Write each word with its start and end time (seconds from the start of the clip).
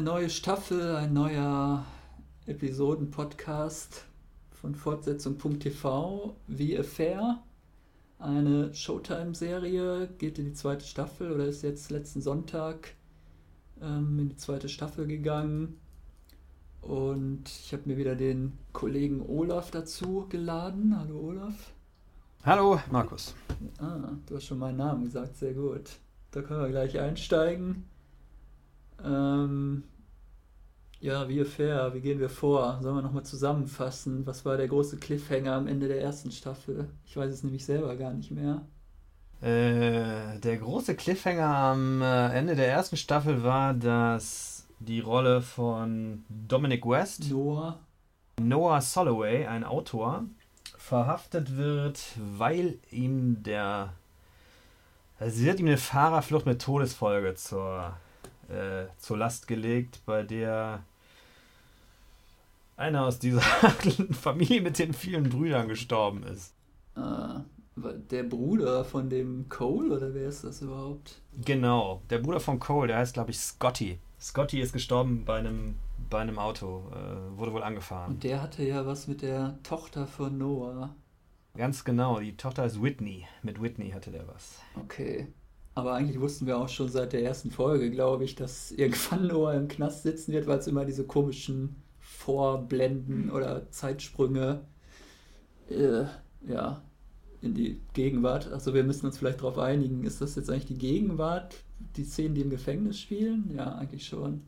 eine 0.00 0.08
neue 0.08 0.30
Staffel, 0.30 0.96
ein 0.96 1.12
neuer 1.12 1.84
Episoden-Podcast 2.46 4.06
von 4.50 4.74
Fortsetzung.tv, 4.74 6.36
wie 6.46 6.78
Affair. 6.78 7.42
Eine 8.18 8.72
Showtime-Serie 8.72 10.08
geht 10.16 10.38
in 10.38 10.46
die 10.46 10.54
zweite 10.54 10.86
Staffel 10.86 11.30
oder 11.30 11.44
ist 11.44 11.60
jetzt 11.62 11.90
letzten 11.90 12.22
Sonntag 12.22 12.94
ähm, 13.82 14.18
in 14.18 14.30
die 14.30 14.36
zweite 14.36 14.70
Staffel 14.70 15.06
gegangen. 15.06 15.78
Und 16.80 17.50
ich 17.50 17.74
habe 17.74 17.82
mir 17.84 17.98
wieder 17.98 18.16
den 18.16 18.56
Kollegen 18.72 19.20
Olaf 19.20 19.70
dazu 19.70 20.24
geladen. 20.30 20.98
Hallo 20.98 21.20
Olaf. 21.20 21.74
Hallo 22.42 22.80
Markus. 22.90 23.34
Ah, 23.78 24.12
du 24.26 24.36
hast 24.36 24.46
schon 24.46 24.60
meinen 24.60 24.78
Namen 24.78 25.04
gesagt, 25.04 25.36
sehr 25.36 25.52
gut. 25.52 25.90
Da 26.30 26.40
können 26.40 26.62
wir 26.62 26.70
gleich 26.70 26.98
einsteigen. 26.98 27.84
Ähm, 29.04 29.84
ja, 31.00 31.28
wie 31.28 31.44
fair, 31.44 31.94
wie 31.94 32.00
gehen 32.00 32.20
wir 32.20 32.28
vor? 32.28 32.78
Sollen 32.82 32.96
wir 32.96 33.02
nochmal 33.02 33.24
zusammenfassen? 33.24 34.26
Was 34.26 34.44
war 34.44 34.58
der 34.58 34.68
große 34.68 34.98
Cliffhanger 34.98 35.54
am 35.54 35.66
Ende 35.66 35.88
der 35.88 36.02
ersten 36.02 36.30
Staffel? 36.30 36.88
Ich 37.06 37.16
weiß 37.16 37.32
es 37.32 37.42
nämlich 37.42 37.64
selber 37.64 37.96
gar 37.96 38.12
nicht 38.12 38.30
mehr. 38.30 38.62
Äh, 39.40 40.38
der 40.40 40.58
große 40.58 40.94
Cliffhanger 40.94 41.46
am 41.46 42.02
äh, 42.02 42.28
Ende 42.34 42.54
der 42.54 42.68
ersten 42.68 42.98
Staffel 42.98 43.42
war, 43.42 43.72
dass 43.72 44.66
die 44.78 45.00
Rolle 45.00 45.40
von 45.40 46.24
Dominic 46.28 46.86
West, 46.86 47.30
Noah, 47.30 47.78
Noah 48.38 48.82
Soloway, 48.82 49.46
ein 49.46 49.64
Autor, 49.64 50.24
verhaftet 50.76 51.56
wird, 51.56 52.02
weil 52.36 52.78
ihm 52.90 53.42
der. 53.42 53.94
Also 55.18 55.36
sie 55.36 55.46
wird 55.46 55.60
ihm 55.60 55.66
eine 55.66 55.78
Fahrerflucht 55.78 56.44
mit 56.44 56.60
Todesfolge 56.60 57.34
zur, 57.34 57.94
äh, 58.48 58.86
zur 58.98 59.16
Last 59.16 59.48
gelegt, 59.48 60.00
bei 60.04 60.22
der 60.22 60.82
einer 62.80 63.04
aus 63.04 63.18
dieser 63.18 63.40
Familie 64.12 64.62
mit 64.62 64.78
den 64.78 64.92
vielen 64.92 65.28
Brüdern 65.28 65.68
gestorben 65.68 66.22
ist. 66.24 66.54
äh, 66.96 67.40
der 68.10 68.24
Bruder 68.24 68.84
von 68.84 69.08
dem 69.08 69.48
Cole 69.48 69.94
oder 69.94 70.12
wer 70.12 70.28
ist 70.28 70.44
das 70.44 70.60
überhaupt? 70.60 71.22
Genau, 71.44 72.02
der 72.10 72.18
Bruder 72.18 72.40
von 72.40 72.58
Cole, 72.58 72.88
der 72.88 72.98
heißt 72.98 73.14
glaube 73.14 73.30
ich 73.30 73.38
Scotty. 73.38 73.98
Scotty 74.20 74.60
ist 74.60 74.72
gestorben 74.72 75.24
bei 75.24 75.38
einem, 75.38 75.76
bei 76.10 76.20
einem 76.20 76.38
Auto, 76.38 76.90
äh, 76.92 77.38
wurde 77.38 77.52
wohl 77.52 77.62
angefahren. 77.62 78.14
Und 78.14 78.24
der 78.24 78.42
hatte 78.42 78.62
ja 78.64 78.84
was 78.84 79.06
mit 79.06 79.22
der 79.22 79.58
Tochter 79.62 80.06
von 80.06 80.36
Noah. 80.36 80.94
Ganz 81.56 81.84
genau, 81.84 82.20
die 82.20 82.36
Tochter 82.36 82.64
ist 82.66 82.82
Whitney. 82.82 83.26
Mit 83.42 83.60
Whitney 83.62 83.90
hatte 83.90 84.10
der 84.10 84.28
was. 84.28 84.60
Okay. 84.76 85.28
Aber 85.74 85.94
eigentlich 85.94 86.20
wussten 86.20 86.46
wir 86.46 86.58
auch 86.58 86.68
schon 86.68 86.88
seit 86.88 87.12
der 87.12 87.22
ersten 87.22 87.50
Folge, 87.50 87.90
glaube 87.90 88.24
ich, 88.24 88.34
dass 88.34 88.72
irgendwann 88.72 89.26
Noah 89.28 89.54
im 89.54 89.68
Knast 89.68 90.02
sitzen 90.02 90.32
wird, 90.32 90.46
weil 90.46 90.58
es 90.58 90.66
immer 90.66 90.84
diese 90.84 91.04
komischen 91.04 91.76
Vorblenden 92.10 93.30
oder 93.30 93.70
Zeitsprünge 93.70 94.60
äh, 95.70 96.04
ja, 96.46 96.82
in 97.40 97.54
die 97.54 97.80
Gegenwart. 97.94 98.52
Also 98.52 98.74
wir 98.74 98.84
müssen 98.84 99.06
uns 99.06 99.16
vielleicht 99.16 99.40
darauf 99.40 99.58
einigen, 99.58 100.04
ist 100.04 100.20
das 100.20 100.34
jetzt 100.34 100.50
eigentlich 100.50 100.66
die 100.66 100.78
Gegenwart, 100.78 101.56
die 101.96 102.04
Szenen, 102.04 102.34
die 102.34 102.42
im 102.42 102.50
Gefängnis 102.50 102.98
spielen? 102.98 103.50
Ja, 103.56 103.74
eigentlich 103.76 104.06
schon. 104.06 104.42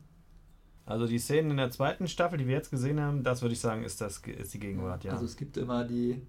Also 0.85 1.07
die 1.07 1.17
Szenen 1.17 1.51
in 1.51 1.57
der 1.57 1.71
zweiten 1.71 2.07
Staffel, 2.07 2.37
die 2.37 2.47
wir 2.47 2.53
jetzt 2.53 2.69
gesehen 2.69 2.99
haben, 2.99 3.23
das 3.23 3.41
würde 3.41 3.53
ich 3.53 3.61
sagen, 3.61 3.83
ist, 3.83 4.01
das, 4.01 4.19
ist 4.19 4.53
die 4.53 4.59
Gegenwart, 4.59 5.05
ja. 5.05 5.13
Also 5.13 5.25
es 5.25 5.37
gibt 5.37 5.57
immer 5.57 5.85
die 5.85 6.21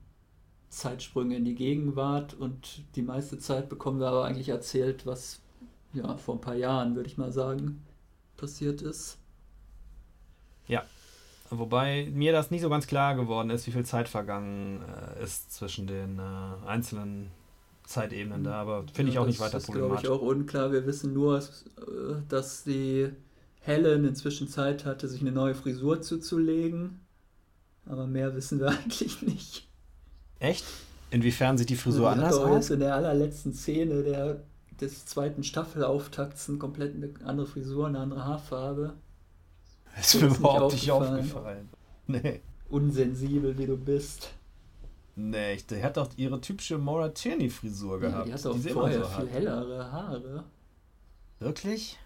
Zeitsprünge 0.68 1.36
in 1.36 1.44
die 1.44 1.56
Gegenwart 1.56 2.34
und 2.34 2.84
die 2.94 3.02
meiste 3.02 3.38
Zeit 3.38 3.68
bekommen 3.68 3.98
wir 3.98 4.06
aber 4.06 4.24
eigentlich 4.24 4.48
erzählt, 4.48 5.04
was 5.04 5.40
ja 5.92 6.16
vor 6.16 6.36
ein 6.36 6.40
paar 6.40 6.54
Jahren, 6.54 6.94
würde 6.94 7.08
ich 7.08 7.18
mal 7.18 7.32
sagen, 7.32 7.84
passiert 8.36 8.80
ist. 8.80 9.18
Ja. 10.66 10.84
Wobei 11.50 12.10
mir 12.12 12.32
das 12.32 12.50
nicht 12.50 12.62
so 12.62 12.70
ganz 12.70 12.86
klar 12.86 13.14
geworden 13.14 13.50
ist, 13.50 13.66
wie 13.66 13.70
viel 13.70 13.84
Zeit 13.84 14.08
vergangen 14.08 14.82
äh, 14.82 15.22
ist 15.22 15.52
zwischen 15.52 15.86
den 15.86 16.18
äh, 16.18 16.66
einzelnen 16.66 17.30
Zeitebenen 17.86 18.44
da, 18.44 18.54
aber 18.54 18.84
finde 18.92 19.12
ich 19.12 19.18
auch 19.18 19.26
nicht 19.26 19.40
weiter 19.40 19.52
das 19.52 19.66
problematisch. 19.66 20.02
Das 20.02 20.04
ist, 20.04 20.08
glaube 20.08 20.22
ich, 20.22 20.22
auch 20.22 20.26
unklar. 20.26 20.72
Wir 20.72 20.86
wissen 20.86 21.12
nur, 21.12 21.38
äh, 21.38 21.42
dass 22.28 22.64
die 22.64 23.10
Helen 23.60 24.04
inzwischen 24.04 24.48
Zeit 24.48 24.84
hatte, 24.84 25.08
sich 25.08 25.20
eine 25.20 25.32
neue 25.32 25.54
Frisur 25.54 26.00
zuzulegen. 26.00 27.00
Aber 27.86 28.06
mehr 28.06 28.34
wissen 28.34 28.60
wir 28.60 28.68
eigentlich 28.70 29.22
nicht. 29.22 29.68
Echt? 30.38 30.64
Inwiefern 31.10 31.58
sieht 31.58 31.68
die 31.68 31.76
Frisur 31.76 32.08
also, 32.08 32.22
anders 32.22 32.38
aus? 32.38 32.54
Jetzt 32.54 32.70
in 32.70 32.80
der 32.80 32.94
allerletzten 32.94 33.52
Szene 33.52 34.02
der, 34.02 34.42
des 34.80 35.06
zweiten 35.06 35.44
Staffelauftakts 35.44 36.48
eine 36.48 36.58
komplett 36.58 36.94
eine 36.94 37.10
andere 37.24 37.46
Frisur, 37.46 37.86
eine 37.86 38.00
andere 38.00 38.24
Haarfarbe. 38.24 38.94
Das 39.96 40.14
ist 40.14 40.22
mir 40.22 40.28
überhaupt 40.28 40.72
nicht 40.72 40.90
aufgefallen. 40.90 41.68
Nee. 42.06 42.40
Unsensibel 42.68 43.56
wie 43.56 43.66
du 43.66 43.76
bist. 43.76 44.30
Nee, 45.16 45.58
die 45.70 45.82
hat 45.82 45.96
doch 45.96 46.10
ihre 46.16 46.40
typische 46.40 46.76
Maura 46.76 47.08
Tierney-Frisur 47.08 48.00
gehabt. 48.00 48.28
Ja, 48.28 48.36
die 48.36 48.42
hat 48.42 48.46
auch 48.46 48.58
die 48.58 48.68
vorher 48.70 49.04
so 49.04 49.10
viel 49.10 49.28
hellere 49.28 49.92
Haare. 49.92 50.44
Wirklich? 51.38 51.98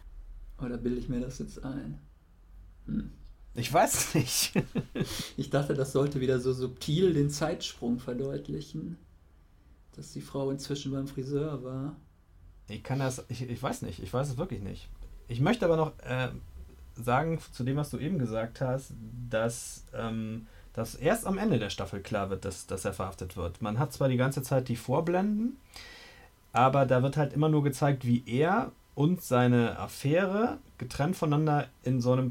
Oder 0.60 0.76
bilde 0.76 0.98
ich 0.98 1.08
mir 1.08 1.20
das 1.20 1.38
jetzt 1.38 1.64
ein? 1.64 1.98
Hm. 2.86 3.12
Ich 3.54 3.72
weiß 3.72 4.14
nicht. 4.14 4.52
ich 5.36 5.50
dachte, 5.50 5.74
das 5.74 5.92
sollte 5.92 6.20
wieder 6.20 6.38
so 6.38 6.52
subtil 6.52 7.14
den 7.14 7.30
Zeitsprung 7.30 7.98
verdeutlichen. 7.98 8.98
Dass 9.96 10.12
die 10.12 10.20
Frau 10.20 10.50
inzwischen 10.50 10.92
beim 10.92 11.08
Friseur 11.08 11.64
war. 11.64 11.96
Ich 12.68 12.84
kann 12.84 12.98
das, 12.98 13.24
ich, 13.28 13.42
ich 13.42 13.62
weiß 13.62 13.82
nicht, 13.82 14.02
ich 14.02 14.12
weiß 14.12 14.28
es 14.28 14.36
wirklich 14.36 14.60
nicht. 14.60 14.88
Ich 15.26 15.40
möchte 15.40 15.64
aber 15.64 15.76
noch 15.76 15.98
äh, 16.00 16.28
sagen, 17.02 17.38
zu 17.52 17.64
dem, 17.64 17.76
was 17.76 17.90
du 17.90 17.98
eben 17.98 18.18
gesagt 18.18 18.60
hast, 18.60 18.92
dass, 19.30 19.84
ähm, 19.94 20.46
dass 20.72 20.94
erst 20.94 21.26
am 21.26 21.38
Ende 21.38 21.58
der 21.58 21.70
Staffel 21.70 22.00
klar 22.00 22.30
wird, 22.30 22.44
dass, 22.44 22.66
dass 22.66 22.84
er 22.84 22.92
verhaftet 22.92 23.36
wird. 23.36 23.62
Man 23.62 23.78
hat 23.78 23.92
zwar 23.92 24.08
die 24.08 24.16
ganze 24.16 24.42
Zeit 24.42 24.68
die 24.68 24.76
Vorblenden, 24.76 25.56
aber 26.52 26.86
da 26.86 27.02
wird 27.02 27.16
halt 27.16 27.32
immer 27.32 27.48
nur 27.48 27.62
gezeigt, 27.62 28.06
wie 28.06 28.22
er 28.26 28.72
und 28.94 29.22
seine 29.22 29.78
Affäre 29.78 30.58
getrennt 30.76 31.16
voneinander 31.16 31.68
in 31.84 32.00
so 32.00 32.12
einem 32.12 32.30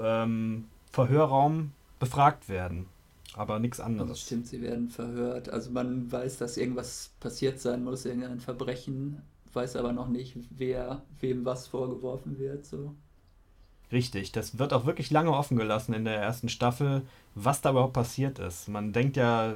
ähm, 0.00 0.64
Verhörraum 0.90 1.72
befragt 1.98 2.48
werden. 2.48 2.86
Aber 3.34 3.58
nichts 3.58 3.78
anderes. 3.78 4.10
Das 4.10 4.20
stimmt, 4.22 4.46
sie 4.46 4.62
werden 4.62 4.88
verhört. 4.88 5.48
Also 5.50 5.70
man 5.70 6.10
weiß, 6.10 6.38
dass 6.38 6.56
irgendwas 6.56 7.10
passiert 7.20 7.60
sein 7.60 7.84
muss, 7.84 8.04
irgendein 8.04 8.40
Verbrechen, 8.40 9.22
weiß 9.52 9.76
aber 9.76 9.92
noch 9.92 10.08
nicht, 10.08 10.36
wer 10.50 11.02
wem 11.20 11.44
was 11.44 11.66
vorgeworfen 11.66 12.38
wird. 12.38 12.64
So. 12.64 12.94
Richtig, 13.90 14.32
das 14.32 14.58
wird 14.58 14.72
auch 14.72 14.84
wirklich 14.84 15.10
lange 15.10 15.32
offen 15.32 15.56
gelassen 15.56 15.94
in 15.94 16.04
der 16.04 16.16
ersten 16.16 16.48
Staffel, 16.48 17.02
was 17.34 17.62
da 17.62 17.70
überhaupt 17.70 17.94
passiert 17.94 18.38
ist. 18.38 18.68
Man 18.68 18.92
denkt 18.92 19.16
ja, 19.16 19.54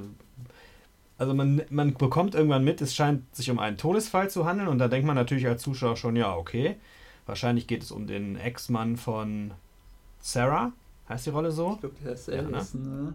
also 1.18 1.34
man, 1.34 1.62
man 1.68 1.94
bekommt 1.94 2.34
irgendwann 2.34 2.64
mit, 2.64 2.80
es 2.80 2.94
scheint 2.94 3.34
sich 3.36 3.50
um 3.50 3.58
einen 3.58 3.76
Todesfall 3.76 4.30
zu 4.30 4.46
handeln 4.46 4.68
und 4.68 4.78
da 4.78 4.88
denkt 4.88 5.06
man 5.06 5.16
natürlich 5.16 5.46
als 5.46 5.62
Zuschauer 5.62 5.96
schon, 5.96 6.16
ja, 6.16 6.34
okay, 6.34 6.76
wahrscheinlich 7.26 7.66
geht 7.66 7.82
es 7.82 7.92
um 7.92 8.06
den 8.06 8.36
Ex-Mann 8.36 8.96
von 8.96 9.52
Sarah, 10.20 10.72
heißt 11.08 11.26
die 11.26 11.30
Rolle 11.30 11.52
so? 11.52 11.74
Ich 11.74 11.80
glaube, 11.80 11.96
der 12.02 12.12
ist 12.12 12.30
Allison, 12.30 12.84
ja, 12.84 12.90
ne? 12.90 13.02
ne? 13.02 13.14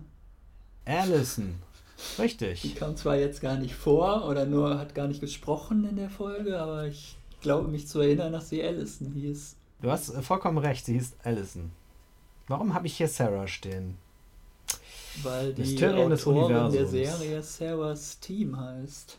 Allison, 0.85 1.55
richtig. 2.19 2.61
Die 2.61 2.75
kam 2.75 2.95
zwar 2.95 3.15
jetzt 3.15 3.41
gar 3.41 3.57
nicht 3.57 3.73
vor 3.73 4.29
oder 4.29 4.45
nur 4.45 4.77
hat 4.77 4.93
gar 4.93 5.07
nicht 5.07 5.19
gesprochen 5.19 5.83
in 5.89 5.95
der 5.95 6.11
Folge, 6.11 6.59
aber 6.59 6.85
ich 6.85 7.17
glaube 7.41 7.69
mich 7.69 7.87
zu 7.87 7.99
erinnern, 8.01 8.31
dass 8.31 8.49
sie 8.49 8.63
Allison 8.63 9.11
hieß. 9.13 9.55
Du 9.81 9.91
hast 9.91 10.09
äh, 10.09 10.21
vollkommen 10.21 10.57
recht, 10.57 10.85
sie 10.85 10.93
hieß 10.93 11.17
Allison. 11.23 11.71
Warum 12.47 12.73
habe 12.73 12.87
ich 12.87 12.97
hier 12.97 13.07
Sarah 13.07 13.47
stehen? 13.47 13.97
Weil 15.23 15.53
die 15.53 15.61
Mysterien 15.61 16.11
Autorin 16.11 16.71
der 16.71 16.87
Serie 16.87 17.43
Sarahs 17.43 18.19
Team 18.19 18.59
heißt. 18.59 19.17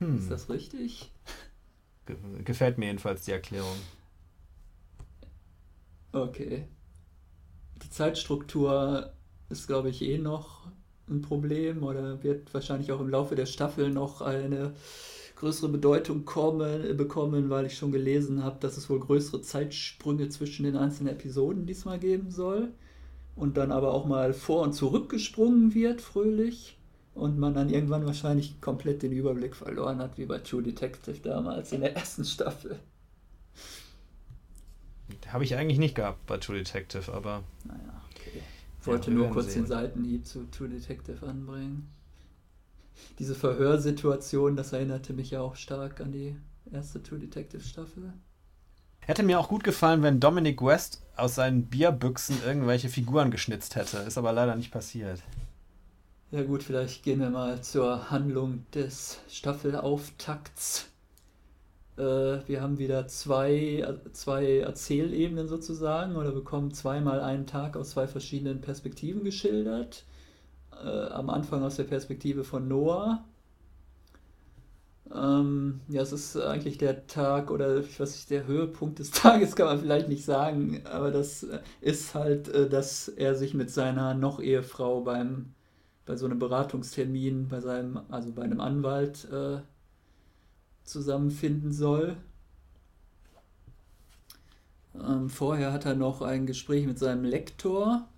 Hm. 0.00 0.18
Ist 0.18 0.30
das 0.30 0.48
richtig? 0.48 1.12
Gefällt 2.44 2.78
mir 2.78 2.86
jedenfalls 2.86 3.24
die 3.24 3.32
Erklärung. 3.32 3.76
Okay. 6.12 6.66
Die 7.82 7.90
Zeitstruktur 7.90 9.12
ist, 9.48 9.66
glaube 9.66 9.90
ich, 9.90 10.02
eh 10.02 10.18
noch 10.18 10.66
ein 11.08 11.22
Problem 11.22 11.82
oder 11.82 12.22
wird 12.22 12.52
wahrscheinlich 12.52 12.92
auch 12.92 13.00
im 13.00 13.08
Laufe 13.08 13.34
der 13.34 13.46
Staffel 13.46 13.90
noch 13.90 14.20
eine 14.20 14.74
größere 15.42 15.70
Bedeutung 15.70 16.24
kommen, 16.24 16.96
bekommen, 16.96 17.50
weil 17.50 17.66
ich 17.66 17.76
schon 17.76 17.90
gelesen 17.90 18.44
habe, 18.44 18.60
dass 18.60 18.76
es 18.76 18.88
wohl 18.88 19.00
größere 19.00 19.42
Zeitsprünge 19.42 20.28
zwischen 20.28 20.62
den 20.62 20.76
einzelnen 20.76 21.12
Episoden 21.12 21.66
diesmal 21.66 21.98
geben 21.98 22.30
soll. 22.30 22.68
Und 23.34 23.56
dann 23.56 23.72
aber 23.72 23.92
auch 23.92 24.06
mal 24.06 24.34
vor 24.34 24.62
und 24.62 24.72
zurück 24.72 25.08
gesprungen 25.08 25.74
wird, 25.74 26.00
fröhlich. 26.00 26.78
Und 27.14 27.40
man 27.40 27.54
dann 27.54 27.70
irgendwann 27.70 28.06
wahrscheinlich 28.06 28.60
komplett 28.60 29.02
den 29.02 29.10
Überblick 29.10 29.56
verloren 29.56 29.98
hat, 29.98 30.16
wie 30.16 30.26
bei 30.26 30.38
True 30.38 30.62
Detective 30.62 31.18
damals 31.20 31.72
in 31.72 31.80
der 31.80 31.96
ersten 31.96 32.24
Staffel. 32.24 32.78
Habe 35.26 35.42
ich 35.42 35.56
eigentlich 35.56 35.78
nicht 35.80 35.96
gehabt 35.96 36.24
bei 36.26 36.38
True 36.38 36.56
Detective, 36.56 37.12
aber. 37.12 37.42
Naja, 37.64 38.00
okay. 38.12 38.42
Ich 38.80 38.86
wollte 38.86 39.10
ja, 39.10 39.16
nur 39.16 39.28
kurz 39.30 39.52
sehen. 39.52 39.62
den 39.62 39.66
Seitenhieb 39.66 40.24
zu 40.24 40.48
True 40.52 40.68
Detective 40.68 41.26
anbringen 41.26 41.88
diese 43.18 43.34
Verhörsituation, 43.34 44.56
das 44.56 44.72
erinnerte 44.72 45.12
mich 45.12 45.30
ja 45.30 45.40
auch 45.40 45.56
stark 45.56 46.00
an 46.00 46.12
die 46.12 46.36
erste 46.70 47.02
True 47.02 47.18
Detective 47.18 47.62
Staffel. 47.62 48.12
Hätte 49.00 49.24
mir 49.24 49.40
auch 49.40 49.48
gut 49.48 49.64
gefallen, 49.64 50.02
wenn 50.02 50.20
Dominic 50.20 50.62
West 50.62 51.02
aus 51.16 51.34
seinen 51.34 51.66
Bierbüchsen 51.66 52.36
irgendwelche 52.46 52.88
Figuren 52.88 53.30
geschnitzt 53.30 53.74
hätte. 53.74 53.98
Ist 53.98 54.16
aber 54.16 54.32
leider 54.32 54.54
nicht 54.54 54.70
passiert. 54.70 55.20
Ja 56.30 56.42
gut, 56.44 56.62
vielleicht 56.62 57.02
gehen 57.02 57.20
wir 57.20 57.28
mal 57.28 57.60
zur 57.60 58.10
Handlung 58.10 58.64
des 58.72 59.18
Staffelauftakts. 59.28 60.86
Äh, 61.98 62.02
wir 62.46 62.62
haben 62.62 62.78
wieder 62.78 63.06
zwei, 63.06 63.86
zwei 64.12 64.58
Erzählebenen 64.60 65.48
sozusagen 65.48 66.16
oder 66.16 66.32
bekommen 66.32 66.72
zweimal 66.72 67.20
einen 67.20 67.46
Tag 67.46 67.76
aus 67.76 67.90
zwei 67.90 68.06
verschiedenen 68.06 68.60
Perspektiven 68.60 69.24
geschildert. 69.24 70.04
Äh, 70.84 71.12
am 71.12 71.30
Anfang 71.30 71.62
aus 71.62 71.76
der 71.76 71.84
Perspektive 71.84 72.44
von 72.44 72.68
Noah. 72.68 73.24
Ähm, 75.14 75.80
ja, 75.88 76.02
es 76.02 76.12
ist 76.12 76.36
eigentlich 76.36 76.78
der 76.78 77.06
Tag 77.06 77.50
oder 77.50 77.78
ich 77.78 78.00
weiß 78.00 78.12
nicht, 78.12 78.30
der 78.30 78.46
Höhepunkt 78.46 78.98
des 78.98 79.10
Tages 79.12 79.56
kann 79.56 79.66
man 79.66 79.78
vielleicht 79.78 80.08
nicht 80.08 80.24
sagen, 80.24 80.82
aber 80.86 81.10
das 81.10 81.46
ist 81.80 82.14
halt, 82.14 82.48
äh, 82.48 82.68
dass 82.68 83.08
er 83.08 83.34
sich 83.34 83.54
mit 83.54 83.70
seiner 83.70 84.14
Noch-Ehefrau 84.14 85.02
beim 85.02 85.54
bei 86.06 86.16
so 86.16 86.26
einem 86.26 86.38
Beratungstermin 86.38 87.48
bei 87.48 87.60
seinem, 87.60 88.00
also 88.10 88.32
bei 88.32 88.42
einem 88.42 88.60
Anwalt 88.60 89.28
äh, 89.30 89.60
zusammenfinden 90.84 91.72
soll. 91.72 92.16
Ähm, 94.94 95.28
vorher 95.30 95.72
hat 95.72 95.86
er 95.86 95.94
noch 95.94 96.22
ein 96.22 96.46
Gespräch 96.46 96.86
mit 96.86 96.98
seinem 96.98 97.24
Lektor, 97.24 98.08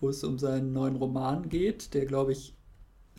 wo 0.00 0.08
es 0.08 0.24
um 0.24 0.38
seinen 0.38 0.72
neuen 0.72 0.96
Roman 0.96 1.48
geht, 1.48 1.94
der, 1.94 2.06
glaube 2.06 2.32
ich, 2.32 2.54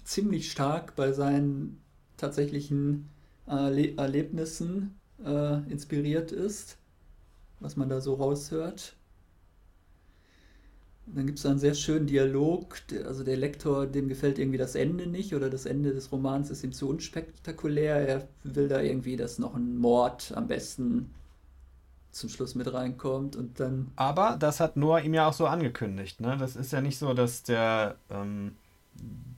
ziemlich 0.04 0.52
stark 0.52 0.96
bei 0.96 1.12
seinen 1.12 1.82
tatsächlichen 2.18 3.10
Erle 3.46 3.96
Erlebnissen 3.98 4.96
äh, 5.24 5.62
inspiriert 5.72 6.32
ist, 6.32 6.78
was 7.60 7.76
man 7.78 7.90
da 7.90 8.02
so 8.02 8.16
raushört. 8.16 8.96
Dann 11.08 11.26
gibt 11.26 11.40
es 11.40 11.46
einen 11.46 11.60
sehr 11.60 11.74
schönen 11.74 12.08
Dialog. 12.08 12.82
Also 13.06 13.24
der 13.24 13.38
Lektor, 13.38 13.88
dem 13.88 14.10
gefällt 14.10 14.40
irgendwie 14.40 14.58
das 14.58 14.76
Ende 14.76 15.08
nicht 15.08 15.34
oder 15.34 15.50
das 15.50 15.66
Ende 15.66 15.94
des 15.94 16.12
Romans 16.12 16.50
ist 16.50 16.64
ihm 16.64 16.74
zu 16.74 16.90
unspektakulär. 16.90 17.96
Er 17.96 18.28
will 18.44 18.68
da 18.68 18.82
irgendwie, 18.82 19.16
dass 19.16 19.40
noch 19.40 19.56
ein 19.56 19.78
Mord 19.78 20.34
am 20.36 20.48
besten 20.48 21.10
zum 22.18 22.30
Schluss 22.30 22.56
mit 22.56 22.72
reinkommt 22.74 23.36
und 23.36 23.60
dann. 23.60 23.92
Aber 23.96 24.38
das 24.40 24.60
hat 24.60 24.78
Noah 24.78 25.02
ihm 25.02 25.14
ja 25.14 25.28
auch 25.28 25.34
so 25.34 25.48
angekündigt. 25.48 26.20
Ne? 26.20 26.38
Das 26.38 26.56
ist 26.56 26.74
ja 26.74 26.82
nicht 26.82 26.98
so, 26.98 27.14
dass 27.14 27.44
der, 27.44 27.96
ähm, 28.10 28.56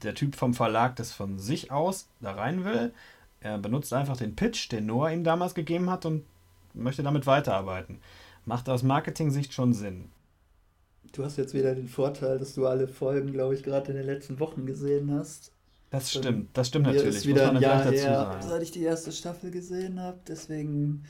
der 0.02 0.14
Typ 0.14 0.34
vom 0.36 0.54
Verlag 0.54 0.96
das 0.96 1.12
von 1.12 1.38
sich 1.38 1.70
aus 1.70 2.08
da 2.20 2.32
rein 2.32 2.64
will. 2.64 2.92
Er 3.40 3.58
benutzt 3.58 3.92
einfach 3.92 4.16
den 4.16 4.36
Pitch, 4.36 4.70
den 4.70 4.86
Noah 4.86 5.10
ihm 5.10 5.24
damals 5.24 5.54
gegeben 5.54 5.90
hat 5.90 6.06
und 6.06 6.24
möchte 6.74 7.02
damit 7.02 7.26
weiterarbeiten. 7.26 7.98
Macht 8.44 8.68
aus 8.68 8.82
Marketing-Sicht 8.82 9.52
schon 9.52 9.72
Sinn. 9.72 10.10
Du 11.12 11.24
hast 11.24 11.36
jetzt 11.36 11.54
wieder 11.54 11.74
den 11.74 11.88
Vorteil, 11.88 12.38
dass 12.38 12.54
du 12.54 12.66
alle 12.66 12.86
Folgen, 12.86 13.32
glaube 13.32 13.54
ich, 13.54 13.62
gerade 13.62 13.90
in 13.90 13.96
den 13.96 14.06
letzten 14.06 14.38
Wochen 14.38 14.66
gesehen 14.66 15.12
hast. 15.12 15.52
Das 15.90 16.10
stimmt, 16.10 16.56
das 16.56 16.68
stimmt 16.68 16.86
natürlich. 16.86 17.16
Ist 17.16 17.26
wieder 17.26 17.50
ein 17.50 17.60
Jahr 17.60 17.82
her, 17.90 18.38
seit 18.40 18.62
ich 18.62 18.70
die 18.70 18.82
erste 18.82 19.10
Staffel 19.10 19.50
gesehen 19.50 20.00
habe. 20.00 20.18
Deswegen. 20.26 21.04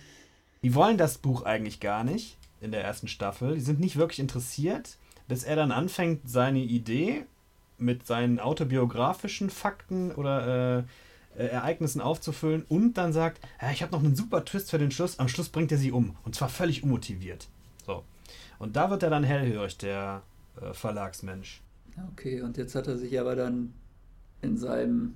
Die 0.62 0.74
wollen 0.74 0.98
das 0.98 1.18
Buch 1.18 1.42
eigentlich 1.42 1.80
gar 1.80 2.04
nicht 2.04 2.36
in 2.60 2.72
der 2.72 2.84
ersten 2.84 3.08
Staffel. 3.08 3.54
Die 3.54 3.60
sind 3.60 3.80
nicht 3.80 3.96
wirklich 3.96 4.18
interessiert, 4.18 4.98
bis 5.26 5.44
er 5.44 5.56
dann 5.56 5.72
anfängt, 5.72 6.28
seine 6.28 6.60
Idee 6.60 7.24
mit 7.78 8.06
seinen 8.06 8.38
autobiografischen 8.38 9.48
Fakten 9.48 10.12
oder 10.12 10.78
äh, 10.78 10.82
äh, 11.36 11.46
Ereignissen 11.46 12.00
aufzufüllen 12.00 12.64
und 12.68 12.94
dann 12.94 13.12
sagt, 13.12 13.40
ja, 13.62 13.70
ich 13.70 13.82
habe 13.82 13.92
noch 13.92 14.04
einen 14.04 14.16
super 14.16 14.44
Twist 14.44 14.70
für 14.70 14.78
den 14.78 14.90
Schluss. 14.90 15.18
Am 15.18 15.28
Schluss 15.28 15.48
bringt 15.48 15.72
er 15.72 15.78
sie 15.78 15.92
um 15.92 16.16
und 16.24 16.34
zwar 16.34 16.48
völlig 16.48 16.82
unmotiviert. 16.82 17.48
So. 17.86 18.04
Und 18.58 18.76
da 18.76 18.90
wird 18.90 19.02
er 19.02 19.10
dann 19.10 19.24
hellhörig, 19.24 19.78
der 19.78 20.22
äh, 20.60 20.74
Verlagsmensch. 20.74 21.62
Okay, 22.12 22.42
und 22.42 22.56
jetzt 22.56 22.74
hat 22.74 22.86
er 22.86 22.98
sich 22.98 23.18
aber 23.18 23.36
dann 23.36 23.72
in 24.42 24.58
seinem 24.58 25.14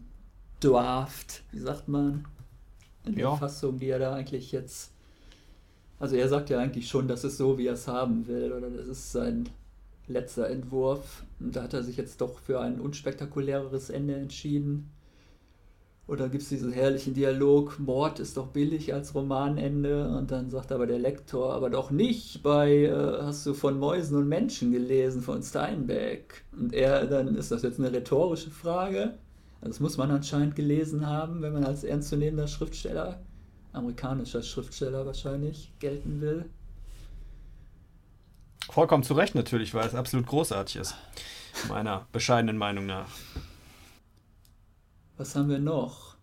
Draft, 0.61 1.43
wie 1.52 1.58
sagt 1.58 1.88
man, 1.88 2.26
in 3.05 3.17
der 3.17 3.25
ja. 3.25 3.37
Fassung, 3.37 3.79
die 3.79 3.88
er 3.88 3.99
da 3.99 4.14
eigentlich 4.14 4.52
jetzt. 4.52 4.94
Also 5.99 6.17
er 6.17 6.29
sagt 6.29 6.50
ja 6.50 6.58
eigentlich 6.58 6.88
schon, 6.88 7.08
das 7.08 7.25
ist 7.25 7.37
so, 7.37 7.56
wie 7.58 7.67
er 7.67 7.75
es 7.75 7.88
haben 7.88 8.26
will, 8.26 8.52
oder 8.52 8.70
das 8.70 8.87
ist 8.87 9.12
sein 9.12 9.49
letzter 10.06 10.49
Entwurf. 10.50 11.25
Und 11.41 11.56
da 11.56 11.62
hat 11.62 11.75
er 11.75 11.82
sich 11.82 11.96
jetzt 11.96 12.20
doch 12.20 12.38
für 12.38 12.61
ein 12.61 12.81
unspektakuläreres 12.81 13.91
Ende 13.91 14.14
entschieden. 14.17 14.91
Und 16.06 16.20
dann 16.20 16.31
gibt 16.31 16.43
es 16.43 16.50
diesen 16.50 16.70
herrlichen 16.70 17.14
Dialog, 17.14 17.79
Mord 17.79 18.20
ist 18.20 18.37
doch 18.37 18.49
billig 18.49 18.93
als 18.93 19.14
Romanende. 19.14 20.08
Und 20.19 20.31
dann 20.31 20.50
sagt 20.50 20.70
aber 20.70 20.87
der 20.87 20.99
Lektor, 20.99 21.55
aber 21.55 21.70
doch 21.70 21.91
nicht 21.91 22.43
bei, 22.43 22.85
äh, 22.85 23.23
hast 23.23 23.46
du 23.46 23.55
von 23.55 23.79
Mäusen 23.79 24.19
und 24.19 24.29
Menschen 24.29 24.70
gelesen, 24.73 25.23
von 25.23 25.43
Steinbeck. 25.43 26.44
Und 26.52 26.75
er, 26.75 27.06
dann 27.06 27.35
ist 27.37 27.50
das 27.50 27.62
jetzt 27.62 27.79
eine 27.79 27.91
rhetorische 27.91 28.50
Frage. 28.50 29.14
Also 29.62 29.69
das 29.70 29.81
muss 29.81 29.96
man 29.96 30.11
anscheinend 30.11 30.56
gelesen 30.56 31.06
haben, 31.06 31.41
wenn 31.41 31.55
man 31.55 31.64
als 31.64 31.85
ernstzunehmender 31.85 32.49
Schriftsteller, 32.49 33.23
amerikanischer 33.75 34.43
Schriftsteller 34.43 35.05
wahrscheinlich, 35.06 35.73
gelten 35.79 36.21
will. 36.21 36.49
Vollkommen 38.71 39.03
zu 39.03 39.15
Recht 39.15 39.35
natürlich, 39.35 39.75
weil 39.75 39.87
es 39.87 39.94
absolut 39.94 40.26
großartig 40.26 40.76
ist. 40.76 40.97
Meiner 41.69 42.06
bescheidenen 42.12 42.56
Meinung 42.56 42.87
nach. 42.87 43.09
Was 45.17 45.37
haben 45.37 45.49
wir 45.49 45.59
noch? 45.59 46.17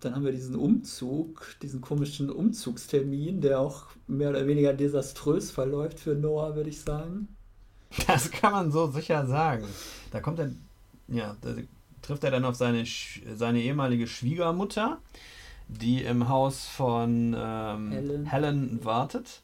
Dann 0.00 0.14
haben 0.14 0.24
wir 0.24 0.32
diesen 0.32 0.56
Umzug, 0.56 1.56
diesen 1.62 1.80
komischen 1.80 2.30
Umzugstermin, 2.30 3.40
der 3.40 3.60
auch 3.60 3.86
mehr 4.06 4.30
oder 4.30 4.46
weniger 4.46 4.72
desaströs 4.72 5.50
verläuft 5.50 6.00
für 6.00 6.14
Noah, 6.14 6.56
würde 6.56 6.70
ich 6.70 6.80
sagen. 6.80 7.28
Das 8.06 8.30
kann 8.30 8.52
man 8.52 8.72
so 8.72 8.90
sicher 8.90 9.26
sagen. 9.26 9.66
Da 10.10 10.20
kommt 10.20 10.38
er, 10.38 10.52
ja, 11.08 11.36
da 11.40 11.54
trifft 12.02 12.24
er 12.24 12.30
dann 12.30 12.44
auf 12.44 12.54
seine, 12.54 12.84
seine 13.34 13.60
ehemalige 13.60 14.06
Schwiegermutter, 14.06 15.00
die 15.78 16.02
im 16.02 16.28
Haus 16.28 16.66
von 16.66 17.34
ähm, 17.38 17.92
Helen. 17.92 18.26
Helen 18.26 18.84
wartet, 18.84 19.42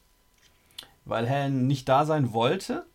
weil 1.05 1.25
Helen 1.25 1.67
nicht 1.67 1.87
da 1.87 2.05
sein 2.05 2.33
wollte. 2.33 2.85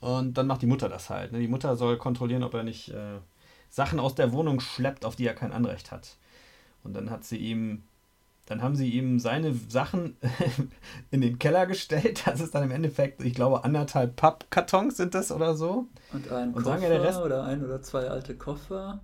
Und 0.00 0.34
dann 0.38 0.46
macht 0.46 0.62
die 0.62 0.66
Mutter 0.66 0.88
das 0.88 1.10
halt. 1.10 1.32
Ne? 1.32 1.40
Die 1.40 1.48
Mutter 1.48 1.74
soll 1.76 1.96
kontrollieren, 1.96 2.44
ob 2.44 2.54
er 2.54 2.62
nicht 2.62 2.90
äh, 2.90 3.18
Sachen 3.68 3.98
aus 3.98 4.14
der 4.14 4.32
Wohnung 4.32 4.60
schleppt, 4.60 5.04
auf 5.04 5.16
die 5.16 5.26
er 5.26 5.34
kein 5.34 5.52
Anrecht 5.52 5.90
hat. 5.90 6.16
Und 6.84 6.94
dann 6.94 7.10
hat 7.10 7.24
sie 7.24 7.38
ihm, 7.38 7.82
dann 8.46 8.62
haben 8.62 8.76
sie 8.76 8.90
ihm 8.90 9.18
seine 9.18 9.54
Sachen 9.54 10.16
in 11.10 11.20
den 11.20 11.38
Keller 11.38 11.66
gestellt. 11.66 12.22
Das 12.26 12.40
ist 12.40 12.54
dann 12.54 12.64
im 12.64 12.70
Endeffekt, 12.70 13.24
ich 13.24 13.34
glaube, 13.34 13.64
anderthalb 13.64 14.14
Pappkartons 14.14 14.96
sind 14.96 15.14
das 15.14 15.32
oder 15.32 15.54
so. 15.54 15.86
Und 16.12 16.30
ein 16.30 16.52
und 16.52 16.62
Koffer 16.62 16.88
der 16.88 17.02
Rest, 17.02 17.20
oder 17.20 17.44
ein 17.44 17.64
oder 17.64 17.82
zwei 17.82 18.08
alte 18.08 18.36
Koffer. 18.36 19.00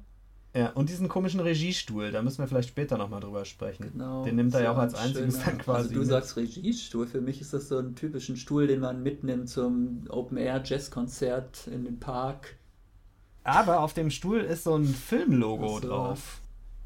Ja, 0.55 0.71
und 0.71 0.89
diesen 0.89 1.09
komischen 1.09 1.41
Regiestuhl, 1.41 2.13
da 2.13 2.23
müssen 2.23 2.39
wir 2.39 2.47
vielleicht 2.47 2.69
später 2.69 2.97
nochmal 2.97 3.19
drüber 3.19 3.45
sprechen. 3.45 3.91
Genau, 3.93 4.25
den 4.25 4.37
nimmt 4.37 4.55
er 4.55 4.63
ja 4.63 4.73
auch 4.73 4.79
als 4.79 4.95
einziges 4.95 5.43
dann 5.43 5.59
quasi. 5.59 5.79
Also 5.79 5.95
du 5.95 5.99
mit. 5.99 6.09
sagst 6.09 6.37
Regiestuhl, 6.37 7.09
für 7.09 7.21
mich 7.21 7.41
ist 7.41 7.53
das 7.53 7.69
so 7.69 7.79
ein 7.79 7.97
typischen 7.97 8.37
Stuhl, 8.37 8.69
den 8.69 8.79
man 8.79 9.03
mitnimmt 9.03 9.49
zum 9.49 10.05
Open-Air-Jazz-Konzert 10.09 11.67
in 11.67 11.85
den 11.85 11.99
Park. 11.99 12.55
Aber 13.43 13.81
auf 13.81 13.95
dem 13.95 14.11
Stuhl 14.11 14.41
ist 14.41 14.63
so 14.65 14.77
ein 14.77 14.87
Filmlogo 14.87 15.81
so. 15.81 15.89
drauf. 15.89 16.41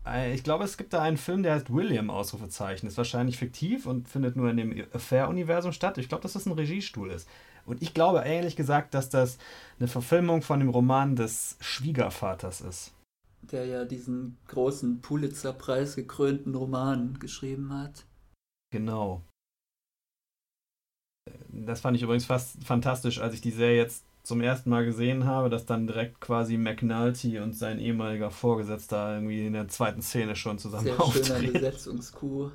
Äh, 0.06 0.34
ich 0.34 0.42
glaube, 0.42 0.64
es 0.64 0.78
gibt 0.78 0.94
da 0.94 1.02
einen 1.02 1.18
Film, 1.18 1.42
der 1.42 1.54
heißt 1.54 1.72
William, 1.72 2.08
Ausrufezeichen. 2.08 2.86
Ist 2.88 2.96
wahrscheinlich 2.96 3.36
fiktiv 3.36 3.84
und 3.84 4.08
findet 4.08 4.34
nur 4.34 4.48
in 4.48 4.56
dem 4.56 4.84
Affair-Universum 4.94 5.72
statt. 5.72 5.98
Ich 5.98 6.08
glaube, 6.08 6.22
dass 6.22 6.32
das 6.32 6.46
ein 6.46 6.52
Regiestuhl 6.52 7.10
ist. 7.10 7.28
Und 7.66 7.82
ich 7.82 7.92
glaube 7.92 8.22
ehrlich 8.24 8.56
gesagt, 8.56 8.94
dass 8.94 9.10
das 9.10 9.36
eine 9.78 9.88
Verfilmung 9.88 10.40
von 10.40 10.58
dem 10.58 10.70
Roman 10.70 11.16
des 11.16 11.58
Schwiegervaters 11.60 12.62
ist. 12.62 12.92
Der 13.42 13.66
ja 13.66 13.84
diesen 13.84 14.36
großen 14.48 15.00
Pulitzer-Preis 15.00 15.96
gekrönten 15.96 16.54
Roman 16.54 17.18
geschrieben 17.18 17.72
hat. 17.72 18.04
Genau. 18.70 19.22
Das 21.50 21.80
fand 21.80 21.96
ich 21.96 22.02
übrigens 22.02 22.26
fast 22.26 22.62
fantastisch, 22.64 23.20
als 23.20 23.34
ich 23.34 23.40
die 23.40 23.50
Serie 23.50 23.76
jetzt 23.76 24.04
zum 24.22 24.40
ersten 24.42 24.68
Mal 24.68 24.84
gesehen 24.84 25.24
habe, 25.24 25.48
dass 25.48 25.64
dann 25.64 25.86
direkt 25.86 26.20
quasi 26.20 26.58
McNulty 26.58 27.38
und 27.38 27.54
sein 27.54 27.78
ehemaliger 27.78 28.30
Vorgesetzter 28.30 29.14
irgendwie 29.14 29.46
in 29.46 29.54
der 29.54 29.68
zweiten 29.68 30.02
Szene 30.02 30.36
schon 30.36 30.58
zusammen 30.58 30.84
Sehr 30.84 31.00
auftreten. 31.00 31.26
schöner 31.26 31.52
Besetzungskuh. 31.52 32.50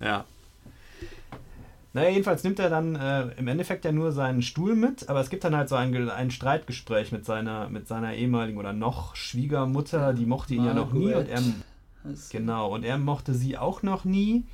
Ja. 0.00 0.26
Naja, 1.94 2.10
jedenfalls 2.10 2.42
nimmt 2.42 2.58
er 2.58 2.68
dann 2.68 2.96
äh, 2.96 3.28
im 3.38 3.46
Endeffekt 3.48 3.84
ja 3.84 3.92
nur 3.92 4.12
seinen 4.12 4.42
Stuhl 4.42 4.74
mit, 4.74 5.08
aber 5.08 5.20
es 5.20 5.30
gibt 5.30 5.44
dann 5.44 5.56
halt 5.56 5.68
so 5.68 5.76
ein, 5.76 6.10
ein 6.10 6.30
Streitgespräch 6.32 7.12
mit 7.12 7.24
seiner, 7.24 7.68
mit 7.70 7.86
seiner 7.86 8.14
ehemaligen 8.14 8.58
oder 8.58 8.72
noch 8.72 9.14
Schwiegermutter, 9.14 10.12
die 10.12 10.26
mochte 10.26 10.54
ihn 10.54 10.64
Margaret. 10.64 10.76
ja 10.76 10.84
noch 10.84 10.92
nie 10.92 11.14
und 11.14 11.28
er, 11.28 11.42
genau, 12.30 12.74
und 12.74 12.84
er 12.84 12.98
mochte 12.98 13.32
sie 13.32 13.56
auch 13.56 13.82
noch 13.82 14.04
nie. 14.04 14.44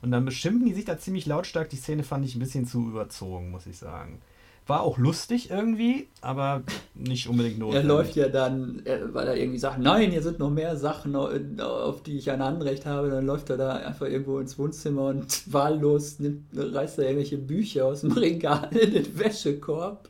Und 0.00 0.12
dann 0.12 0.24
beschimpfen 0.24 0.66
die 0.66 0.74
sich 0.74 0.84
da 0.84 0.98
ziemlich 0.98 1.26
lautstark. 1.26 1.68
Die 1.70 1.76
Szene 1.76 2.04
fand 2.04 2.24
ich 2.24 2.36
ein 2.36 2.38
bisschen 2.38 2.66
zu 2.66 2.88
überzogen, 2.88 3.50
muss 3.50 3.66
ich 3.66 3.78
sagen 3.78 4.20
war 4.66 4.82
auch 4.82 4.98
lustig 4.98 5.50
irgendwie, 5.50 6.08
aber 6.20 6.62
nicht 6.94 7.28
unbedingt 7.28 7.58
notwendig. 7.58 7.84
Er 7.84 7.96
läuft 7.96 8.16
ja 8.16 8.28
dann, 8.28 8.82
weil 9.12 9.28
er 9.28 9.36
irgendwie 9.36 9.58
sagt, 9.58 9.78
nein, 9.78 10.10
hier 10.10 10.22
sind 10.22 10.38
noch 10.38 10.50
mehr 10.50 10.76
Sachen, 10.76 11.14
auf 11.14 12.02
die 12.02 12.18
ich 12.18 12.30
ein 12.30 12.42
Anrecht 12.42 12.84
habe. 12.84 13.10
Dann 13.10 13.26
läuft 13.26 13.50
er 13.50 13.56
da 13.56 13.76
einfach 13.76 14.06
irgendwo 14.06 14.38
ins 14.38 14.58
Wohnzimmer 14.58 15.06
und 15.06 15.52
wahllos 15.52 16.18
nimmt, 16.18 16.46
reißt 16.54 16.98
er 16.98 17.04
irgendwelche 17.04 17.38
Bücher 17.38 17.86
aus 17.86 18.00
dem 18.00 18.12
Regal 18.16 18.68
in 18.76 18.92
den 18.92 19.18
Wäschekorb. 19.18 20.08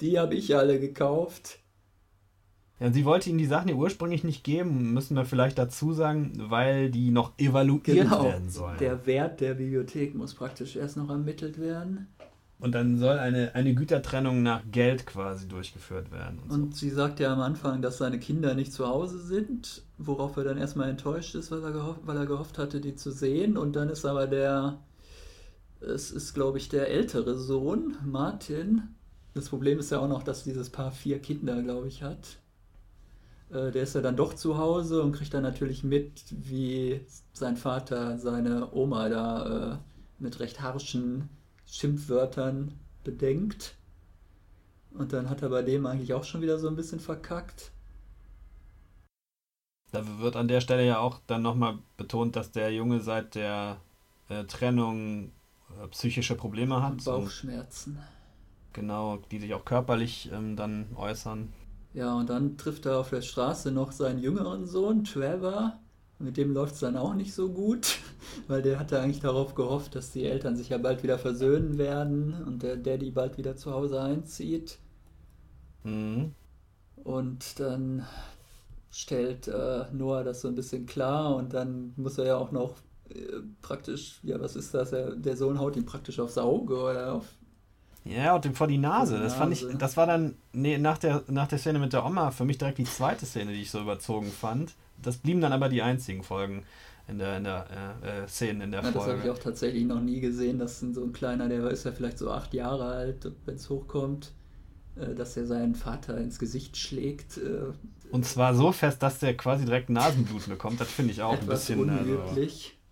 Die 0.00 0.18
habe 0.18 0.34
ich 0.34 0.56
alle 0.56 0.80
gekauft. 0.80 1.58
Ja, 2.80 2.90
sie 2.90 3.04
wollte 3.04 3.30
ihm 3.30 3.38
die 3.38 3.46
Sachen 3.46 3.68
ja 3.68 3.76
ursprünglich 3.76 4.24
nicht 4.24 4.42
geben, 4.42 4.92
müssen 4.92 5.14
wir 5.14 5.24
vielleicht 5.24 5.58
dazu 5.58 5.92
sagen, 5.92 6.32
weil 6.48 6.90
die 6.90 7.10
noch 7.10 7.32
evaluiert 7.38 7.84
genau. 7.84 8.24
werden 8.24 8.50
sollen. 8.50 8.78
Der 8.78 9.06
Wert 9.06 9.40
der 9.40 9.54
Bibliothek 9.54 10.14
muss 10.14 10.34
praktisch 10.34 10.74
erst 10.74 10.96
noch 10.96 11.08
ermittelt 11.08 11.60
werden. 11.60 12.08
Und 12.58 12.72
dann 12.72 12.98
soll 12.98 13.18
eine, 13.18 13.54
eine 13.54 13.74
Gütertrennung 13.74 14.42
nach 14.42 14.62
Geld 14.70 15.06
quasi 15.06 15.48
durchgeführt 15.48 16.12
werden. 16.12 16.38
Und, 16.38 16.50
und 16.50 16.74
so. 16.74 16.80
sie 16.80 16.90
sagt 16.90 17.20
ja 17.20 17.32
am 17.32 17.40
Anfang, 17.40 17.82
dass 17.82 17.98
seine 17.98 18.18
Kinder 18.18 18.54
nicht 18.54 18.72
zu 18.72 18.86
Hause 18.86 19.18
sind, 19.18 19.82
worauf 19.98 20.36
er 20.36 20.44
dann 20.44 20.58
erstmal 20.58 20.88
enttäuscht 20.88 21.34
ist, 21.34 21.50
weil 21.50 21.62
er, 21.62 21.72
gehofft, 21.72 22.00
weil 22.04 22.16
er 22.16 22.26
gehofft 22.26 22.58
hatte, 22.58 22.80
die 22.80 22.94
zu 22.94 23.10
sehen. 23.10 23.56
Und 23.56 23.74
dann 23.76 23.88
ist 23.88 24.04
aber 24.04 24.26
der, 24.26 24.78
es 25.80 26.10
ist 26.10 26.32
glaube 26.32 26.58
ich 26.58 26.68
der 26.68 26.88
ältere 26.88 27.36
Sohn, 27.36 27.96
Martin. 28.04 28.82
Das 29.34 29.48
Problem 29.48 29.80
ist 29.80 29.90
ja 29.90 29.98
auch 29.98 30.08
noch, 30.08 30.22
dass 30.22 30.44
dieses 30.44 30.70
Paar 30.70 30.92
vier 30.92 31.18
Kinder, 31.18 31.60
glaube 31.60 31.88
ich, 31.88 32.02
hat. 32.04 32.38
Äh, 33.50 33.72
der 33.72 33.82
ist 33.82 33.94
ja 33.94 34.00
dann 34.00 34.16
doch 34.16 34.34
zu 34.34 34.58
Hause 34.58 35.02
und 35.02 35.12
kriegt 35.12 35.34
dann 35.34 35.42
natürlich 35.42 35.84
mit, 35.84 36.22
wie 36.30 37.00
sein 37.32 37.56
Vater 37.56 38.16
seine 38.18 38.72
Oma 38.72 39.08
da 39.08 39.72
äh, 39.72 39.76
mit 40.18 40.38
recht 40.40 40.62
harschen 40.62 41.28
Schimpfwörtern 41.66 42.78
bedenkt. 43.04 43.76
Und 44.92 45.12
dann 45.12 45.28
hat 45.28 45.42
er 45.42 45.48
bei 45.48 45.62
dem 45.62 45.86
eigentlich 45.86 46.14
auch 46.14 46.24
schon 46.24 46.40
wieder 46.40 46.58
so 46.58 46.68
ein 46.68 46.76
bisschen 46.76 47.00
verkackt. 47.00 47.72
Da 49.92 50.18
wird 50.18 50.36
an 50.36 50.48
der 50.48 50.60
Stelle 50.60 50.84
ja 50.86 50.98
auch 50.98 51.20
dann 51.26 51.42
nochmal 51.42 51.78
betont, 51.96 52.36
dass 52.36 52.50
der 52.50 52.72
Junge 52.72 53.00
seit 53.00 53.34
der 53.34 53.80
äh, 54.28 54.44
Trennung 54.44 55.32
äh, 55.80 55.88
psychische 55.88 56.34
Probleme 56.36 56.82
hat. 56.82 56.92
Und 56.92 57.04
Bauchschmerzen. 57.04 57.98
genau, 58.72 59.18
die 59.30 59.38
sich 59.38 59.54
auch 59.54 59.64
körperlich 59.64 60.30
ähm, 60.32 60.56
dann 60.56 60.88
äußern. 60.96 61.52
Ja, 61.92 62.14
und 62.14 62.28
dann 62.28 62.56
trifft 62.58 62.86
er 62.86 62.98
auf 62.98 63.10
der 63.10 63.22
Straße 63.22 63.70
noch 63.70 63.92
seinen 63.92 64.18
jüngeren 64.18 64.66
Sohn, 64.66 65.04
Trevor, 65.04 65.78
mit 66.18 66.36
dem 66.36 66.52
läuft 66.52 66.74
es 66.74 66.80
dann 66.80 66.96
auch 66.96 67.14
nicht 67.14 67.34
so 67.34 67.50
gut, 67.50 67.98
weil 68.48 68.62
der 68.62 68.78
hatte 68.78 69.00
eigentlich 69.00 69.20
darauf 69.20 69.54
gehofft, 69.54 69.94
dass 69.94 70.12
die 70.12 70.24
Eltern 70.24 70.56
sich 70.56 70.68
ja 70.68 70.78
bald 70.78 71.02
wieder 71.02 71.18
versöhnen 71.18 71.78
werden 71.78 72.34
und 72.46 72.62
der 72.62 72.76
Daddy 72.76 73.10
bald 73.10 73.36
wieder 73.38 73.56
zu 73.56 73.72
Hause 73.72 74.00
einzieht. 74.00 74.78
Mhm. 75.82 76.32
Und 77.02 77.60
dann 77.60 78.06
stellt 78.90 79.48
äh, 79.48 79.84
Noah 79.92 80.24
das 80.24 80.40
so 80.40 80.48
ein 80.48 80.54
bisschen 80.54 80.86
klar 80.86 81.34
und 81.34 81.52
dann 81.52 81.92
muss 81.96 82.16
er 82.16 82.26
ja 82.26 82.36
auch 82.36 82.52
noch 82.52 82.76
äh, 83.10 83.40
praktisch, 83.60 84.20
ja, 84.22 84.40
was 84.40 84.56
ist 84.56 84.72
das? 84.72 84.92
Er, 84.92 85.16
der 85.16 85.36
Sohn 85.36 85.58
haut 85.58 85.76
ihm 85.76 85.84
praktisch 85.84 86.20
aufs 86.20 86.38
Auge 86.38 86.78
oder 86.80 87.14
auf. 87.14 87.26
Ja, 88.04 88.36
und 88.36 88.44
ihm 88.44 88.54
vor 88.54 88.66
die 88.66 88.78
Nase. 88.78 89.18
Das 89.18 89.34
fand 89.34 89.52
ich, 89.52 89.66
das 89.78 89.96
war 89.96 90.06
dann 90.06 90.36
nee, 90.52 90.76
nach, 90.76 90.98
der, 90.98 91.24
nach 91.26 91.48
der 91.48 91.58
Szene 91.58 91.78
mit 91.78 91.92
der 91.94 92.04
Oma 92.04 92.30
für 92.30 92.44
mich 92.44 92.58
direkt 92.58 92.78
die 92.78 92.84
zweite 92.84 93.24
Szene, 93.24 93.52
die 93.52 93.62
ich 93.62 93.70
so 93.70 93.80
überzogen 93.80 94.30
fand 94.30 94.74
das 95.06 95.16
blieben 95.18 95.40
dann 95.40 95.52
aber 95.52 95.68
die 95.68 95.82
einzigen 95.82 96.22
Folgen 96.22 96.64
in 97.06 97.18
der, 97.18 97.36
in 97.36 97.44
der 97.44 97.66
äh, 98.02 98.22
äh 98.24 98.28
Szenen 98.28 98.62
in 98.62 98.70
der 98.70 98.82
ja, 98.82 98.92
Folge. 98.92 98.98
Das 98.98 99.18
habe 99.18 99.28
ich 99.28 99.30
auch 99.30 99.42
tatsächlich 99.42 99.84
noch 99.84 100.00
nie 100.00 100.20
gesehen, 100.20 100.58
dass 100.58 100.80
so 100.80 101.02
ein 101.02 101.12
kleiner, 101.12 101.48
der 101.48 101.68
ist 101.70 101.84
ja 101.84 101.92
vielleicht 101.92 102.18
so 102.18 102.30
acht 102.30 102.54
Jahre 102.54 102.86
alt, 102.86 103.30
wenn 103.44 103.56
es 103.56 103.68
hochkommt, 103.68 104.32
äh, 104.96 105.14
dass 105.14 105.36
er 105.36 105.46
seinen 105.46 105.74
Vater 105.74 106.16
ins 106.18 106.38
Gesicht 106.38 106.76
schlägt. 106.76 107.36
Äh, 107.38 107.72
Und 108.10 108.24
zwar 108.24 108.54
so 108.54 108.72
fest, 108.72 109.02
dass 109.02 109.18
der 109.18 109.36
quasi 109.36 109.64
direkt 109.64 109.90
Nasenbluten 109.90 110.52
bekommt. 110.52 110.80
Das 110.80 110.90
finde 110.90 111.12
ich 111.12 111.22
auch 111.22 111.38
ein 111.38 111.46
bisschen 111.46 111.80
unwirklich. 111.80 112.64
Also, 112.64 112.84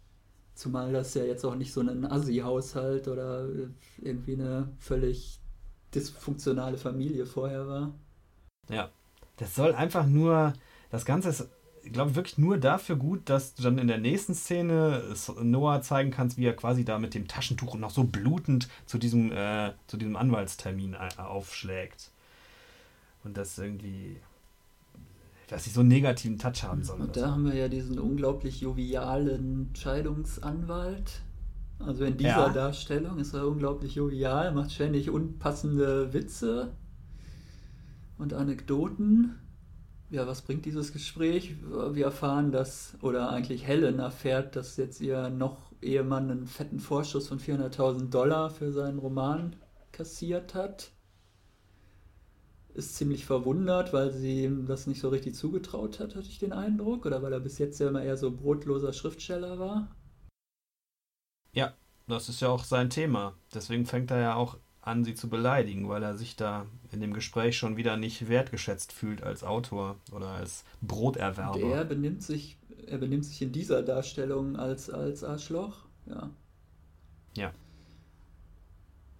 Zumal 0.55 0.93
das 0.93 1.15
ja 1.15 1.25
jetzt 1.25 1.45
auch 1.45 1.55
nicht 1.55 1.73
so 1.73 1.81
ein 1.81 2.05
Assi-Haushalt 2.05 3.09
oder 3.09 3.47
äh, 3.47 3.69
irgendwie 4.03 4.35
eine 4.35 4.69
völlig 4.79 5.41
dysfunktionale 5.95 6.77
Familie 6.77 7.27
vorher 7.27 7.67
war. 7.67 7.95
Ja, 8.69 8.91
das 9.39 9.55
soll 9.55 9.75
einfach 9.75 10.07
nur, 10.07 10.53
das 10.91 11.05
Ganze 11.05 11.31
ist 11.31 11.49
glaube 11.91 12.11
ich, 12.11 12.17
wirklich 12.17 12.39
nur 12.39 12.59
dafür 12.59 12.97
gut, 12.97 13.29
dass 13.29 13.55
du 13.55 13.63
dann 13.63 13.79
in 13.79 13.89
der 13.89 13.99
nächsten 13.99 14.35
Szene 14.35 15.03
Noah 15.43 15.83
zeigen 15.83 16.11
kannst, 16.11 16.39
wie 16.39 16.47
er 16.47 16.55
quasi 16.55 16.85
da 16.85 16.99
mit 16.99 17.15
dem 17.15 17.27
Taschentuch 17.27 17.77
noch 17.77 17.91
so 17.91 18.05
blutend 18.05 18.69
zu 18.87 18.99
diesem, 18.99 19.33
äh, 19.33 19.73
zu 19.87 19.97
diesem 19.97 20.17
Anwaltstermin 20.17 20.95
äh, 20.95 21.21
aufschlägt. 21.21 22.11
Und 23.25 23.37
das 23.37 23.59
irgendwie, 23.59 24.17
dass 25.49 25.67
ich 25.67 25.73
so 25.73 25.81
einen 25.81 25.89
negativen 25.89 26.39
Touch 26.39 26.63
haben 26.63 26.83
soll. 26.83 27.01
Und 27.01 27.17
da 27.17 27.21
so. 27.21 27.27
haben 27.27 27.45
wir 27.45 27.55
ja 27.55 27.69
diesen 27.69 27.99
unglaublich 27.99 28.61
jovialen 28.61 29.71
Scheidungsanwalt. 29.75 31.23
Also 31.79 32.05
in 32.05 32.17
dieser 32.17 32.47
ja. 32.47 32.49
Darstellung 32.49 33.19
ist 33.19 33.35
er 33.35 33.47
unglaublich 33.47 33.97
jovial, 33.97 34.53
macht 34.53 34.73
ständig 34.73 35.11
unpassende 35.11 36.13
Witze 36.13 36.73
und 38.19 38.35
Anekdoten 38.35 39.42
ja, 40.13 40.27
was 40.27 40.43
bringt 40.43 40.67
dieses 40.67 40.93
Gespräch? 40.93 41.57
Wir 41.63 42.05
erfahren, 42.05 42.53
dass, 42.53 42.99
oder 43.01 43.31
eigentlich 43.31 43.67
Helen 43.67 43.99
erfährt, 43.99 44.57
dass 44.57 44.77
jetzt 44.77 45.01
ihr 45.01 45.31
noch 45.31 45.73
Ehemann 45.81 46.31
einen 46.31 46.47
fetten 46.47 46.81
Vorschuss 46.81 47.29
von 47.29 47.41
400.000 47.41 48.11
Dollar 48.11 48.51
für 48.51 48.73
seinen 48.73 48.99
Roman 48.99 49.57
kassiert 49.91 50.55
hat. 50.55 50.93
Ist 52.75 52.97
ziemlich 52.97 53.25
verwundert, 53.25 53.95
weil 53.95 54.13
sie 54.13 54.45
ihm 54.45 54.67
das 54.67 54.87
nicht 54.87 55.01
so 55.01 55.09
richtig 55.09 55.35
zugetraut 55.35 55.99
hat, 55.99 56.15
hatte 56.15 56.29
ich 56.29 56.39
den 56.39 56.53
Eindruck. 56.53 57.07
Oder 57.07 57.23
weil 57.23 57.33
er 57.33 57.41
bis 57.41 57.57
jetzt 57.57 57.81
ja 57.81 57.89
immer 57.89 58.03
eher 58.03 58.19
so 58.19 58.31
brotloser 58.31 58.93
Schriftsteller 58.93 59.59
war. 59.59 59.97
Ja, 61.55 61.73
das 62.07 62.29
ist 62.29 62.43
ja 62.43 62.49
auch 62.49 62.65
sein 62.65 62.91
Thema. 62.91 63.35
Deswegen 63.55 63.87
fängt 63.87 64.11
er 64.11 64.21
ja 64.21 64.35
auch 64.35 64.59
an, 64.83 65.05
sie 65.05 65.15
zu 65.15 65.29
beleidigen, 65.29 65.89
weil 65.89 66.03
er 66.03 66.17
sich 66.17 66.37
da 66.37 66.67
in 66.91 67.01
dem 67.01 67.15
Gespräch 67.15 67.57
schon 67.57 67.77
wieder 67.77 67.97
nicht 67.97 68.29
wertgeschätzt 68.29 68.93
fühlt 68.93 69.23
als 69.23 69.45
Autor 69.45 69.97
oder 70.11 70.29
als 70.29 70.65
Broterwerber. 70.83 71.55
Und 71.55 71.71
er 71.71 71.85
benimmt 71.85 72.23
sich, 72.23 72.59
er 72.87 72.99
benimmt 72.99 73.25
sich 73.25 73.41
in 73.41 73.53
dieser 73.53 73.83
Darstellung 73.83 74.57
als, 74.57 74.91
als 74.91 75.25
Arschloch, 75.25 75.87
ja. 76.07 76.31
Ja. 77.37 77.53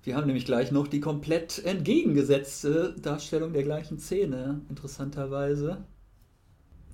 Wir 0.03 0.17
haben 0.17 0.27
nämlich 0.27 0.45
gleich 0.45 0.73
noch 0.73 0.89
die 0.89 0.99
komplett 0.99 1.65
entgegengesetzte 1.65 2.97
Darstellung 3.01 3.53
der 3.53 3.63
gleichen 3.63 4.01
Szene, 4.01 4.61
interessanterweise. 4.69 5.85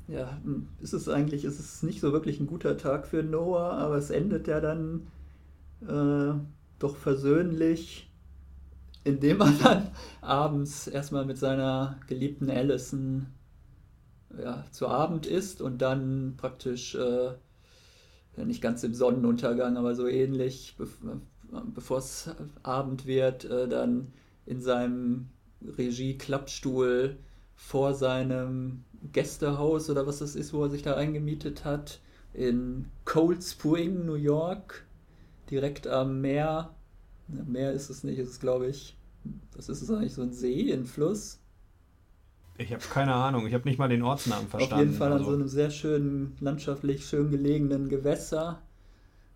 Ja, 0.08 0.40
ist 0.80 0.92
es 0.92 1.08
eigentlich, 1.08 1.44
ist 1.44 1.58
es 1.58 1.82
nicht 1.82 2.00
so 2.00 2.12
wirklich 2.12 2.38
ein 2.38 2.46
guter 2.46 2.76
Tag 2.76 3.06
für 3.06 3.22
Noah, 3.22 3.72
aber 3.72 3.96
es 3.96 4.10
endet 4.10 4.46
ja 4.46 4.60
dann 4.60 5.06
äh, 5.82 6.38
doch 6.78 6.96
versöhnlich 6.96 8.07
indem 9.08 9.40
er 9.40 9.52
dann 9.62 9.88
abends 10.20 10.86
erstmal 10.86 11.24
mit 11.24 11.38
seiner 11.38 11.98
geliebten 12.06 12.50
Allison 12.50 13.26
ja, 14.36 14.64
zu 14.70 14.88
Abend 14.88 15.26
isst 15.26 15.60
und 15.60 15.78
dann 15.78 16.34
praktisch, 16.36 16.94
äh, 16.94 17.32
nicht 18.36 18.62
ganz 18.62 18.84
im 18.84 18.94
Sonnenuntergang, 18.94 19.76
aber 19.76 19.94
so 19.94 20.06
ähnlich, 20.06 20.76
be 20.78 20.86
bevor 21.74 21.98
es 21.98 22.30
Abend 22.62 23.06
wird, 23.06 23.46
äh, 23.46 23.68
dann 23.68 24.12
in 24.44 24.60
seinem 24.60 25.30
Regie-Klappstuhl 25.62 27.16
vor 27.56 27.94
seinem 27.94 28.84
Gästehaus 29.12 29.88
oder 29.88 30.06
was 30.06 30.18
das 30.18 30.36
ist, 30.36 30.52
wo 30.52 30.64
er 30.64 30.70
sich 30.70 30.82
da 30.82 30.94
eingemietet 30.94 31.64
hat, 31.64 32.00
in 32.34 32.90
Cold 33.06 33.42
Spring, 33.42 34.04
New 34.04 34.14
York, 34.14 34.86
direkt 35.50 35.86
am 35.86 36.20
Meer. 36.20 36.74
Meer 37.28 37.72
ist 37.72 37.88
es 37.88 38.04
nicht, 38.04 38.18
es 38.18 38.28
ist 38.28 38.40
glaube 38.40 38.68
ich 38.68 38.97
was 39.54 39.68
ist 39.68 39.82
es 39.82 39.90
eigentlich, 39.90 40.14
so 40.14 40.22
ein 40.22 40.32
See, 40.32 40.72
ein 40.72 40.84
Fluss? 40.84 41.40
Ich 42.58 42.72
habe 42.72 42.82
keine 42.82 43.14
Ahnung, 43.14 43.46
ich 43.46 43.54
habe 43.54 43.68
nicht 43.68 43.78
mal 43.78 43.88
den 43.88 44.02
Ortsnamen 44.02 44.48
verstanden. 44.48 44.74
Auf 44.74 44.80
jeden 44.80 44.94
Fall 44.94 45.12
also. 45.12 45.24
an 45.24 45.30
so 45.30 45.36
einem 45.36 45.48
sehr 45.48 45.70
schönen, 45.70 46.36
landschaftlich 46.40 47.06
schön 47.06 47.30
gelegenen 47.30 47.88
Gewässer 47.88 48.60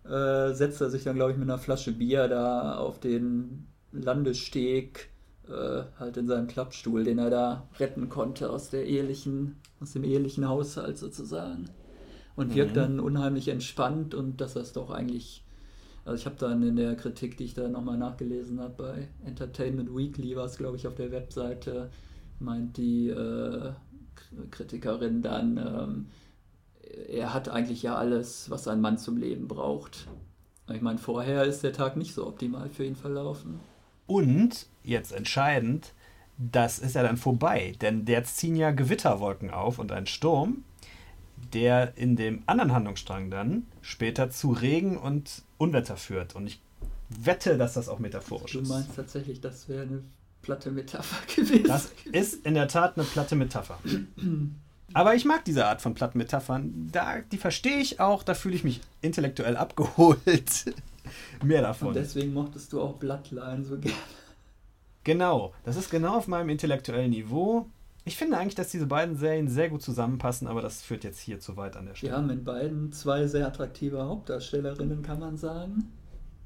äh, 0.05 0.53
setzt 0.53 0.81
er 0.81 0.89
sich 0.89 1.03
dann, 1.03 1.15
glaube 1.15 1.31
ich, 1.31 1.37
mit 1.37 1.49
einer 1.49 1.57
Flasche 1.57 1.93
Bier 1.93 2.27
da 2.27 2.77
auf 2.77 2.99
den 2.99 3.67
Landesteg, 3.93 5.09
äh, 5.47 5.83
halt 5.99 6.17
in 6.17 6.27
seinem 6.27 6.47
Klappstuhl, 6.47 7.03
den 7.03 7.19
er 7.19 7.29
da 7.29 7.67
retten 7.79 8.09
konnte 8.09 8.49
aus 8.49 8.69
der 8.69 8.85
ehelichen, 8.85 9.57
aus 9.79 9.93
dem 9.93 10.03
ehelichen 10.03 10.47
Haushalt 10.47 10.97
sozusagen. 10.97 11.69
Und 12.35 12.55
wirkt 12.55 12.71
mhm. 12.71 12.75
dann 12.75 12.99
unheimlich 12.99 13.47
entspannt 13.47 14.15
und 14.15 14.41
dass 14.41 14.55
er 14.55 14.63
es 14.63 14.73
doch 14.73 14.89
eigentlich 14.89 15.42
also 16.05 16.19
ich 16.19 16.25
habe 16.25 16.35
dann 16.35 16.61
in 16.63 16.75
der 16.75 16.95
Kritik, 16.95 17.37
die 17.37 17.45
ich 17.45 17.53
da 17.53 17.67
nochmal 17.67 17.97
nachgelesen 17.97 18.59
habe, 18.59 18.73
bei 18.83 19.07
Entertainment 19.25 19.95
Weekly 19.95 20.35
war 20.35 20.45
es, 20.45 20.57
glaube 20.57 20.77
ich, 20.77 20.87
auf 20.87 20.95
der 20.95 21.11
Webseite, 21.11 21.89
meint 22.39 22.77
die 22.77 23.09
äh, 23.09 23.71
Kritikerin 24.51 25.21
dann, 25.21 25.57
ähm, 25.57 26.07
er 27.09 27.33
hat 27.33 27.49
eigentlich 27.49 27.83
ja 27.83 27.95
alles, 27.95 28.49
was 28.49 28.67
ein 28.67 28.81
Mann 28.81 28.97
zum 28.97 29.17
Leben 29.17 29.47
braucht. 29.47 30.07
Ich 30.71 30.81
meine, 30.81 30.99
vorher 30.99 31.43
ist 31.43 31.63
der 31.63 31.73
Tag 31.73 31.97
nicht 31.97 32.13
so 32.13 32.27
optimal 32.27 32.69
für 32.69 32.85
ihn 32.85 32.95
verlaufen. 32.95 33.59
Und 34.05 34.67
jetzt 34.83 35.11
entscheidend, 35.11 35.93
das 36.37 36.79
ist 36.79 36.95
ja 36.95 37.03
dann 37.03 37.17
vorbei, 37.17 37.73
denn 37.81 38.05
jetzt 38.05 38.37
ziehen 38.37 38.55
ja 38.55 38.71
Gewitterwolken 38.71 39.51
auf 39.51 39.79
und 39.79 39.91
ein 39.91 40.05
Sturm, 40.05 40.63
der 41.53 41.97
in 41.97 42.15
dem 42.15 42.43
anderen 42.45 42.73
Handlungsstrang 42.73 43.29
dann 43.29 43.67
später 43.81 44.29
zu 44.29 44.51
Regen 44.51 44.97
und 44.97 45.43
Unwetter 45.57 45.97
führt. 45.97 46.35
Und 46.35 46.47
ich 46.47 46.61
wette, 47.09 47.57
dass 47.57 47.73
das 47.73 47.89
auch 47.89 47.99
metaphorisch 47.99 48.55
ist. 48.55 48.67
Du 48.67 48.73
meinst 48.73 48.95
tatsächlich, 48.95 49.41
das 49.41 49.69
wäre 49.69 49.83
eine 49.83 50.03
platte 50.41 50.71
Metapher 50.71 51.17
gewesen? 51.35 51.67
Das 51.67 51.91
ist 52.11 52.45
in 52.45 52.53
der 52.53 52.67
Tat 52.67 52.97
eine 52.97 53.05
platte 53.05 53.35
Metapher. 53.35 53.79
Aber 54.93 55.15
ich 55.15 55.25
mag 55.25 55.43
diese 55.45 55.65
Art 55.65 55.81
von 55.81 55.95
platten 55.95 56.19
Metaphern. 56.19 56.89
Da, 56.91 57.21
die 57.21 57.37
verstehe 57.37 57.79
ich 57.79 57.99
auch, 57.99 58.21
da 58.21 58.35
fühle 58.35 58.55
ich 58.55 58.63
mich 58.63 58.79
intellektuell 59.01 59.57
abgeholt. 59.57 60.75
Mehr 61.43 61.63
davon. 61.63 61.89
Und 61.89 61.95
deswegen 61.95 62.33
mochtest 62.33 62.71
du 62.73 62.81
auch 62.81 62.93
Bloodline 62.97 63.63
so 63.63 63.77
gerne. 63.77 63.97
Genau, 65.03 65.53
das 65.63 65.75
ist 65.75 65.89
genau 65.89 66.17
auf 66.17 66.27
meinem 66.27 66.49
intellektuellen 66.49 67.09
Niveau. 67.09 67.67
Ich 68.05 68.17
finde 68.17 68.37
eigentlich, 68.37 68.55
dass 68.55 68.69
diese 68.69 68.85
beiden 68.85 69.15
Serien 69.15 69.47
sehr 69.47 69.69
gut 69.69 69.81
zusammenpassen, 69.81 70.47
aber 70.47 70.61
das 70.61 70.81
führt 70.81 71.05
jetzt 71.05 71.19
hier 71.19 71.39
zu 71.39 71.55
weit 71.55 71.77
an 71.77 71.85
der 71.85 71.95
Stelle. 71.95 72.13
Haben 72.13 72.29
in 72.29 72.43
beiden 72.43 72.91
zwei 72.91 73.27
sehr 73.27 73.47
attraktive 73.47 74.03
Hauptdarstellerinnen, 74.03 75.03
kann 75.03 75.19
man 75.19 75.37
sagen. 75.37 75.91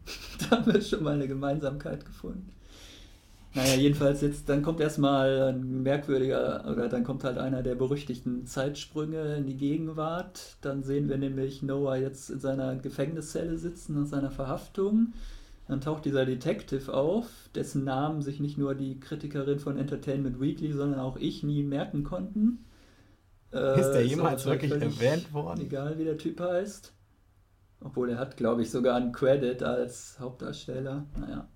da 0.40 0.58
haben 0.58 0.72
wir 0.72 0.82
schon 0.82 1.04
mal 1.04 1.16
eine 1.16 1.28
Gemeinsamkeit 1.28 2.06
gefunden. 2.06 2.52
Naja, 3.56 3.74
jedenfalls 3.74 4.22
jetzt, 4.22 4.50
dann 4.50 4.62
kommt 4.62 4.80
erstmal 4.80 5.50
ein 5.50 5.82
merkwürdiger, 5.82 6.64
oder 6.72 6.90
dann 6.90 7.04
kommt 7.04 7.24
halt 7.24 7.40
einer 7.40 7.64
der 7.64 7.74
berüchtigten 7.74 8.46
Zeitsprünge 8.46 9.38
in 9.38 9.48
die 9.48 9.58
Gegenwart. 9.58 10.58
Dann 10.62 10.84
sehen 10.84 11.10
wir 11.10 11.18
nämlich 11.18 11.64
Noah 11.64 11.96
jetzt 11.96 12.30
in 12.30 12.40
seiner 12.40 12.76
Gefängniszelle 12.76 13.58
sitzen 13.58 14.00
nach 14.00 14.06
seiner 14.06 14.30
Verhaftung. 14.30 15.14
Dann 15.68 15.82
taucht 15.82 16.06
dieser 16.06 16.26
Detective 16.26 16.94
auf, 16.94 17.28
dessen 17.54 17.84
Namen 17.84 18.22
sich 18.22 18.40
nicht 18.40 18.58
nur 18.58 18.74
die 18.74 19.00
Kritikerin 19.00 19.60
von 19.60 19.78
Entertainment 19.78 20.40
Weekly, 20.40 20.72
sondern 20.72 21.00
auch 21.00 21.18
ich 21.18 21.44
nie 21.44 21.64
merken 21.64 22.04
konnten. 22.04 22.66
Äh, 23.52 23.80
ist 23.80 23.92
der 23.92 24.06
jemals 24.06 24.46
wirklich 24.46 24.72
erwähnt 24.72 25.34
worden? 25.34 25.62
Egal 25.62 26.00
wie 26.00 26.06
der 26.06 26.18
Typ 26.18 26.40
heißt. 26.40 26.94
Obwohl 27.82 28.10
er 28.10 28.18
hat, 28.18 28.38
glaube 28.38 28.62
ich, 28.62 28.72
sogar 28.72 28.96
einen 28.96 29.12
Credit 29.12 29.62
als 29.62 30.18
Hauptdarsteller. 30.20 31.06
Naja. 31.20 31.48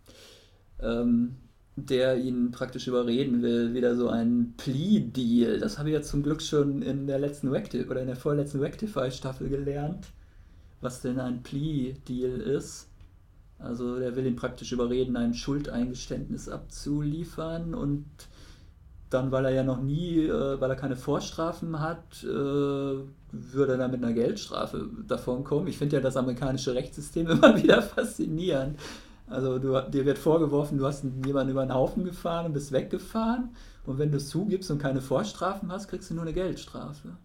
Ähm, 0.80 1.38
der 1.76 2.18
ihn 2.18 2.52
praktisch 2.52 2.88
überreden 2.88 3.42
will, 3.42 3.74
wieder 3.74 3.96
so 3.96 4.10
ein 4.10 4.54
Plea-Deal. 4.58 5.60
Das 5.60 5.80
habe 5.80 5.90
ich 5.90 5.96
ja 5.96 6.02
zum 6.02 6.22
Glück 6.22 6.42
schon 6.42 6.82
in 6.82 7.08
der 7.08 7.18
letzten 7.18 7.48
Recti 7.48 7.86
oder 7.86 8.02
in 8.02 8.08
der 8.08 8.18
vorletzten 8.18 8.60
Rectify-Staffel 8.60 9.50
gelernt, 9.50 10.08
was 10.82 11.02
denn 11.02 11.20
ein 11.20 11.44
Plea-Deal 11.44 12.42
ist. 12.42 12.91
Also 13.62 14.00
der 14.00 14.16
will 14.16 14.26
ihn 14.26 14.36
praktisch 14.36 14.72
überreden, 14.72 15.16
ein 15.16 15.34
Schuldeingeständnis 15.34 16.50
abzuliefern 16.50 17.74
und 17.74 18.06
dann, 19.12 19.32
weil 19.32 19.46
er 19.46 19.52
ja 19.52 19.64
noch 19.64 19.82
nie, 19.82 20.26
äh, 20.26 20.60
weil 20.60 20.70
er 20.70 20.76
keine 20.76 20.96
Vorstrafen 20.96 21.80
hat, 21.80 22.24
äh, 22.24 22.28
würde 22.28 23.74
er 23.74 23.78
dann 23.78 23.92
mit 23.92 24.04
einer 24.04 24.14
Geldstrafe 24.14 24.90
davon 25.08 25.44
kommen. 25.44 25.68
Ich 25.68 25.78
finde 25.78 25.98
ja 25.98 26.02
das 26.02 26.18
amerikanische 26.18 26.74
Rechtssystem 26.74 27.28
immer 27.30 27.62
wieder 27.62 27.82
faszinierend. 27.82 28.80
Also 29.28 29.60
du, 29.60 29.80
dir 29.90 30.06
wird 30.06 30.18
vorgeworfen, 30.18 30.78
du 30.78 30.86
hast 30.86 31.06
jemanden 31.26 31.52
über 31.52 31.66
den 31.66 31.74
Haufen 31.74 32.04
gefahren 32.04 32.48
und 32.48 32.54
bist 32.54 32.72
weggefahren. 32.72 33.56
Und 33.86 33.98
wenn 33.98 34.12
du 34.12 34.18
es 34.18 34.30
zugibst 34.30 34.70
und 34.72 34.78
keine 34.78 35.02
Vorstrafen 35.02 35.72
hast, 35.72 35.88
kriegst 35.88 36.10
du 36.10 36.14
nur 36.14 36.24
eine 36.24 36.34
Geldstrafe. 36.34 37.18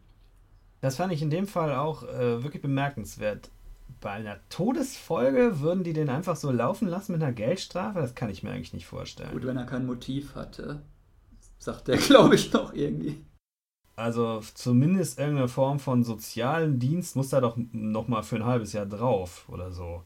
Das 0.80 0.96
fand 0.96 1.12
ich 1.12 1.22
in 1.22 1.30
dem 1.30 1.46
Fall 1.46 1.74
auch 1.74 2.04
äh, 2.04 2.42
wirklich 2.42 2.62
bemerkenswert. 2.62 3.50
Bei 4.00 4.10
einer 4.10 4.38
Todesfolge 4.50 5.60
würden 5.60 5.82
die 5.82 5.92
den 5.92 6.08
einfach 6.08 6.36
so 6.36 6.50
laufen 6.50 6.86
lassen 6.88 7.12
mit 7.12 7.22
einer 7.22 7.32
Geldstrafe? 7.32 8.00
Das 8.00 8.14
kann 8.14 8.30
ich 8.30 8.42
mir 8.42 8.50
eigentlich 8.50 8.72
nicht 8.72 8.86
vorstellen. 8.86 9.32
Gut, 9.32 9.46
wenn 9.46 9.56
er 9.56 9.64
kein 9.64 9.86
Motiv 9.86 10.34
hatte, 10.34 10.82
sagt 11.58 11.88
der, 11.88 11.96
glaube 11.96 12.34
ich, 12.34 12.52
noch 12.52 12.72
irgendwie. 12.74 13.24
Also 13.96 14.42
zumindest 14.54 15.18
irgendeine 15.18 15.48
Form 15.48 15.78
von 15.78 16.04
sozialen 16.04 16.78
Dienst 16.78 17.16
muss 17.16 17.30
da 17.30 17.40
doch 17.40 17.56
noch 17.72 18.08
mal 18.08 18.22
für 18.22 18.36
ein 18.36 18.44
halbes 18.44 18.74
Jahr 18.74 18.84
drauf 18.84 19.48
oder 19.48 19.72
so. 19.72 20.02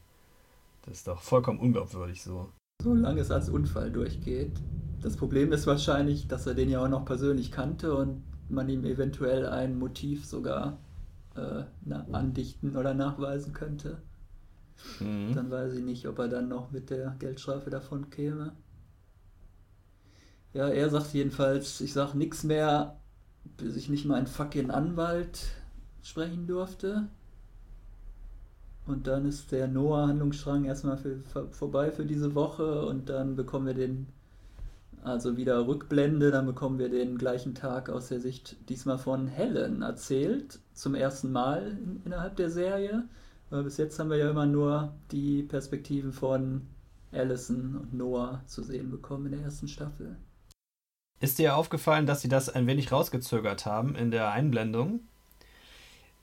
Das 0.85 0.97
ist 0.97 1.07
doch 1.07 1.21
vollkommen 1.21 1.59
unglaubwürdig 1.59 2.23
so. 2.23 2.49
Solange 2.81 3.19
es 3.21 3.29
als 3.29 3.49
Unfall 3.49 3.91
durchgeht. 3.91 4.53
Das 5.01 5.17
Problem 5.17 5.51
ist 5.51 5.67
wahrscheinlich, 5.67 6.27
dass 6.27 6.47
er 6.47 6.53
den 6.53 6.69
ja 6.69 6.83
auch 6.83 6.87
noch 6.87 7.05
persönlich 7.05 7.51
kannte 7.51 7.93
und 7.95 8.23
man 8.49 8.69
ihm 8.69 8.85
eventuell 8.85 9.45
ein 9.47 9.77
Motiv 9.77 10.25
sogar 10.25 10.77
äh, 11.35 11.63
na, 11.85 12.05
andichten 12.11 12.75
oder 12.75 12.93
nachweisen 12.93 13.53
könnte. 13.53 14.01
Mhm. 14.99 15.33
Dann 15.35 15.51
weiß 15.51 15.73
ich 15.73 15.83
nicht, 15.83 16.07
ob 16.07 16.19
er 16.19 16.27
dann 16.27 16.47
noch 16.47 16.71
mit 16.71 16.89
der 16.89 17.15
Geldstrafe 17.19 17.69
davon 17.69 18.09
käme. 18.09 18.53
Ja, 20.53 20.67
er 20.67 20.89
sagt 20.89 21.13
jedenfalls, 21.13 21.79
ich 21.81 21.93
sag 21.93 22.13
nichts 22.13 22.43
mehr, 22.43 22.99
bis 23.57 23.75
ich 23.75 23.89
nicht 23.89 24.05
mal 24.05 24.15
einen 24.15 24.27
fucking 24.27 24.69
Anwalt 24.69 25.39
sprechen 26.01 26.47
durfte. 26.47 27.07
Und 28.85 29.07
dann 29.07 29.25
ist 29.25 29.51
der 29.51 29.67
Noah-Handlungsstrang 29.67 30.65
erstmal 30.65 30.97
für, 30.97 31.21
für, 31.21 31.47
vorbei 31.51 31.91
für 31.91 32.05
diese 32.05 32.35
Woche 32.35 32.85
und 32.85 33.09
dann 33.09 33.35
bekommen 33.35 33.67
wir 33.67 33.73
den, 33.73 34.07
also 35.03 35.37
wieder 35.37 35.67
Rückblende, 35.67 36.31
dann 36.31 36.45
bekommen 36.45 36.79
wir 36.79 36.89
den 36.89 37.17
gleichen 37.17 37.55
Tag 37.55 37.89
aus 37.89 38.09
der 38.09 38.19
Sicht 38.19 38.57
diesmal 38.69 38.97
von 38.97 39.27
Helen 39.27 39.81
erzählt, 39.81 40.59
zum 40.73 40.95
ersten 40.95 41.31
Mal 41.31 41.77
in, 41.83 42.01
innerhalb 42.05 42.35
der 42.35 42.49
Serie. 42.49 43.03
Weil 43.49 43.63
bis 43.63 43.77
jetzt 43.77 43.99
haben 43.99 44.09
wir 44.09 44.17
ja 44.17 44.29
immer 44.29 44.45
nur 44.45 44.93
die 45.11 45.43
Perspektiven 45.43 46.13
von 46.13 46.67
Allison 47.11 47.75
und 47.75 47.93
Noah 47.93 48.41
zu 48.45 48.63
sehen 48.63 48.91
bekommen 48.91 49.25
in 49.25 49.31
der 49.33 49.41
ersten 49.41 49.67
Staffel. 49.67 50.15
Ist 51.19 51.37
dir 51.37 51.55
aufgefallen, 51.55 52.05
dass 52.05 52.21
sie 52.21 52.29
das 52.29 52.49
ein 52.49 52.67
wenig 52.67 52.91
rausgezögert 52.91 53.65
haben 53.65 53.95
in 53.95 54.11
der 54.11 54.31
Einblendung? 54.31 55.01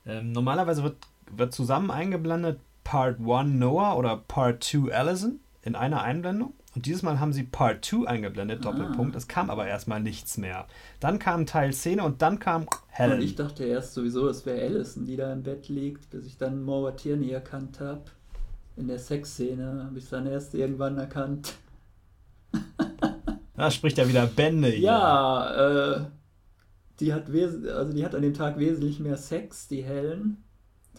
Ähm, 0.06 0.32
normalerweise 0.32 0.82
wird 0.82 0.96
wird 1.36 1.52
zusammen 1.52 1.90
eingeblendet 1.90 2.60
Part 2.84 3.18
1 3.20 3.54
Noah 3.54 3.96
oder 3.96 4.16
Part 4.16 4.64
2 4.64 4.94
Allison 4.94 5.40
in 5.62 5.74
einer 5.74 6.02
Einblendung. 6.02 6.54
Und 6.78 6.86
dieses 6.86 7.02
Mal 7.02 7.18
haben 7.18 7.32
sie 7.32 7.42
Part 7.42 7.84
2 7.84 8.06
eingeblendet, 8.06 8.60
ah. 8.60 8.70
Doppelpunkt. 8.70 9.16
Es 9.16 9.26
kam 9.26 9.50
aber 9.50 9.66
erstmal 9.66 9.98
nichts 9.98 10.38
mehr. 10.38 10.68
Dann 11.00 11.18
kam 11.18 11.44
Teil 11.44 11.72
Szene 11.72 12.04
und 12.04 12.22
dann 12.22 12.38
kam 12.38 12.66
Helen. 12.86 13.14
Und 13.14 13.20
ich 13.20 13.34
dachte 13.34 13.64
erst 13.64 13.94
sowieso, 13.94 14.28
es 14.28 14.46
wäre 14.46 14.60
Allison, 14.60 15.04
die 15.04 15.16
da 15.16 15.32
im 15.32 15.42
Bett 15.42 15.68
liegt, 15.68 16.08
bis 16.10 16.24
ich 16.24 16.38
dann 16.38 16.62
Maura 16.62 16.92
Tierney 16.92 17.32
erkannt 17.32 17.80
habe. 17.80 18.04
In 18.76 18.86
der 18.86 19.00
Sexszene 19.00 19.86
habe 19.86 19.98
ich 19.98 20.04
es 20.04 20.10
dann 20.10 20.28
erst 20.28 20.54
irgendwann 20.54 20.98
erkannt. 20.98 21.54
Da 23.56 23.72
spricht 23.72 23.98
ja 23.98 24.08
wieder 24.08 24.26
Bände 24.26 24.68
hier. 24.68 24.78
Ja, 24.78 25.96
äh, 25.96 26.04
die 27.00 27.12
hat, 27.12 27.28
also 27.28 27.92
die 27.92 28.04
hat 28.04 28.14
an 28.14 28.22
dem 28.22 28.34
Tag 28.34 28.56
wesentlich 28.56 29.00
mehr 29.00 29.16
Sex, 29.16 29.66
die 29.66 29.82
Helen. 29.82 30.44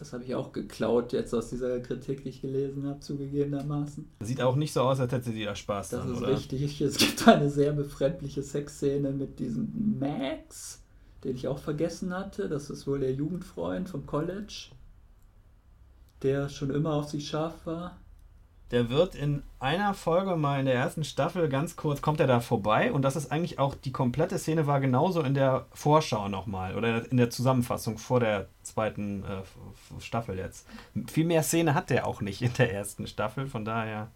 Das 0.00 0.14
habe 0.14 0.24
ich 0.24 0.34
auch 0.34 0.52
geklaut 0.52 1.12
jetzt 1.12 1.34
aus 1.34 1.50
dieser 1.50 1.78
Kritik, 1.80 2.22
die 2.22 2.30
ich 2.30 2.40
gelesen 2.40 2.86
habe, 2.86 3.00
zugegebenermaßen. 3.00 4.08
Sieht 4.20 4.40
auch 4.40 4.56
nicht 4.56 4.72
so 4.72 4.80
aus, 4.80 4.98
als 4.98 5.12
hätte 5.12 5.30
sie 5.30 5.44
da 5.44 5.54
Spaß 5.54 5.90
Das 5.90 6.00
dran, 6.00 6.12
ist 6.12 6.18
oder? 6.22 6.28
richtig. 6.36 6.80
Es 6.80 6.96
gibt 6.96 7.28
eine 7.28 7.50
sehr 7.50 7.72
befremdliche 7.72 8.42
Sexszene 8.42 9.10
mit 9.10 9.38
diesem 9.38 9.98
Max, 9.98 10.82
den 11.22 11.36
ich 11.36 11.48
auch 11.48 11.58
vergessen 11.58 12.14
hatte. 12.14 12.48
Das 12.48 12.70
ist 12.70 12.86
wohl 12.86 13.00
der 13.00 13.12
Jugendfreund 13.12 13.90
vom 13.90 14.06
College, 14.06 14.70
der 16.22 16.48
schon 16.48 16.70
immer 16.70 16.94
auf 16.94 17.10
sie 17.10 17.20
scharf 17.20 17.66
war 17.66 17.98
der 18.70 18.88
wird 18.88 19.14
in 19.14 19.42
einer 19.58 19.94
Folge 19.94 20.36
mal 20.36 20.60
in 20.60 20.66
der 20.66 20.74
ersten 20.74 21.02
Staffel 21.02 21.48
ganz 21.48 21.76
kurz, 21.76 22.02
kommt 22.02 22.20
er 22.20 22.26
da 22.26 22.40
vorbei 22.40 22.92
und 22.92 23.02
das 23.02 23.16
ist 23.16 23.32
eigentlich 23.32 23.58
auch, 23.58 23.74
die 23.74 23.92
komplette 23.92 24.38
Szene 24.38 24.66
war 24.66 24.80
genauso 24.80 25.22
in 25.22 25.34
der 25.34 25.66
Vorschau 25.72 26.28
nochmal 26.28 26.76
oder 26.76 27.10
in 27.10 27.16
der 27.16 27.30
Zusammenfassung 27.30 27.98
vor 27.98 28.20
der 28.20 28.46
zweiten 28.62 29.24
äh, 29.24 30.00
Staffel 30.00 30.38
jetzt. 30.38 30.66
Viel 31.08 31.24
mehr 31.24 31.42
Szene 31.42 31.74
hat 31.74 31.90
der 31.90 32.06
auch 32.06 32.20
nicht 32.20 32.42
in 32.42 32.52
der 32.54 32.72
ersten 32.72 33.06
Staffel, 33.06 33.46
von 33.48 33.64
daher, 33.64 34.10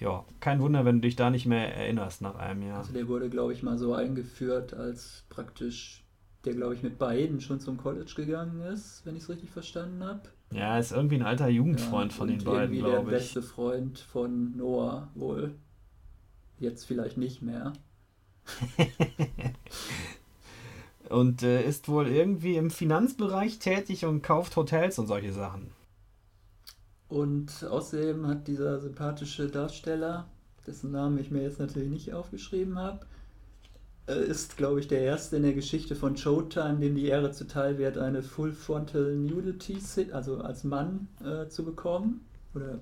ja, 0.00 0.24
kein 0.40 0.60
Wunder, 0.60 0.84
wenn 0.84 0.96
du 0.96 1.02
dich 1.02 1.14
da 1.14 1.30
nicht 1.30 1.46
mehr 1.46 1.74
erinnerst 1.74 2.20
nach 2.20 2.34
einem 2.34 2.62
Jahr. 2.62 2.78
Also 2.78 2.92
der 2.92 3.06
wurde, 3.06 3.30
glaube 3.30 3.52
ich, 3.52 3.62
mal 3.62 3.78
so 3.78 3.94
eingeführt 3.94 4.74
als 4.74 5.24
praktisch, 5.28 6.02
der, 6.44 6.54
glaube 6.54 6.74
ich, 6.74 6.82
mit 6.82 6.98
beiden 6.98 7.40
schon 7.40 7.60
zum 7.60 7.76
College 7.76 8.12
gegangen 8.16 8.60
ist, 8.62 9.06
wenn 9.06 9.14
ich 9.14 9.22
es 9.22 9.28
richtig 9.28 9.50
verstanden 9.50 10.02
habe. 10.02 10.22
Ja, 10.54 10.78
ist 10.78 10.92
irgendwie 10.92 11.16
ein 11.16 11.22
alter 11.22 11.48
Jugendfreund 11.48 12.12
ja, 12.12 12.18
von 12.18 12.28
den 12.28 12.44
beiden, 12.44 12.78
glaube 12.78 12.96
ich. 12.96 13.04
der 13.04 13.10
beste 13.10 13.42
Freund 13.42 13.98
von 13.98 14.56
Noah 14.56 15.08
wohl. 15.14 15.54
Jetzt 16.58 16.84
vielleicht 16.84 17.16
nicht 17.16 17.42
mehr. 17.42 17.72
und 21.08 21.42
äh, 21.42 21.64
ist 21.64 21.88
wohl 21.88 22.08
irgendwie 22.08 22.56
im 22.56 22.70
Finanzbereich 22.70 23.58
tätig 23.58 24.04
und 24.04 24.22
kauft 24.22 24.56
Hotels 24.56 24.98
und 24.98 25.06
solche 25.06 25.32
Sachen. 25.32 25.70
Und 27.08 27.64
außerdem 27.64 28.26
hat 28.26 28.48
dieser 28.48 28.80
sympathische 28.80 29.48
Darsteller, 29.48 30.28
dessen 30.66 30.92
Namen 30.92 31.18
ich 31.18 31.30
mir 31.30 31.42
jetzt 31.42 31.58
natürlich 31.58 31.90
nicht 31.90 32.14
aufgeschrieben 32.14 32.78
habe, 32.78 33.04
ist, 34.06 34.56
glaube 34.56 34.80
ich, 34.80 34.88
der 34.88 35.02
erste 35.02 35.36
in 35.36 35.42
der 35.42 35.52
Geschichte 35.52 35.94
von 35.94 36.16
Showtime, 36.16 36.80
dem 36.80 36.96
die 36.96 37.06
Ehre 37.06 37.30
zuteil 37.30 37.78
wird, 37.78 37.98
eine 37.98 38.22
Full 38.22 38.52
Frontal 38.52 39.14
Nudity, 39.16 39.78
also 40.12 40.38
als 40.38 40.64
Mann 40.64 41.08
äh, 41.24 41.48
zu 41.48 41.64
bekommen. 41.64 42.24
Oder 42.54 42.80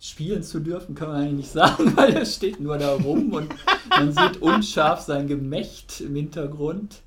spielen 0.00 0.42
zu 0.42 0.60
dürfen, 0.60 0.94
kann 0.94 1.08
man 1.08 1.20
eigentlich 1.20 1.36
nicht 1.36 1.50
sagen, 1.52 1.96
weil 1.96 2.14
er 2.14 2.24
steht 2.24 2.58
nur 2.58 2.78
da 2.78 2.94
rum 2.94 3.32
und 3.32 3.54
man 3.90 4.12
sieht 4.12 4.42
unscharf 4.42 5.00
sein 5.00 5.28
Gemächt 5.28 6.00
im 6.00 6.16
Hintergrund. 6.16 7.02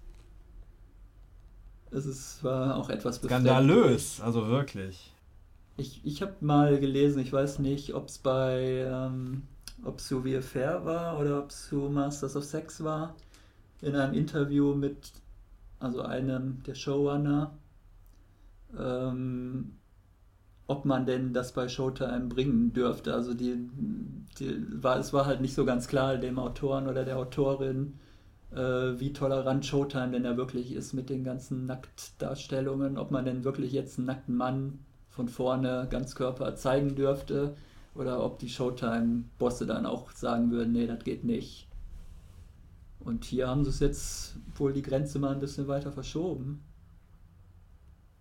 Es 1.91 2.05
ist, 2.05 2.43
war 2.43 2.77
auch 2.77 2.89
etwas 2.89 3.17
Skandalös, 3.17 4.21
also 4.21 4.47
wirklich. 4.47 5.11
Ich, 5.77 6.01
ich 6.03 6.21
habe 6.21 6.33
mal 6.41 6.79
gelesen, 6.79 7.19
ich 7.19 7.33
weiß 7.33 7.59
nicht, 7.59 7.93
ob 7.93 8.07
es 8.07 8.19
bei, 8.19 8.85
ähm, 8.87 9.43
ob 9.83 9.99
es 9.99 10.07
so 10.07 10.23
wie 10.23 10.39
Fair 10.41 10.85
war 10.85 11.19
oder 11.19 11.39
ob 11.39 11.49
es 11.49 11.67
so 11.69 11.89
Masters 11.89 12.35
of 12.35 12.43
Sex 12.43 12.83
war, 12.83 13.15
in 13.83 13.95
einem 13.95 14.13
Interview 14.13 14.73
mit, 14.73 15.11
also 15.79 16.01
einem 16.01 16.63
der 16.63 16.75
Showrunner, 16.75 17.57
ähm, 18.77 19.73
ob 20.67 20.85
man 20.85 21.05
denn 21.05 21.33
das 21.33 21.53
bei 21.53 21.67
Showtime 21.67 22.27
bringen 22.27 22.73
dürfte. 22.73 23.13
Also 23.13 23.33
die, 23.33 23.69
die 24.39 24.65
war, 24.81 24.97
es 24.97 25.11
war 25.13 25.25
halt 25.25 25.41
nicht 25.41 25.53
so 25.53 25.65
ganz 25.65 25.87
klar 25.87 26.17
dem 26.17 26.39
Autoren 26.39 26.87
oder 26.87 27.03
der 27.03 27.17
Autorin, 27.17 27.99
äh, 28.51 28.99
wie 28.99 29.11
tolerant 29.13 29.65
Showtime 29.65 30.11
denn 30.11 30.23
ja 30.23 30.37
wirklich 30.37 30.73
ist 30.73 30.93
mit 30.93 31.09
den 31.09 31.23
ganzen 31.23 31.65
Nacktdarstellungen, 31.65 32.97
ob 32.97 33.11
man 33.11 33.25
denn 33.25 33.43
wirklich 33.43 33.73
jetzt 33.73 33.97
einen 33.97 34.07
nackten 34.07 34.37
Mann 34.37 34.79
von 35.09 35.27
vorne 35.27 35.87
ganz 35.89 36.15
Körper 36.15 36.55
zeigen 36.55 36.95
dürfte 36.95 37.55
oder 37.93 38.23
ob 38.23 38.39
die 38.39 38.49
Showtime-Bosse 38.49 39.67
dann 39.67 39.85
auch 39.85 40.11
sagen 40.11 40.49
würden, 40.51 40.71
nee, 40.71 40.87
das 40.87 41.03
geht 41.03 41.23
nicht. 41.23 41.67
Und 43.05 43.25
hier 43.25 43.47
haben 43.47 43.63
sie 43.63 43.69
es 43.69 43.79
jetzt 43.79 44.35
wohl 44.55 44.73
die 44.73 44.81
Grenze 44.81 45.19
mal 45.19 45.33
ein 45.33 45.39
bisschen 45.39 45.67
weiter 45.67 45.91
verschoben. 45.91 46.63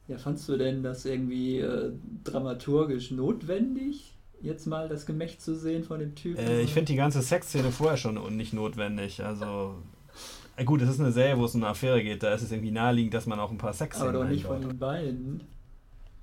Ja, 0.09 0.19
fandst 0.19 0.49
du 0.49 0.57
denn 0.57 0.83
das 0.83 1.05
irgendwie 1.05 1.59
äh, 1.59 1.93
dramaturgisch 2.25 3.13
notwendig, 3.13 4.17
jetzt 4.41 4.67
mal 4.67 4.89
das 4.89 5.07
Gemächt 5.07 5.41
zu 5.41 5.55
sehen 5.57 5.85
von 5.85 6.01
dem 6.01 6.15
Typen? 6.15 6.41
Äh, 6.41 6.63
ich 6.63 6.73
finde 6.73 6.93
die 6.93 6.97
ganze 6.97 7.23
Sexszene 7.23 7.71
vorher 7.71 7.97
schon 7.97 8.37
nicht 8.37 8.53
notwendig. 8.53 9.23
Also, 9.23 9.77
äh, 10.57 10.65
gut, 10.65 10.83
es 10.83 10.91
ist 10.91 11.01
eine 11.01 11.13
Serie, 11.13 11.39
wo 11.39 11.45
es 11.45 11.55
um 11.55 11.63
eine 11.63 11.71
Affäre 11.71 12.03
geht, 12.03 12.25
da 12.25 12.35
ist 12.35 12.43
es 12.43 12.51
irgendwie 12.51 12.73
naheliegend, 12.73 13.15
dass 13.15 13.27
man 13.27 13.39
auch 13.39 13.53
ein 13.53 13.59
paar 13.59 13.73
Sexszenen 13.73 14.17
Aber 14.17 14.25
doch 14.25 14.31
nicht 14.31 14.45
einbaut. 14.45 14.63
von 14.63 14.71
den 14.71 14.79
beiden. 14.79 15.41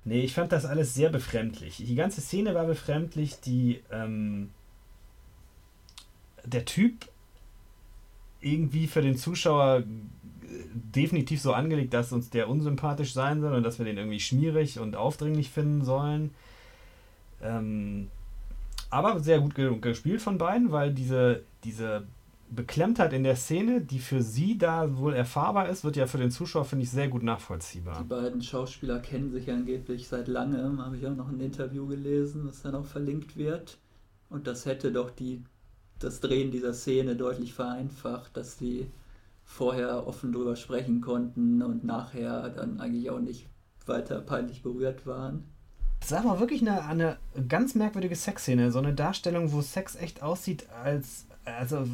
Nee, 0.04 0.22
ich 0.22 0.34
fand 0.34 0.52
das 0.52 0.66
alles 0.66 0.94
sehr 0.94 1.10
befremdlich. 1.10 1.76
Die 1.78 1.94
ganze 1.94 2.20
Szene 2.20 2.54
war 2.54 2.66
befremdlich. 2.66 3.40
Die, 3.40 3.80
ähm, 3.90 4.50
der 6.44 6.64
Typ 6.64 7.06
irgendwie 8.40 8.86
für 8.86 9.02
den 9.02 9.16
Zuschauer 9.16 9.84
definitiv 10.72 11.40
so 11.40 11.52
angelegt, 11.52 11.94
dass 11.94 12.12
uns 12.12 12.30
der 12.30 12.48
unsympathisch 12.48 13.12
sein 13.12 13.40
soll 13.40 13.54
und 13.54 13.62
dass 13.62 13.78
wir 13.78 13.86
den 13.86 13.98
irgendwie 13.98 14.20
schmierig 14.20 14.78
und 14.78 14.96
aufdringlich 14.96 15.50
finden 15.50 15.84
sollen. 15.84 16.30
Ähm, 17.42 18.08
aber 18.90 19.20
sehr 19.20 19.40
gut 19.40 19.54
gespielt 19.54 20.20
von 20.20 20.38
beiden, 20.38 20.72
weil 20.72 20.92
diese, 20.92 21.42
diese 21.64 22.06
Beklemmtheit 22.50 23.12
in 23.12 23.22
der 23.22 23.36
Szene, 23.36 23.80
die 23.80 24.00
für 24.00 24.22
sie 24.22 24.58
da 24.58 24.98
wohl 24.98 25.14
erfahrbar 25.14 25.68
ist, 25.68 25.84
wird 25.84 25.96
ja 25.96 26.06
für 26.06 26.18
den 26.18 26.32
Zuschauer, 26.32 26.64
finde 26.64 26.84
ich, 26.84 26.90
sehr 26.90 27.08
gut 27.08 27.22
nachvollziehbar. 27.22 27.98
Die 28.02 28.08
beiden 28.08 28.42
Schauspieler 28.42 28.98
kennen 28.98 29.30
sich 29.30 29.50
angeblich 29.50 30.08
seit 30.08 30.26
langem, 30.26 30.84
habe 30.84 30.96
ich 30.96 31.06
auch 31.06 31.14
noch 31.14 31.28
ein 31.28 31.40
Interview 31.40 31.86
gelesen, 31.86 32.46
das 32.46 32.62
dann 32.62 32.74
auch 32.74 32.86
verlinkt 32.86 33.36
wird. 33.36 33.78
Und 34.28 34.48
das 34.48 34.66
hätte 34.66 34.90
doch 34.90 35.10
die, 35.10 35.42
das 36.00 36.20
Drehen 36.20 36.50
dieser 36.50 36.74
Szene 36.74 37.14
deutlich 37.14 37.54
vereinfacht, 37.54 38.36
dass 38.36 38.56
die 38.56 38.86
vorher 39.44 40.06
offen 40.06 40.32
drüber 40.32 40.56
sprechen 40.56 41.00
konnten 41.00 41.62
und 41.62 41.84
nachher 41.84 42.50
dann 42.50 42.80
eigentlich 42.80 43.10
auch 43.10 43.20
nicht 43.20 43.48
weiter 43.86 44.20
peinlich 44.20 44.62
berührt 44.62 45.06
waren. 45.06 45.44
Das 46.00 46.12
ist 46.12 46.16
aber 46.16 46.40
wirklich 46.40 46.62
eine, 46.62 46.84
eine 46.84 47.18
ganz 47.48 47.74
merkwürdige 47.74 48.16
Sexszene. 48.16 48.72
So 48.72 48.78
eine 48.78 48.94
Darstellung, 48.94 49.52
wo 49.52 49.60
Sex 49.60 49.96
echt 49.96 50.22
aussieht, 50.22 50.66
als. 50.82 51.26
Also, 51.44 51.86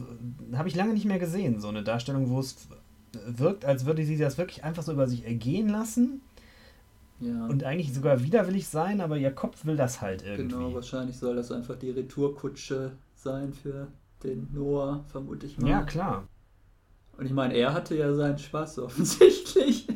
habe 0.54 0.68
ich 0.68 0.74
lange 0.74 0.92
nicht 0.92 1.06
mehr 1.06 1.18
gesehen. 1.18 1.60
So 1.60 1.68
eine 1.68 1.82
Darstellung, 1.82 2.30
wo 2.30 2.40
es 2.40 2.68
wirkt, 3.26 3.64
als 3.64 3.86
würde 3.86 4.04
sie 4.04 4.18
das 4.18 4.38
wirklich 4.38 4.64
einfach 4.64 4.82
so 4.82 4.92
über 4.92 5.06
sich 5.06 5.24
ergehen 5.24 5.68
lassen. 5.68 6.20
Ja. 7.20 7.46
Und 7.46 7.64
eigentlich 7.64 7.94
sogar 7.94 8.22
widerwillig 8.22 8.68
sein, 8.68 9.00
aber 9.00 9.16
ihr 9.16 9.30
Kopf 9.30 9.64
will 9.64 9.76
das 9.76 10.02
halt 10.02 10.22
irgendwie. 10.22 10.54
Genau, 10.54 10.74
wahrscheinlich 10.74 11.16
soll 11.16 11.36
das 11.36 11.50
einfach 11.50 11.76
die 11.76 11.90
Retourkutsche 11.90 12.92
sein 13.26 13.52
für 13.52 13.88
den 14.22 14.48
Noah, 14.52 15.04
vermute 15.08 15.46
ich 15.46 15.58
mal. 15.58 15.68
Ja, 15.68 15.82
klar. 15.82 16.28
Und 17.18 17.26
ich 17.26 17.32
meine, 17.32 17.54
er 17.54 17.74
hatte 17.74 17.96
ja 17.96 18.14
seinen 18.14 18.38
Spaß 18.38 18.78
offensichtlich. 18.86 19.88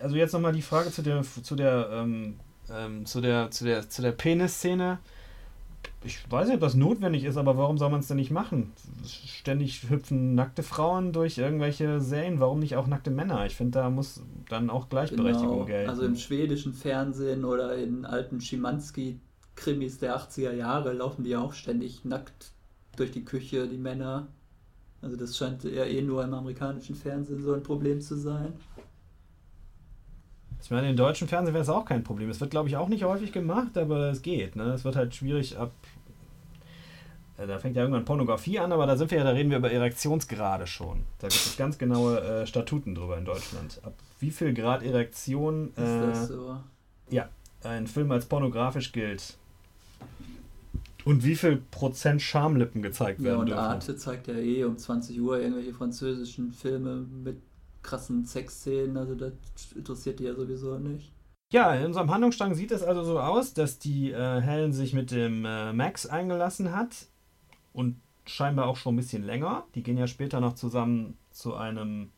Also 0.00 0.16
jetzt 0.16 0.32
nochmal 0.32 0.52
die 0.52 0.62
Frage 0.62 0.90
zu 0.90 1.02
der, 1.02 1.22
zu 1.22 1.54
der, 1.54 1.88
ähm, 1.92 2.36
ähm, 2.70 3.06
zu 3.06 3.20
der, 3.20 3.50
zu 3.50 3.64
der, 3.64 3.88
zu 3.88 4.02
der 4.02 4.12
Penis-Szene. 4.12 4.98
Ich 6.04 6.30
weiß 6.30 6.48
nicht, 6.48 6.56
ob 6.56 6.60
das 6.60 6.74
notwendig 6.74 7.24
ist, 7.24 7.36
aber 7.36 7.56
warum 7.56 7.78
soll 7.78 7.90
man 7.90 8.00
es 8.00 8.08
denn 8.08 8.16
nicht 8.16 8.32
machen? 8.32 8.72
Ständig 9.06 9.88
hüpfen 9.88 10.34
nackte 10.34 10.64
Frauen 10.64 11.12
durch 11.12 11.38
irgendwelche 11.38 12.00
Serien, 12.00 12.40
warum 12.40 12.58
nicht 12.58 12.76
auch 12.76 12.88
nackte 12.88 13.10
Männer? 13.10 13.46
Ich 13.46 13.54
finde, 13.54 13.78
da 13.78 13.90
muss 13.90 14.20
dann 14.48 14.68
auch 14.68 14.88
Gleichberechtigung 14.88 15.54
genau. 15.54 15.64
gelten. 15.64 15.90
Also 15.90 16.02
im 16.02 16.16
schwedischen 16.16 16.74
Fernsehen 16.74 17.44
oder 17.44 17.76
in 17.76 18.04
alten 18.04 18.40
Schimanski-Krimis 19.56 19.98
der 19.98 20.16
80er 20.18 20.52
Jahre 20.52 20.92
laufen 20.92 21.24
die 21.24 21.36
auch 21.36 21.52
ständig 21.52 22.04
nackt 22.04 22.52
durch 22.96 23.10
die 23.10 23.24
Küche, 23.24 23.66
die 23.68 23.78
Männer. 23.78 24.28
Also 25.00 25.16
das 25.16 25.36
scheint 25.36 25.64
ja 25.64 25.84
eh 25.84 26.02
nur 26.02 26.22
im 26.22 26.34
amerikanischen 26.34 26.94
Fernsehen 26.94 27.42
so 27.42 27.54
ein 27.54 27.62
Problem 27.62 28.00
zu 28.00 28.16
sein. 28.16 28.52
Ich 30.62 30.70
meine, 30.70 30.90
im 30.90 30.96
deutschen 30.96 31.26
Fernsehen 31.26 31.54
wäre 31.54 31.62
es 31.62 31.68
auch 31.68 31.84
kein 31.84 32.04
Problem. 32.04 32.30
Es 32.30 32.40
wird, 32.40 32.52
glaube 32.52 32.68
ich, 32.68 32.76
auch 32.76 32.88
nicht 32.88 33.02
häufig 33.02 33.32
gemacht, 33.32 33.76
aber 33.76 34.10
es 34.10 34.22
geht. 34.22 34.54
Ne? 34.54 34.64
Es 34.72 34.84
wird 34.84 34.94
halt 34.94 35.12
schwierig 35.12 35.58
ab. 35.58 35.72
Äh, 37.36 37.48
da 37.48 37.58
fängt 37.58 37.74
ja 37.74 37.82
irgendwann 37.82 38.04
Pornografie 38.04 38.60
an, 38.60 38.70
aber 38.70 38.86
da 38.86 38.96
sind 38.96 39.10
wir 39.10 39.18
ja, 39.18 39.24
da 39.24 39.30
reden 39.30 39.50
wir 39.50 39.58
über 39.58 39.72
Erektionsgrade 39.72 40.68
schon. 40.68 41.04
Da 41.18 41.26
gibt 41.26 41.46
es 41.46 41.56
ganz 41.56 41.78
genaue 41.78 42.20
äh, 42.20 42.46
Statuten 42.46 42.94
drüber 42.94 43.18
in 43.18 43.24
Deutschland. 43.24 43.80
Ab 43.82 43.94
wie 44.20 44.30
viel 44.30 44.54
Grad 44.54 44.84
Erektion 44.84 45.72
äh, 45.76 45.82
ist 45.82 46.00
das 46.00 46.28
so? 46.28 46.56
Ja, 47.10 47.28
ein 47.64 47.88
Film 47.88 48.12
als 48.12 48.26
pornografisch 48.26 48.92
gilt. 48.92 49.36
Und 51.04 51.24
wie 51.24 51.34
viel 51.34 51.62
Prozent 51.70 52.22
Schamlippen 52.22 52.82
gezeigt 52.82 53.22
werden 53.22 53.34
ja, 53.34 53.40
und 53.40 53.46
dürfen. 53.46 53.58
Arte 53.58 53.96
zeigt 53.96 54.28
ja 54.28 54.34
eh 54.34 54.64
um 54.64 54.78
20 54.78 55.20
Uhr 55.20 55.40
irgendwelche 55.40 55.72
französischen 55.72 56.52
Filme 56.52 57.06
mit 57.24 57.38
krassen 57.82 58.24
Sexszenen, 58.24 58.96
also 58.96 59.14
das 59.14 59.32
interessiert 59.74 60.20
die 60.20 60.24
ja 60.24 60.34
sowieso 60.34 60.78
nicht. 60.78 61.12
Ja, 61.52 61.74
in 61.74 61.86
unserem 61.86 62.10
Handlungsstrang 62.10 62.54
sieht 62.54 62.70
es 62.70 62.82
also 62.82 63.04
so 63.04 63.20
aus, 63.20 63.52
dass 63.52 63.78
die 63.78 64.10
äh, 64.10 64.40
Helen 64.40 64.72
sich 64.72 64.94
mit 64.94 65.10
dem 65.10 65.44
äh, 65.44 65.72
Max 65.72 66.06
eingelassen 66.06 66.74
hat 66.74 67.08
und 67.72 68.00
scheinbar 68.24 68.68
auch 68.68 68.76
schon 68.76 68.94
ein 68.94 68.96
bisschen 68.96 69.22
länger. 69.22 69.64
Die 69.74 69.82
gehen 69.82 69.98
ja 69.98 70.06
später 70.06 70.40
noch 70.40 70.54
zusammen 70.54 71.18
zu 71.30 71.54
einem 71.54 72.10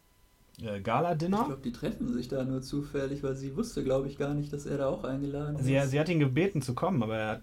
äh, 0.60 0.80
Gala-Dinner. 0.80 1.40
Ich 1.40 1.46
glaube, 1.46 1.62
die 1.62 1.72
treffen 1.72 2.12
sich 2.12 2.28
da 2.28 2.44
nur 2.44 2.62
zufällig, 2.62 3.24
weil 3.24 3.34
sie 3.34 3.56
wusste, 3.56 3.82
glaube 3.82 4.06
ich, 4.06 4.18
gar 4.18 4.34
nicht, 4.34 4.52
dass 4.52 4.66
er 4.66 4.78
da 4.78 4.88
auch 4.88 5.02
eingeladen 5.02 5.56
sie, 5.58 5.74
ist. 5.74 5.90
Sie 5.90 5.98
hat 5.98 6.08
ihn 6.08 6.20
gebeten 6.20 6.62
zu 6.62 6.74
kommen, 6.74 7.02
aber 7.02 7.16
er 7.16 7.28
hat 7.32 7.42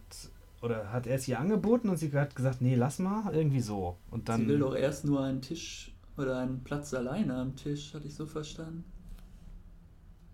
oder 0.62 0.91
hat 0.91 1.08
er 1.08 1.15
es 1.15 1.28
ihr 1.28 1.39
angeboten 1.39 1.89
und 1.89 1.97
sie 1.97 2.12
hat 2.12 2.36
gesagt, 2.36 2.62
nee, 2.62 2.76
lass 2.76 3.00
mal, 3.00 3.34
irgendwie 3.34 3.62
so. 3.62 3.97
Und 4.10 4.30
dann, 4.30 4.41
sie 4.41 4.47
will 4.47 4.60
doch 4.60 4.76
erst 4.76 5.06
nur 5.06 5.24
einen 5.24 5.41
Tisch 5.41 5.91
oder 6.17 6.39
einen 6.39 6.63
Platz 6.63 6.93
alleine 6.93 7.36
am 7.36 7.56
Tisch, 7.56 7.93
hatte 7.93 8.08
ich 8.08 8.15
so 8.15 8.26
verstanden. 8.26 8.84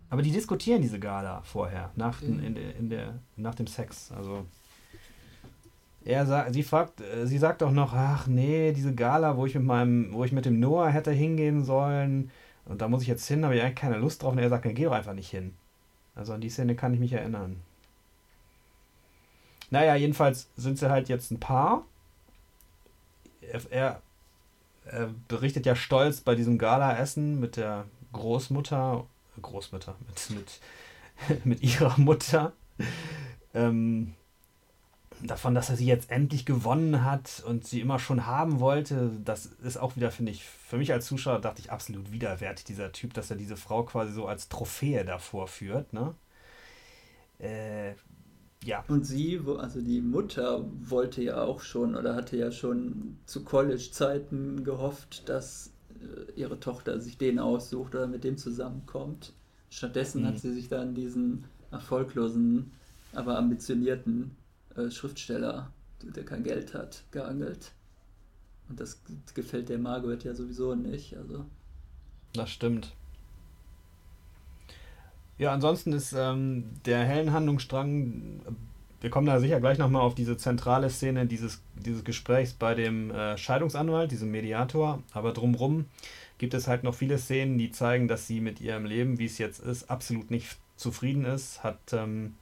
Aber 0.10 0.22
die 0.22 0.32
diskutieren 0.32 0.82
diese 0.82 1.00
Gala 1.00 1.42
vorher, 1.42 1.92
nach, 1.96 2.22
okay. 2.22 2.32
in, 2.46 2.56
der, 2.56 2.76
in 2.76 2.90
der, 2.90 3.20
nach 3.36 3.56
dem 3.56 3.68
Sex. 3.68 4.12
Also 4.12 4.46
er 6.06 6.26
sagt, 6.26 6.54
sie 6.54 6.64
fragt, 6.64 7.02
äh, 7.02 7.28
sie 7.28 7.38
sagt 7.38 7.62
auch 7.64 7.72
noch, 7.72 7.94
ach 7.94 8.28
nee, 8.28 8.72
diese 8.72 8.96
Gala, 8.96 9.36
wo 9.36 9.46
ich 9.46 9.56
mit 9.56 9.64
meinem, 9.64 10.14
wo 10.14 10.24
ich 10.24 10.32
mit 10.32 10.46
dem 10.46 10.60
Noah 10.60 10.90
hätte 10.90 11.12
hingehen 11.12 11.66
sollen, 11.66 12.32
und 12.68 12.82
da 12.82 12.88
muss 12.88 13.02
ich 13.02 13.08
jetzt 13.08 13.28
hin, 13.28 13.44
habe 13.46 13.56
ich 13.56 13.62
eigentlich 13.62 13.76
keine 13.76 13.98
Lust 13.98 14.22
drauf. 14.22 14.34
Und 14.34 14.40
er 14.40 14.50
sagt, 14.50 14.66
dann 14.66 14.76
geh 14.76 14.84
doch 14.84 14.92
einfach 14.92 15.14
nicht 15.14 15.30
hin. 15.30 15.54
Also 16.16 16.34
an 16.34 16.42
die 16.42 16.50
Szene 16.50 16.76
kann 16.76 16.94
ich 16.94 17.00
mich 17.00 17.14
erinnern. 17.14 17.58
Naja, 19.70 19.96
jedenfalls 19.96 20.50
sind 20.56 20.78
sie 20.80 20.90
halt 20.90 21.10
jetzt 21.10 21.32
ein 21.32 21.40
Paar. 21.40 21.86
Er, 23.42 23.62
er 23.70 24.02
berichtet 25.28 25.66
ja 25.66 25.76
stolz 25.76 26.22
bei 26.22 26.36
diesem 26.36 26.58
Gala-Essen 26.58 27.40
mit 27.40 27.58
der 27.58 27.86
Großmutter, 28.14 29.06
Großmutter, 29.42 29.96
mit, 30.30 30.30
mit, 31.30 31.46
mit 31.46 31.64
ihrer 31.64 31.98
Mutter, 32.00 32.54
ähm, 33.54 34.14
davon, 35.22 35.56
dass 35.56 35.70
er 35.70 35.76
sie 35.76 35.86
jetzt 35.86 36.12
endlich 36.12 36.46
gewonnen 36.46 37.04
hat 37.04 37.44
und 37.46 37.66
sie 37.66 37.82
immer 37.82 38.00
schon 38.00 38.26
haben 38.26 38.60
wollte. 38.60 39.12
Das 39.24 39.46
ist 39.46 39.78
auch 39.78 39.96
wieder, 39.96 40.12
finde 40.12 40.32
ich, 40.32 40.44
für 40.44 40.78
mich 40.78 40.94
als 40.94 41.08
Zuschauer 41.08 41.40
dachte 41.40 41.60
ich 41.60 41.72
absolut 41.72 42.12
widerwärtig, 42.12 42.66
dieser 42.66 42.92
Typ, 42.92 43.14
dass 43.14 43.32
er 43.32 43.38
diese 43.38 43.58
Frau 43.58 43.84
quasi 43.84 44.14
so 44.14 44.28
als 44.28 44.50
Trophäe 44.50 45.04
davor 45.06 45.48
führt, 45.48 45.92
ne? 45.94 46.14
Äh, 47.40 47.94
ja. 48.64 48.84
Und 48.88 49.06
sie, 49.06 49.40
also 49.58 49.82
die 49.82 50.02
Mutter, 50.02 50.66
wollte 50.82 51.24
ja 51.24 51.42
auch 51.42 51.62
schon 51.62 51.96
oder 51.96 52.16
hatte 52.16 52.38
ja 52.38 52.52
schon 52.52 53.18
zu 53.26 53.44
College-Zeiten 53.44 54.64
gehofft, 54.64 55.30
dass 55.30 55.74
äh, 56.02 56.32
ihre 56.40 56.60
Tochter 56.60 57.00
sich 57.00 57.18
den 57.18 57.40
aussucht 57.40 57.96
oder 57.96 58.08
mit 58.08 58.24
dem 58.24 58.38
zusammenkommt. 58.38 59.34
Stattdessen 59.70 60.22
mhm. 60.22 60.28
hat 60.28 60.40
sie 60.40 60.54
sich 60.54 60.70
dann 60.70 60.96
diesen 60.96 61.46
erfolglosen, 61.72 62.72
aber 63.14 63.38
ambitionierten 63.38 64.32
äh, 64.76 64.90
Schriftsteller 64.90 65.72
der 66.04 66.26
kein 66.26 66.44
Geld 66.44 66.74
hat, 66.74 67.04
geangelt. 67.12 67.72
Und 68.70 68.80
das 68.80 69.02
gefällt 69.34 69.70
der 69.70 69.80
Margaret 69.80 70.24
ja 70.24 70.34
sowieso 70.34 70.76
nicht. 70.76 71.16
Also. 71.18 71.46
Das 72.34 72.50
stimmt. 72.50 72.94
Ja, 75.38 75.54
ansonsten 75.54 75.94
ist 75.94 76.14
ähm, 76.18 76.66
der 76.86 77.06
hellen 77.06 77.32
Handlungsstrang, 77.32 78.42
wir 79.02 79.10
kommen 79.12 79.28
da 79.28 79.40
sicher 79.40 79.60
gleich 79.60 79.78
nochmal 79.78 80.02
auf 80.02 80.16
diese 80.16 80.36
zentrale 80.36 80.90
Szene 80.90 81.28
dieses, 81.28 81.62
dieses 81.76 82.04
Gesprächs 82.04 82.54
bei 82.54 82.74
dem 82.74 83.12
äh, 83.12 83.38
Scheidungsanwalt, 83.38 84.12
diesem 84.12 84.32
Mediator, 84.32 85.04
aber 85.14 85.34
drumrum 85.34 85.86
gibt 86.40 86.56
es 86.56 86.68
halt 86.68 86.84
noch 86.84 86.96
viele 86.96 87.20
Szenen, 87.20 87.58
die 87.60 87.72
zeigen, 87.72 88.08
dass 88.08 88.26
sie 88.26 88.42
mit 88.42 88.62
ihrem 88.62 88.86
Leben, 88.86 89.20
wie 89.20 89.26
es 89.26 89.38
jetzt 89.38 89.60
ist, 89.60 89.92
absolut 89.92 90.32
nicht 90.32 90.58
zufrieden 90.76 91.26
ist, 91.26 91.64
hat, 91.64 91.80
ähm, 91.94 92.36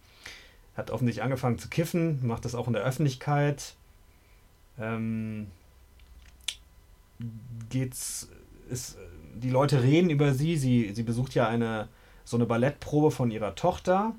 hat 0.75 0.91
offensichtlich 0.91 1.23
angefangen 1.23 1.58
zu 1.58 1.69
kiffen, 1.69 2.25
macht 2.25 2.45
das 2.45 2.55
auch 2.55 2.67
in 2.67 2.73
der 2.73 2.84
Öffentlichkeit. 2.84 3.75
Ähm, 4.79 5.47
geht's, 7.69 8.29
ist, 8.69 8.97
die 9.36 9.49
Leute 9.49 9.84
reden 9.84 10.10
über 10.10 10.34
sie, 10.34 10.55
sie, 10.55 10.93
sie 10.93 11.03
besucht 11.03 11.34
ja 11.34 11.47
eine 11.47 11.89
so 12.25 12.38
eine 12.38 12.45
Ballettprobe 12.45 13.11
von 13.11 13.31
ihrer 13.31 13.55
Tochter 13.55 14.13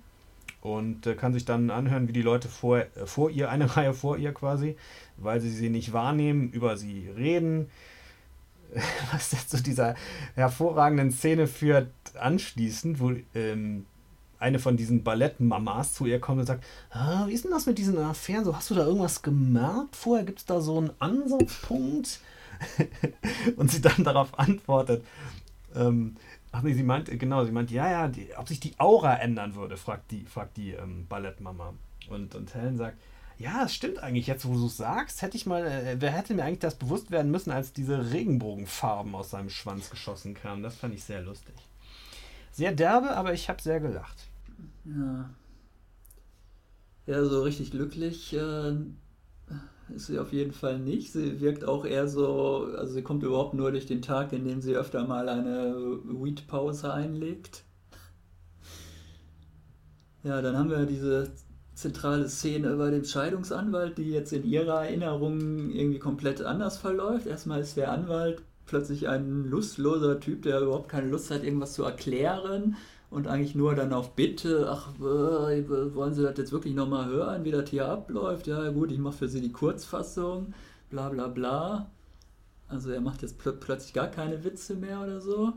und 0.63 1.07
äh, 1.07 1.15
kann 1.15 1.33
sich 1.33 1.45
dann 1.45 1.71
anhören, 1.71 2.09
wie 2.09 2.13
die 2.13 2.23
Leute 2.23 2.49
vor, 2.49 2.79
äh, 2.79 2.87
vor 3.05 3.31
ihr, 3.31 3.51
eine 3.51 3.77
Reihe 3.77 3.93
vor 3.93 4.17
ihr 4.17 4.33
quasi, 4.33 4.77
weil 5.17 5.41
sie 5.41 5.51
sie 5.51 5.69
nicht 5.69 5.93
wahrnehmen, 5.93 6.51
über 6.51 6.77
sie 6.77 7.09
reden. 7.15 7.71
Was 9.13 9.33
jetzt 9.33 9.51
zu 9.51 9.63
dieser 9.63 9.95
hervorragenden 10.35 11.13
Szene 11.13 11.47
führt, 11.47 11.89
anschließend, 12.19 12.99
wo 12.99 13.13
ähm, 13.35 13.87
eine 14.39 14.59
von 14.59 14.77
diesen 14.77 15.05
Ballettmamas 15.05 15.95
zu 15.95 16.05
ihr 16.07 16.21
kommt 16.21 16.41
und 16.41 16.47
sagt, 16.47 16.65
ah, 16.91 17.27
wie 17.27 17.33
ist 17.33 17.45
denn 17.45 17.53
das 17.53 17.67
mit 17.67 17.79
diesen 17.79 17.97
Affären? 17.99 18.45
So, 18.45 18.57
hast 18.57 18.71
du 18.71 18.75
da 18.75 18.85
irgendwas 18.85 19.23
gemerkt? 19.23 19.97
Vorher 19.97 20.25
gibt 20.25 20.41
es 20.41 20.47
da 20.47 20.61
so 20.61 20.79
einen 20.79 20.91
Ansatzpunkt? 20.99 22.21
und 23.57 23.71
sie 23.71 23.81
dann 23.81 24.03
darauf 24.03 24.39
antwortet, 24.39 25.05
ähm, 25.75 26.17
Ach 26.53 26.63
nee, 26.63 26.73
sie 26.73 26.83
meint, 26.83 27.07
genau, 27.19 27.45
sie 27.45 27.53
meint, 27.53 27.71
ja, 27.71 27.91
ja, 27.91 28.09
die, 28.09 28.29
ob 28.37 28.49
sich 28.49 28.61
die 28.61 28.79
Aura 28.79 29.17
ändern 29.17 29.55
würde, 29.55 29.77
fragt 29.77 30.11
die, 30.11 30.25
fragt 30.25 30.57
die 30.57 30.73
ähm, 30.73 31.07
Ballettmama. 31.07 31.75
Und, 32.09 32.35
und 32.35 32.55
Helen 32.55 32.77
sagt, 32.77 32.99
ja, 33.39 33.65
es 33.65 33.75
stimmt 33.75 33.99
eigentlich. 33.99 34.27
Jetzt, 34.27 34.47
wo 34.47 34.55
du 34.55 34.67
es 34.67 34.77
sagst, 34.77 35.21
hätte 35.23 35.37
ich 35.37 35.47
mal, 35.47 35.67
äh, 35.67 35.97
wer 35.99 36.11
hätte 36.11 36.35
mir 36.35 36.45
eigentlich 36.45 36.61
das 36.61 36.77
bewusst 36.77 37.11
werden 37.11 37.31
müssen, 37.31 37.51
als 37.51 37.73
diese 37.73 38.11
Regenbogenfarben 38.11 39.15
aus 39.15 39.31
seinem 39.31 39.51
Schwanz 39.51 39.91
geschossen 39.91 40.35
kamen. 40.35 40.63
Das 40.63 40.77
fand 40.77 40.95
ich 40.95 41.05
sehr 41.05 41.23
lustig. 41.23 41.55
Sehr 42.53 42.73
derbe, 42.73 43.15
aber 43.17 43.35
ich 43.35 43.49
habe 43.51 43.61
sehr 43.61 43.81
gelacht. 43.81 44.29
Ja. 44.85 45.29
Ja, 47.07 47.25
so 47.25 47.43
richtig 47.43 47.71
glücklich 47.71 48.33
äh, 48.33 48.75
ist 49.95 50.07
sie 50.07 50.19
auf 50.19 50.33
jeden 50.33 50.53
Fall 50.53 50.79
nicht. 50.79 51.13
Sie 51.13 51.41
wirkt 51.41 51.65
auch 51.65 51.85
eher 51.85 52.09
so, 52.09 52.69
also 52.77 52.93
sie 52.93 53.03
kommt 53.03 53.23
überhaupt 53.23 53.55
nur 53.55 53.71
durch 53.71 53.87
den 53.87 54.03
Tag, 54.03 54.33
in 54.33 54.45
dem 54.45 54.61
sie 54.61 54.75
öfter 54.75 55.07
mal 55.07 55.29
eine 55.29 55.77
Weed-Pause 56.05 56.93
einlegt. 56.93 57.65
Ja, 60.25 60.43
dann 60.43 60.57
haben 60.57 60.71
wir 60.71 60.87
diese 60.87 61.31
zentrale 61.75 62.29
Szene 62.29 62.71
über 62.73 62.91
den 62.91 63.05
Scheidungsanwalt, 63.05 63.99
die 63.99 64.11
jetzt 64.11 64.33
in 64.33 64.45
ihrer 64.45 64.85
Erinnerung 64.85 65.71
irgendwie 65.71 65.99
komplett 65.99 66.43
anders 66.43 66.79
verläuft. 66.79 67.27
Erstmal 67.27 67.61
ist 67.61 67.77
der 67.77 67.93
Anwalt 67.93 68.43
plötzlich 68.65 69.09
ein 69.09 69.45
lustloser 69.45 70.19
Typ, 70.19 70.43
der 70.43 70.63
überhaupt 70.63 70.89
keine 70.89 71.09
Lust 71.09 71.31
hat, 71.31 71.45
irgendwas 71.45 71.75
zu 71.75 71.85
erklären 71.85 72.77
und 73.11 73.27
eigentlich 73.27 73.55
nur 73.55 73.75
dann 73.75 73.93
auf 73.93 74.15
Bitte, 74.15 74.69
ach, 74.71 74.95
äh, 74.97 75.95
wollen 75.95 76.15
Sie 76.15 76.23
das 76.23 76.37
jetzt 76.39 76.53
wirklich 76.53 76.75
nochmal 76.75 77.07
hören, 77.07 77.45
wie 77.45 77.51
das 77.51 77.71
hier 77.71 77.89
abläuft? 77.89 78.47
Ja, 78.47 78.71
gut, 78.71 78.91
ich 78.91 78.99
mache 78.99 79.19
für 79.19 79.29
Sie 79.29 79.41
die 79.41 79.53
Kurzfassung, 79.53 80.55
bla 80.91 81.09
bla 81.09 81.29
bla. 81.29 81.91
Also 82.69 82.91
er 82.91 83.01
macht 83.01 83.23
jetzt 83.23 83.39
pl 83.39 83.53
plötzlich 83.53 83.93
gar 83.93 84.09
keine 84.09 84.43
Witze 84.45 84.75
mehr 84.75 85.03
oder 85.03 85.21
so. 85.21 85.53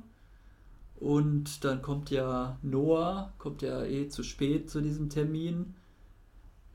Und 0.99 1.63
dann 1.63 1.81
kommt 1.81 2.09
ja 2.11 2.57
Noah, 2.61 3.33
kommt 3.37 3.61
ja 3.61 3.83
eh 3.83 4.09
zu 4.09 4.23
spät 4.23 4.69
zu 4.69 4.81
diesem 4.81 5.09
Termin 5.09 5.75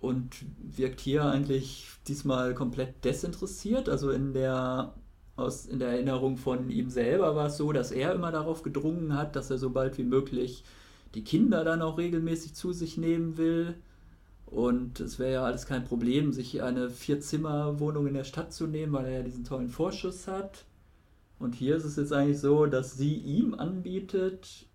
und 0.00 0.44
wirkt 0.58 1.00
hier 1.00 1.24
eigentlich 1.24 1.88
diesmal 2.08 2.54
komplett 2.54 3.04
desinteressiert. 3.04 3.88
Also 3.88 4.10
in 4.10 4.32
der 4.32 4.94
aus, 5.36 5.66
in 5.66 5.78
der 5.78 5.88
Erinnerung 5.88 6.36
von 6.36 6.70
ihm 6.70 6.90
selber 6.90 7.34
war 7.34 7.46
es 7.46 7.56
so, 7.56 7.72
dass 7.72 7.90
er 7.90 8.14
immer 8.14 8.30
darauf 8.30 8.62
gedrungen 8.62 9.16
hat, 9.16 9.36
dass 9.36 9.50
er 9.50 9.58
so 9.58 9.70
bald 9.70 9.98
wie 9.98 10.04
möglich 10.04 10.64
die 11.14 11.24
Kinder 11.24 11.64
dann 11.64 11.82
auch 11.82 11.98
regelmäßig 11.98 12.54
zu 12.54 12.72
sich 12.72 12.96
nehmen 12.96 13.36
will. 13.36 13.74
Und 14.46 15.00
es 15.00 15.18
wäre 15.18 15.32
ja 15.32 15.44
alles 15.44 15.66
kein 15.66 15.84
Problem, 15.84 16.32
sich 16.32 16.62
eine 16.62 16.90
Vier-Zimmer-Wohnung 16.90 18.06
in 18.06 18.14
der 18.14 18.24
Stadt 18.24 18.52
zu 18.52 18.66
nehmen, 18.66 18.92
weil 18.92 19.06
er 19.06 19.18
ja 19.18 19.22
diesen 19.22 19.44
tollen 19.44 19.68
Vorschuss 19.68 20.28
hat. 20.28 20.64
Und 21.38 21.54
hier 21.54 21.76
ist 21.76 21.84
es 21.84 21.96
jetzt 21.96 22.12
eigentlich 22.12 22.38
so, 22.38 22.66
dass 22.66 22.96
sie 22.96 23.16
ihm 23.16 23.54
anbietet, 23.54 24.66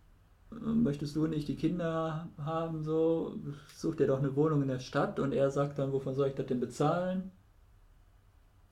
möchtest 0.49 1.15
du 1.15 1.27
nicht 1.27 1.47
die 1.47 1.55
Kinder 1.55 2.29
haben, 2.37 2.83
so, 2.83 3.39
such 3.75 3.95
dir 3.95 4.07
doch 4.07 4.19
eine 4.19 4.35
Wohnung 4.35 4.61
in 4.61 4.67
der 4.67 4.79
Stadt. 4.79 5.19
Und 5.19 5.31
er 5.31 5.51
sagt 5.51 5.79
dann, 5.79 5.93
wovon 5.93 6.15
soll 6.15 6.27
ich 6.27 6.35
das 6.35 6.47
denn 6.47 6.59
bezahlen? 6.59 7.31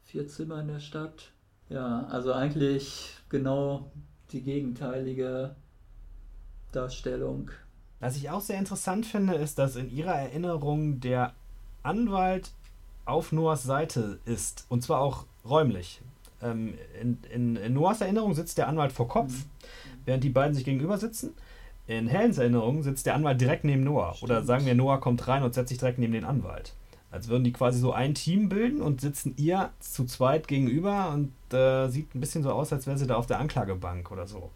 Vier 0.03 0.27
Zimmer 0.27 0.61
in 0.61 0.67
der 0.67 0.79
Stadt. 0.79 1.31
Ja, 1.69 2.05
also 2.09 2.33
eigentlich 2.33 3.15
genau 3.29 3.91
die 4.31 4.41
gegenteilige 4.41 5.55
Darstellung. 6.71 7.51
Was 7.99 8.15
ich 8.15 8.29
auch 8.29 8.41
sehr 8.41 8.59
interessant 8.59 9.05
finde, 9.05 9.35
ist, 9.35 9.57
dass 9.57 9.75
in 9.75 9.89
ihrer 9.89 10.13
Erinnerung 10.13 10.99
der 10.99 11.33
Anwalt 11.83 12.51
auf 13.05 13.31
Noahs 13.31 13.63
Seite 13.63 14.19
ist. 14.25 14.65
Und 14.69 14.83
zwar 14.83 14.99
auch 14.99 15.25
räumlich. 15.45 16.01
Ähm, 16.41 16.75
in, 17.01 17.17
in, 17.33 17.55
in, 17.55 17.73
Noahs 17.73 18.01
Erinnerung 18.01 18.35
sitzt 18.35 18.57
der 18.57 18.67
Anwalt 18.67 18.91
vor 18.91 19.07
Kopf, 19.07 19.31
mhm. 19.31 19.45
während 20.05 20.23
die 20.23 20.29
beiden 20.29 20.53
sich 20.53 20.65
gegenüber 20.65 20.97
sitzen. 20.97 21.33
In 21.87 22.07
Helens 22.07 22.37
Erinnerung 22.37 22.83
sitzt 22.83 23.05
der 23.05 23.15
Anwalt 23.15 23.39
direkt 23.39 23.63
neben 23.63 23.83
Noah. 23.83 24.13
Stimmt. 24.13 24.31
Oder 24.31 24.43
sagen 24.43 24.65
wir, 24.65 24.75
Noah 24.75 24.99
kommt 24.99 25.27
rein 25.27 25.43
und 25.43 25.53
setzt 25.53 25.69
sich 25.69 25.77
direkt 25.77 25.99
neben 25.99 26.13
den 26.13 26.25
Anwalt. 26.25 26.73
Als 27.09 27.29
würden 27.29 27.43
die 27.43 27.53
quasi 27.53 27.79
so 27.79 27.93
ein 27.93 28.13
Team 28.13 28.49
bilden 28.49 28.81
und 28.81 28.99
sitzen 28.99 29.33
ihr 29.37 29.71
zu 29.79 30.05
zweit 30.05 30.47
gegenüber 30.47 31.11
und 31.11 31.31
äh, 31.53 31.87
sieht 31.87 32.13
ein 32.13 32.19
bisschen 32.19 32.43
so 32.43 32.51
aus, 32.51 32.73
als 32.73 32.85
wäre 32.85 32.97
sie 32.97 33.07
da 33.07 33.15
auf 33.15 33.27
der 33.27 33.39
Anklagebank 33.39 34.11
oder 34.11 34.27
so. 34.27 34.51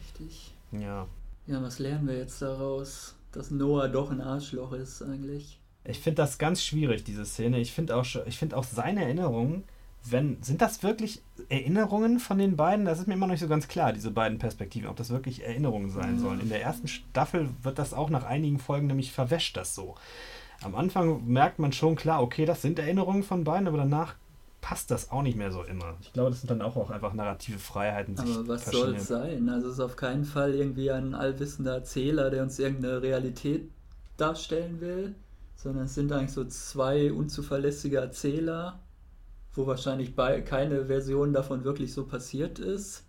Richtig. 0.00 0.54
Ja. 0.72 1.06
Ja, 1.46 1.62
was 1.62 1.80
lernen 1.80 2.06
wir 2.06 2.16
jetzt 2.16 2.40
daraus? 2.42 3.16
Dass 3.32 3.50
Noah 3.50 3.88
doch 3.88 4.10
ein 4.10 4.20
Arschloch 4.20 4.72
ist 4.72 5.02
eigentlich. 5.02 5.58
Ich 5.84 5.98
finde 5.98 6.16
das 6.16 6.38
ganz 6.38 6.62
schwierig, 6.62 7.04
diese 7.04 7.24
Szene. 7.24 7.58
Ich 7.58 7.72
finde 7.72 7.96
auch, 7.96 8.04
find 8.04 8.54
auch 8.54 8.64
seine 8.64 9.02
Erinnerungen, 9.02 9.64
wenn, 10.04 10.42
sind 10.42 10.62
das 10.62 10.82
wirklich 10.82 11.22
Erinnerungen 11.48 12.20
von 12.20 12.38
den 12.38 12.56
beiden? 12.56 12.84
Das 12.84 13.00
ist 13.00 13.06
mir 13.06 13.14
immer 13.14 13.26
noch 13.26 13.32
nicht 13.32 13.40
so 13.40 13.48
ganz 13.48 13.68
klar, 13.68 13.92
diese 13.92 14.10
beiden 14.10 14.38
Perspektiven, 14.38 14.88
ob 14.88 14.96
das 14.96 15.10
wirklich 15.10 15.44
Erinnerungen 15.44 15.90
sein 15.90 16.18
sollen. 16.18 16.40
In 16.40 16.48
der 16.48 16.62
ersten 16.62 16.88
Staffel 16.88 17.50
wird 17.62 17.78
das 17.78 17.92
auch 17.92 18.10
nach 18.10 18.24
einigen 18.24 18.58
Folgen 18.58 18.86
nämlich 18.86 19.12
verwäscht, 19.12 19.56
das 19.56 19.74
so 19.74 19.96
am 20.62 20.74
Anfang 20.74 21.26
merkt 21.26 21.58
man 21.58 21.72
schon 21.72 21.96
klar, 21.96 22.22
okay, 22.22 22.44
das 22.44 22.62
sind 22.62 22.78
Erinnerungen 22.78 23.22
von 23.22 23.44
beiden, 23.44 23.66
aber 23.66 23.78
danach 23.78 24.14
passt 24.60 24.90
das 24.90 25.10
auch 25.10 25.22
nicht 25.22 25.36
mehr 25.36 25.52
so 25.52 25.62
immer. 25.62 25.96
Ich 26.02 26.12
glaube, 26.12 26.30
das 26.30 26.40
sind 26.40 26.50
dann 26.50 26.60
auch, 26.60 26.76
auch 26.76 26.90
einfach 26.90 27.14
narrative 27.14 27.58
Freiheiten. 27.58 28.18
Aber 28.18 28.48
was 28.48 28.66
soll 28.66 28.94
es 28.94 29.06
sein? 29.06 29.48
Also 29.48 29.68
es 29.68 29.74
ist 29.74 29.80
auf 29.80 29.96
keinen 29.96 30.24
Fall 30.24 30.54
irgendwie 30.54 30.90
ein 30.90 31.14
allwissender 31.14 31.74
Erzähler, 31.74 32.30
der 32.30 32.42
uns 32.42 32.58
irgendeine 32.58 33.00
Realität 33.00 33.70
darstellen 34.18 34.80
will, 34.80 35.14
sondern 35.56 35.84
es 35.84 35.94
sind 35.94 36.12
eigentlich 36.12 36.32
so 36.32 36.44
zwei 36.44 37.12
unzuverlässige 37.12 37.96
Erzähler, 37.96 38.80
wo 39.54 39.66
wahrscheinlich 39.66 40.14
bei, 40.14 40.42
keine 40.42 40.86
Version 40.86 41.32
davon 41.32 41.64
wirklich 41.64 41.92
so 41.92 42.04
passiert 42.04 42.58
ist 42.58 43.04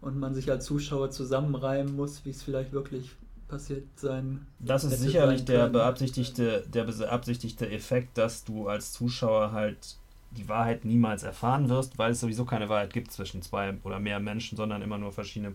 und 0.00 0.18
man 0.18 0.34
sich 0.34 0.50
als 0.50 0.64
Zuschauer 0.64 1.10
zusammenreimen 1.10 1.94
muss, 1.94 2.24
wie 2.24 2.30
es 2.30 2.42
vielleicht 2.42 2.72
wirklich 2.72 3.12
passiert 3.52 3.84
sein. 3.96 4.46
Das 4.60 4.82
ist 4.82 4.98
sicherlich 4.98 5.44
der 5.44 5.68
beabsichtigte, 5.68 6.64
der 6.66 6.84
beabsichtigte 6.84 7.70
Effekt, 7.70 8.16
dass 8.16 8.44
du 8.44 8.66
als 8.66 8.92
Zuschauer 8.92 9.52
halt 9.52 9.96
die 10.30 10.48
Wahrheit 10.48 10.86
niemals 10.86 11.22
erfahren 11.22 11.68
wirst, 11.68 11.98
weil 11.98 12.12
es 12.12 12.20
sowieso 12.20 12.46
keine 12.46 12.70
Wahrheit 12.70 12.94
gibt 12.94 13.12
zwischen 13.12 13.42
zwei 13.42 13.74
oder 13.84 14.00
mehr 14.00 14.20
Menschen, 14.20 14.56
sondern 14.56 14.80
immer 14.80 14.96
nur 14.96 15.12
verschiedene 15.12 15.54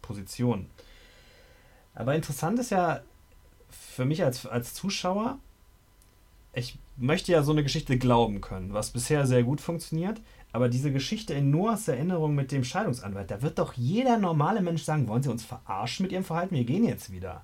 Positionen. 0.00 0.70
Aber 1.96 2.14
interessant 2.14 2.60
ist 2.60 2.70
ja 2.70 3.00
für 3.68 4.04
mich 4.04 4.22
als, 4.22 4.46
als 4.46 4.72
Zuschauer, 4.72 5.40
ich 6.52 6.78
möchte 6.96 7.32
ja 7.32 7.42
so 7.42 7.50
eine 7.50 7.64
Geschichte 7.64 7.98
glauben 7.98 8.40
können, 8.42 8.72
was 8.72 8.90
bisher 8.90 9.26
sehr 9.26 9.42
gut 9.42 9.60
funktioniert. 9.60 10.20
Aber 10.54 10.68
diese 10.68 10.92
Geschichte 10.92 11.34
in 11.34 11.50
Noahs 11.50 11.88
Erinnerung 11.88 12.36
mit 12.36 12.52
dem 12.52 12.62
Scheidungsanwalt, 12.62 13.28
da 13.28 13.42
wird 13.42 13.58
doch 13.58 13.72
jeder 13.72 14.18
normale 14.18 14.60
Mensch 14.62 14.84
sagen, 14.84 15.08
wollen 15.08 15.20
Sie 15.20 15.28
uns 15.28 15.42
verarschen 15.44 16.04
mit 16.04 16.12
Ihrem 16.12 16.22
Verhalten? 16.22 16.54
Wir 16.54 16.62
gehen 16.62 16.84
jetzt 16.84 17.10
wieder. 17.10 17.42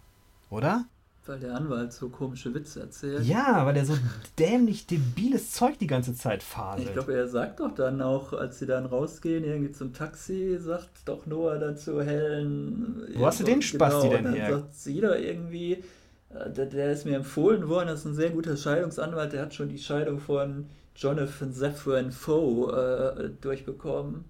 Oder? 0.49 0.85
Weil 1.27 1.41
der 1.41 1.57
Anwalt 1.57 1.93
so 1.93 2.09
komische 2.09 2.55
Witze 2.55 2.83
erzählt. 2.83 3.25
Ja, 3.25 3.67
weil 3.67 3.75
der 3.75 3.85
so 3.85 3.99
dämlich 4.39 4.87
debiles 4.87 5.51
Zeug 5.51 5.77
die 5.81 5.89
ganze 5.89 6.15
Zeit 6.15 6.45
faselt. 6.45 6.87
Ich 6.87 6.93
glaube, 6.93 7.13
er 7.13 7.27
sagt 7.27 7.59
doch 7.59 7.75
dann 7.75 8.01
auch, 8.01 8.33
als 8.33 8.61
sie 8.61 8.67
dann 8.67 8.87
rausgehen, 8.87 9.43
irgendwie 9.43 9.73
zum 9.73 9.93
Taxi, 9.93 10.57
sagt 10.61 10.91
doch 11.07 11.27
Noah 11.27 11.59
dazu 11.59 12.01
Helen. 12.01 13.09
Wo 13.17 13.27
hast 13.27 13.41
du 13.41 13.45
den 13.45 13.61
Spaß 13.61 14.05
genau, 14.05 14.15
denn 14.15 14.35
her? 14.35 14.51
sagt 14.51 14.75
sie 14.77 15.01
doch 15.01 15.17
irgendwie, 15.17 15.83
äh, 16.29 16.49
der, 16.49 16.67
der, 16.67 16.93
ist 16.93 17.07
mir 17.07 17.17
empfohlen 17.17 17.69
worden, 17.69 17.89
das 17.89 18.01
ist 18.01 18.07
ein 18.07 18.15
sehr 18.15 18.31
guter 18.31 18.57
Scheidungsanwalt, 18.57 19.33
der 19.33 19.43
hat 19.43 19.53
schon 19.53 19.69
die 19.69 19.79
Scheidung 19.79 20.21
von 20.21 20.67
Jonathan 20.97 21.53
Zephyr 21.53 22.11
Foe 22.13 22.73
äh, 22.73 23.31
durchbekommen. 23.41 24.25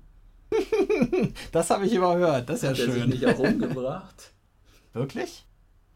das 1.53 1.71
habe 1.71 1.87
ich 1.87 1.95
überhört, 1.95 2.49
das 2.49 2.63
ist 2.63 2.69
Hat 2.71 2.79
ja 2.79 2.85
er 2.85 2.91
schön. 2.93 3.03
sich 3.11 3.21
nicht 3.21 3.27
auch 3.27 3.39
umgebracht? 3.39 4.33
Wirklich? 4.93 5.47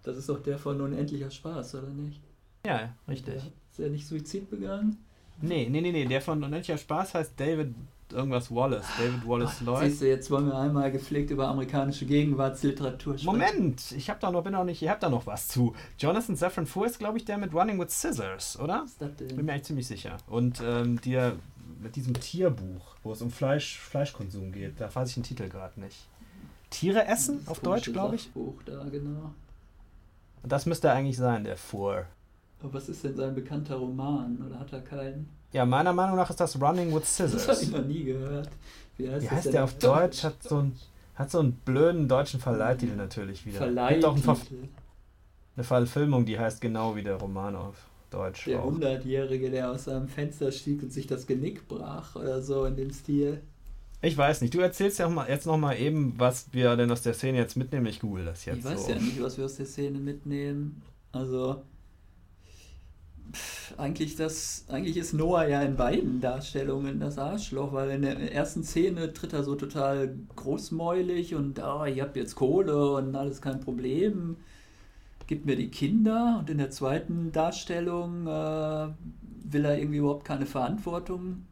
Das 0.03 0.17
ist 0.17 0.29
doch 0.29 0.41
der 0.43 0.59
von 0.59 0.81
Unendlicher 0.81 1.31
Spaß, 1.31 1.77
oder 1.77 1.89
nicht? 1.89 2.21
Ja, 2.67 2.95
richtig. 3.09 3.43
Ist 3.71 3.81
er 3.81 3.91
nicht 3.91 4.07
Suizid 4.07 4.51
begangen? 4.51 5.05
Nee, 5.41 5.69
nee, 5.69 5.81
nee, 5.81 5.93
nee, 5.93 6.05
der 6.07 6.21
von 6.21 6.43
Unendlicher 6.43 6.79
Spaß 6.79 7.15
heißt 7.15 7.33
David 7.39 7.75
irgendwas 8.15 8.51
Wallace. 8.51 8.87
David 8.99 9.27
Wallace 9.27 9.61
Lloyd. 9.61 9.91
Siehst 9.91 10.03
du, 10.03 10.09
jetzt 10.09 10.31
wollen 10.31 10.47
wir 10.47 10.57
einmal 10.57 10.91
gepflegt 10.91 11.31
über 11.31 11.49
amerikanische 11.49 12.07
Gegenwartsliteratur 12.07 13.19
sprechen. 13.19 13.27
Moment, 13.27 13.93
ich 13.93 14.09
habe 14.09 14.21
da 14.21 14.31
noch, 14.31 14.43
bin 14.43 14.53
noch 14.53 14.65
nicht, 14.65 14.81
ihr 14.81 14.91
habt 14.91 15.03
da 15.03 15.11
noch 15.11 15.27
was 15.27 15.49
zu. 15.49 15.75
Jonathan 15.99 16.37
Safran 16.37 16.67
Foer 16.67 16.87
ist, 16.87 16.99
glaube 16.99 17.19
ich, 17.19 17.25
der 17.25 17.39
mit 17.39 17.53
Running 17.53 17.79
with 17.79 17.91
Scissors, 17.91 18.59
oder? 18.59 18.83
Was 18.83 18.93
ist 18.93 19.03
das 19.03 19.17
denn? 19.17 19.37
Bin 19.37 19.45
mir 19.45 19.53
eigentlich 19.53 19.65
ziemlich 19.65 19.87
sicher. 19.87 20.17
Und 20.29 20.63
ähm, 20.65 21.01
dir 21.01 21.37
mit 21.83 21.97
diesem 21.97 22.15
Tierbuch, 22.15 22.97
wo 23.03 23.13
es 23.13 23.21
um 23.21 23.31
Fleisch, 23.31 23.79
Fleischkonsum 23.79 24.53
geht, 24.53 24.81
da 24.81 24.95
weiß 24.95 25.09
ich 25.11 25.15
den 25.15 25.25
Titel 25.25 25.49
gerade 25.49 25.79
nicht. 25.81 26.07
Tiere 26.71 27.07
essen 27.07 27.41
auf 27.47 27.61
Deutsch, 27.61 27.93
glaube 27.93 28.17
ich. 28.17 28.25
Sachbuch 28.25 28.63
da, 28.65 28.85
genau. 28.91 29.33
Das 30.43 30.67
müsste 30.67 30.91
eigentlich 30.93 31.17
sein, 31.17 31.45
der 31.45 31.57
Foer. 31.57 32.07
Aber 32.61 32.75
was 32.75 32.89
ist 32.89 33.05
denn 33.05 33.15
sein 33.17 33.35
bekannter 33.35 33.77
Roman? 33.77 34.43
Oder 34.47 34.59
hat 34.59 34.73
er 34.73 34.81
keinen? 34.81 35.29
Ja, 35.55 35.65
meiner 35.65 35.93
Meinung 35.93 36.17
nach 36.17 36.29
ist 36.29 36.41
das 36.41 36.61
Running 36.61 36.93
with 36.93 37.17
Das 37.17 37.21
habe 37.21 37.37
ich 37.37 37.43
Scissors. 37.45 37.71
noch 37.71 37.85
nie 37.87 38.03
gehört. 38.05 38.49
Wie 38.99 39.09
heißt, 39.09 39.25
Wie 39.25 39.31
heißt 39.31 39.53
der 39.53 39.65
auf 39.65 39.79
Deutsch? 39.79 40.25
Hat 40.25 40.43
so, 40.43 40.59
ein, 40.59 40.73
hat 41.15 41.31
so 41.31 41.39
einen 41.39 41.53
blöden 41.53 42.09
deutschen 42.09 42.41
Verleihtitel 42.41 42.97
natürlich 42.97 43.47
wieder. 43.47 43.61
Gibt 43.61 44.05
auch 44.05 44.19
Verleihtitel. 44.19 44.69
eine 45.57 45.65
Verfilmung, 45.65 46.27
die 46.27 46.39
heißt 46.39 46.61
genau 46.61 46.97
wie 46.97 47.03
der 47.05 47.15
Roman 47.15 47.55
auf 47.55 47.77
Deutsch. 48.11 48.47
Der. 48.47 48.65
Hundertjährige, 48.65 49.51
der 49.51 49.71
aus 49.71 49.85
seinem 49.85 50.09
Fenster 50.09 50.51
stieg 50.51 50.83
und 50.83 50.93
sich 50.93 51.07
das 51.07 51.27
Genick 51.27 51.69
brach 51.69 52.17
oder 52.17 52.43
so 52.43 52.65
in 52.65 52.77
dem 52.77 52.91
Stil. 52.91 53.41
Ich 54.03 54.19
weiß 54.19 54.41
nicht. 54.41 54.53
Du 54.55 54.59
erzählst 54.61 54.99
ja 54.99 55.09
mal, 55.09 55.29
jetzt 55.29 55.47
noch 55.47 55.57
mal 55.57 55.75
eben, 55.79 56.15
was 56.19 56.53
wir 56.53 56.75
denn 56.77 56.91
aus 56.91 57.03
der 57.03 57.15
Szene 57.15 57.39
jetzt 57.39 57.57
mitnehmen. 57.57 57.87
Ich 57.87 58.01
google 58.01 58.25
das 58.25 58.45
jetzt 58.45 58.59
ich 58.59 58.65
weiß 58.65 58.87
so. 58.87 58.91
ja 58.93 58.97
nicht, 58.99 59.23
was 59.23 59.39
wir 59.39 59.45
aus 59.45 59.55
der 59.55 59.67
Szene 59.67 59.99
mitnehmen. 59.99 60.83
Also, 61.13 61.63
eigentlich, 63.79 64.17
das, 64.17 64.65
eigentlich 64.69 64.97
ist 64.97 65.13
Noah 65.13 65.47
ja 65.47 65.63
in 65.63 65.77
beiden 65.77 66.21
Darstellungen 66.21 67.01
das 67.01 67.19
Arschloch, 67.19 67.73
weil 67.73 67.91
in 67.91 68.03
der 68.03 68.33
ersten 68.33 68.63
Szene 68.63 69.13
tritt 69.13 69.33
er 69.33 69.43
so 69.43 69.55
total 69.55 70.15
großmäulig 70.37 71.35
und 71.35 71.59
oh, 71.59 71.85
ihr 71.85 72.03
habt 72.03 72.17
jetzt 72.17 72.37
Kohle 72.37 72.93
und 72.93 73.15
alles 73.17 73.41
kein 73.41 73.61
Problem. 73.61 74.37
Gibt 75.27 75.47
mir 75.47 75.57
die 75.57 75.71
Kinder 75.71 76.39
und 76.41 76.51
in 76.51 76.59
der 76.59 76.71
zweiten 76.71 77.33
Darstellung 77.33 78.27
äh, 78.27 78.89
will 79.45 79.65
er 79.65 79.79
irgendwie 79.79 79.99
überhaupt 79.99 80.25
keine 80.25 80.47
Verantwortung 80.47 81.47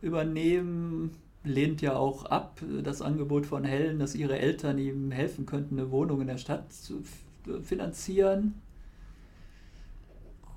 übernehmen, 0.00 1.10
lehnt 1.44 1.82
ja 1.82 1.96
auch 1.96 2.26
ab 2.26 2.60
das 2.82 3.02
Angebot 3.02 3.46
von 3.46 3.64
Helen, 3.64 3.98
dass 3.98 4.14
ihre 4.14 4.38
Eltern 4.38 4.78
ihm 4.78 5.10
helfen 5.10 5.46
könnten, 5.46 5.78
eine 5.78 5.90
Wohnung 5.90 6.20
in 6.20 6.28
der 6.28 6.38
Stadt 6.38 6.72
zu 6.72 7.02
finanzieren. 7.62 8.54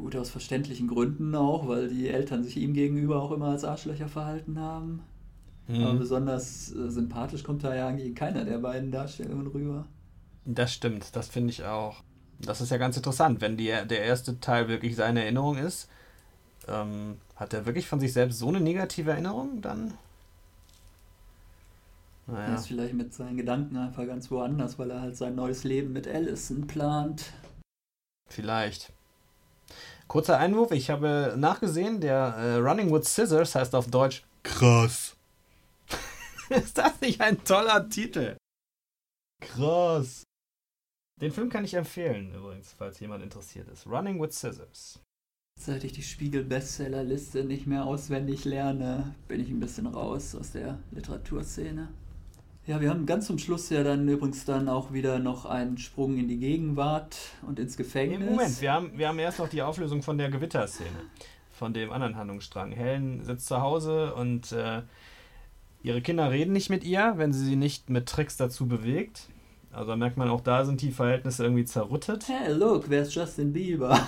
Gut, 0.03 0.17
aus 0.17 0.31
verständlichen 0.31 0.89
Gründen 0.89 1.33
auch, 1.33 1.65
weil 1.65 1.87
die 1.87 2.09
Eltern 2.09 2.43
sich 2.43 2.57
ihm 2.57 2.73
gegenüber 2.73 3.21
auch 3.21 3.31
immer 3.31 3.47
als 3.51 3.63
Arschlöcher 3.63 4.09
verhalten 4.09 4.59
haben. 4.59 5.01
Aber 5.79 5.93
Mhm. 5.93 5.99
besonders 5.99 6.75
äh, 6.75 6.89
sympathisch 6.91 7.43
kommt 7.43 7.63
da 7.63 7.73
ja 7.73 7.87
eigentlich 7.87 8.07
in 8.09 8.15
keiner 8.15 8.43
der 8.43 8.57
beiden 8.59 8.91
Darstellungen 8.91 9.47
rüber. 9.47 9.85
Das 10.45 10.73
stimmt, 10.73 11.15
das 11.15 11.27
finde 11.27 11.51
ich 11.51 11.63
auch. 11.63 12.03
Das 12.39 12.61
ist 12.61 12.69
ja 12.71 12.77
ganz 12.77 12.97
interessant, 12.97 13.41
wenn 13.41 13.57
die, 13.57 13.67
der 13.67 14.03
erste 14.03 14.39
Teil 14.39 14.67
wirklich 14.67 14.95
seine 14.95 15.23
Erinnerung 15.23 15.57
ist. 15.57 15.87
Ähm, 16.67 17.17
hat 17.35 17.53
er 17.53 17.65
wirklich 17.65 17.87
von 17.87 17.99
sich 17.99 18.13
selbst 18.13 18.39
so 18.39 18.49
eine 18.49 18.61
negative 18.61 19.11
Erinnerung 19.11 19.61
dann? 19.61 19.93
Er 22.45 22.53
Naja. 22.53 22.55
ist 22.55 22.67
vielleicht 22.67 22.93
mit 22.93 23.13
seinen 23.13 23.35
Gedanken 23.35 23.75
einfach 23.75 24.05
ganz 24.05 24.31
woanders, 24.31 24.79
weil 24.79 24.91
er 24.91 25.01
halt 25.01 25.17
sein 25.17 25.35
neues 25.35 25.65
Leben 25.65 25.91
mit 25.91 26.07
Allison 26.07 26.67
plant. 26.67 27.33
Vielleicht. 28.29 28.91
Kurzer 30.07 30.37
Einwurf, 30.37 30.71
ich 30.71 30.89
habe 30.89 31.35
nachgesehen, 31.37 31.99
der 32.01 32.35
äh, 32.37 32.55
Running 32.55 32.93
with 32.93 33.07
Scissors 33.07 33.55
heißt 33.55 33.73
auf 33.75 33.87
Deutsch 33.87 34.23
Krass. 34.43 35.15
ist 36.49 36.77
das 36.77 36.99
nicht 37.01 37.21
ein 37.21 37.43
toller 37.43 37.87
Titel? 37.89 38.35
Krass. 39.41 40.23
Den 41.21 41.31
Film 41.31 41.49
kann 41.49 41.63
ich 41.63 41.73
empfehlen 41.73 42.33
übrigens, 42.33 42.73
falls 42.77 42.99
jemand 42.99 43.23
interessiert 43.23 43.69
ist. 43.69 43.87
Running 43.87 44.21
with 44.21 44.33
Scissors. 44.33 44.99
Seit 45.59 45.83
ich 45.83 45.93
die 45.93 46.03
Spiegel-Bestsellerliste 46.03 47.43
nicht 47.43 47.67
mehr 47.67 47.85
auswendig 47.85 48.43
lerne, 48.43 49.15
bin 49.27 49.39
ich 49.39 49.49
ein 49.49 49.59
bisschen 49.59 49.87
raus 49.87 50.35
aus 50.35 50.51
der 50.51 50.79
Literaturszene. 50.91 51.87
Ja, 52.65 52.79
wir 52.79 52.89
haben 52.89 53.05
ganz 53.05 53.27
zum 53.27 53.39
Schluss 53.39 53.69
ja 53.69 53.83
dann 53.83 54.07
übrigens 54.07 54.45
dann 54.45 54.69
auch 54.69 54.93
wieder 54.93 55.19
noch 55.19 55.45
einen 55.45 55.77
Sprung 55.77 56.17
in 56.17 56.29
die 56.29 56.37
Gegenwart 56.37 57.17
und 57.45 57.59
ins 57.59 57.75
Gefängnis. 57.75 58.29
Moment, 58.29 58.61
wir 58.61 58.71
haben, 58.71 58.97
wir 58.97 59.09
haben 59.09 59.19
erst 59.19 59.39
noch 59.39 59.49
die 59.49 59.61
Auflösung 59.61 60.01
von 60.01 60.17
der 60.17 60.29
Gewitterszene. 60.29 60.89
Von 61.51 61.73
dem 61.73 61.91
anderen 61.91 62.15
Handlungsstrang. 62.15 62.71
Helen 62.71 63.25
sitzt 63.25 63.47
zu 63.47 63.59
Hause 63.59 64.15
und 64.15 64.53
äh, 64.53 64.81
ihre 65.81 66.01
Kinder 66.01 66.31
reden 66.31 66.53
nicht 66.53 66.69
mit 66.69 66.85
ihr, 66.85 67.15
wenn 67.17 67.33
sie 67.33 67.43
sie 67.43 67.57
nicht 67.57 67.89
mit 67.89 68.07
Tricks 68.07 68.37
dazu 68.37 68.65
bewegt. 68.65 69.27
Also 69.73 69.91
da 69.91 69.97
merkt 69.97 70.15
man 70.15 70.29
auch, 70.29 70.41
da 70.41 70.63
sind 70.63 70.81
die 70.81 70.91
Verhältnisse 70.91 71.43
irgendwie 71.43 71.65
zerrüttet. 71.65 72.29
Hey, 72.29 72.53
look, 72.53 72.89
wer 72.89 73.01
ist 73.01 73.13
Justin 73.13 73.51
Bieber? 73.51 73.99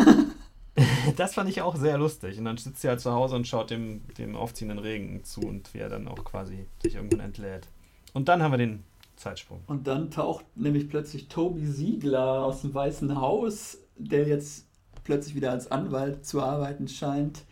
Das 1.15 1.35
fand 1.35 1.49
ich 1.49 1.61
auch 1.61 1.77
sehr 1.77 1.97
lustig. 1.97 2.37
Und 2.37 2.43
dann 2.43 2.57
sitzt 2.57 2.81
sie 2.81 2.89
halt 2.89 2.99
zu 2.99 3.13
Hause 3.13 3.37
und 3.37 3.47
schaut 3.47 3.69
dem, 3.69 4.01
dem 4.17 4.35
aufziehenden 4.35 4.77
Regen 4.77 5.23
zu 5.23 5.39
und 5.39 5.73
wie 5.73 5.77
er 5.77 5.87
dann 5.87 6.05
auch 6.05 6.21
quasi 6.25 6.65
sich 6.83 6.95
irgendwann 6.95 7.21
entlädt. 7.21 7.69
Und 8.15 8.29
dann 8.29 8.41
haben 8.41 8.51
wir 8.53 8.57
den 8.57 8.81
Zeitsprung. 9.17 9.59
Und 9.67 9.87
dann 9.87 10.09
taucht 10.09 10.45
nämlich 10.55 10.89
plötzlich 10.89 11.27
Toby 11.27 11.65
Siegler 11.65 12.45
aus 12.45 12.61
dem 12.61 12.73
Weißen 12.73 13.19
Haus, 13.19 13.77
der 13.97 14.25
jetzt 14.25 14.65
plötzlich 15.03 15.35
wieder 15.35 15.51
als 15.51 15.69
Anwalt 15.69 16.25
zu 16.25 16.41
arbeiten 16.41 16.87
scheint, 16.87 17.43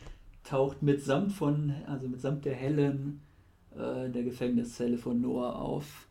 taucht 0.45 0.81
mitsamt 0.81 1.33
von, 1.33 1.75
also 1.85 2.07
mitsamt 2.07 2.45
der 2.45 2.55
Helen 2.55 3.21
äh, 3.77 4.05
in 4.05 4.13
der 4.13 4.23
Gefängniszelle 4.23 4.97
von 4.97 5.19
Noah 5.19 5.55
auf. 5.59 6.07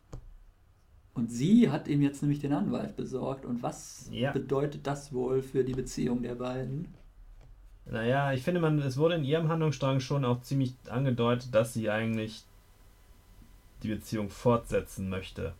Und 1.15 1.31
sie 1.31 1.71
hat 1.71 1.87
ihm 1.87 2.03
jetzt 2.03 2.21
nämlich 2.21 2.39
den 2.39 2.53
Anwalt 2.53 2.95
besorgt. 2.95 3.45
Und 3.45 3.63
was 3.63 4.09
Ja. 4.11 4.31
bedeutet 4.33 4.85
das 4.85 5.13
wohl 5.13 5.41
für 5.41 5.63
die 5.63 5.73
Beziehung 5.73 6.21
der 6.21 6.35
beiden? 6.35 6.87
Naja, 7.85 8.31
ich 8.33 8.43
finde, 8.43 8.61
man, 8.61 8.77
es 8.79 8.97
wurde 8.97 9.15
in 9.15 9.23
ihrem 9.23 9.49
Handlungsstrang 9.49 9.99
schon 9.99 10.25
auch 10.25 10.41
ziemlich 10.41 10.75
angedeutet, 10.89 11.53
dass 11.55 11.73
sie 11.73 11.89
eigentlich 11.89 12.45
die 13.83 13.89
Beziehung 13.89 14.29
fortsetzen 14.29 15.09
möchte. 15.09 15.53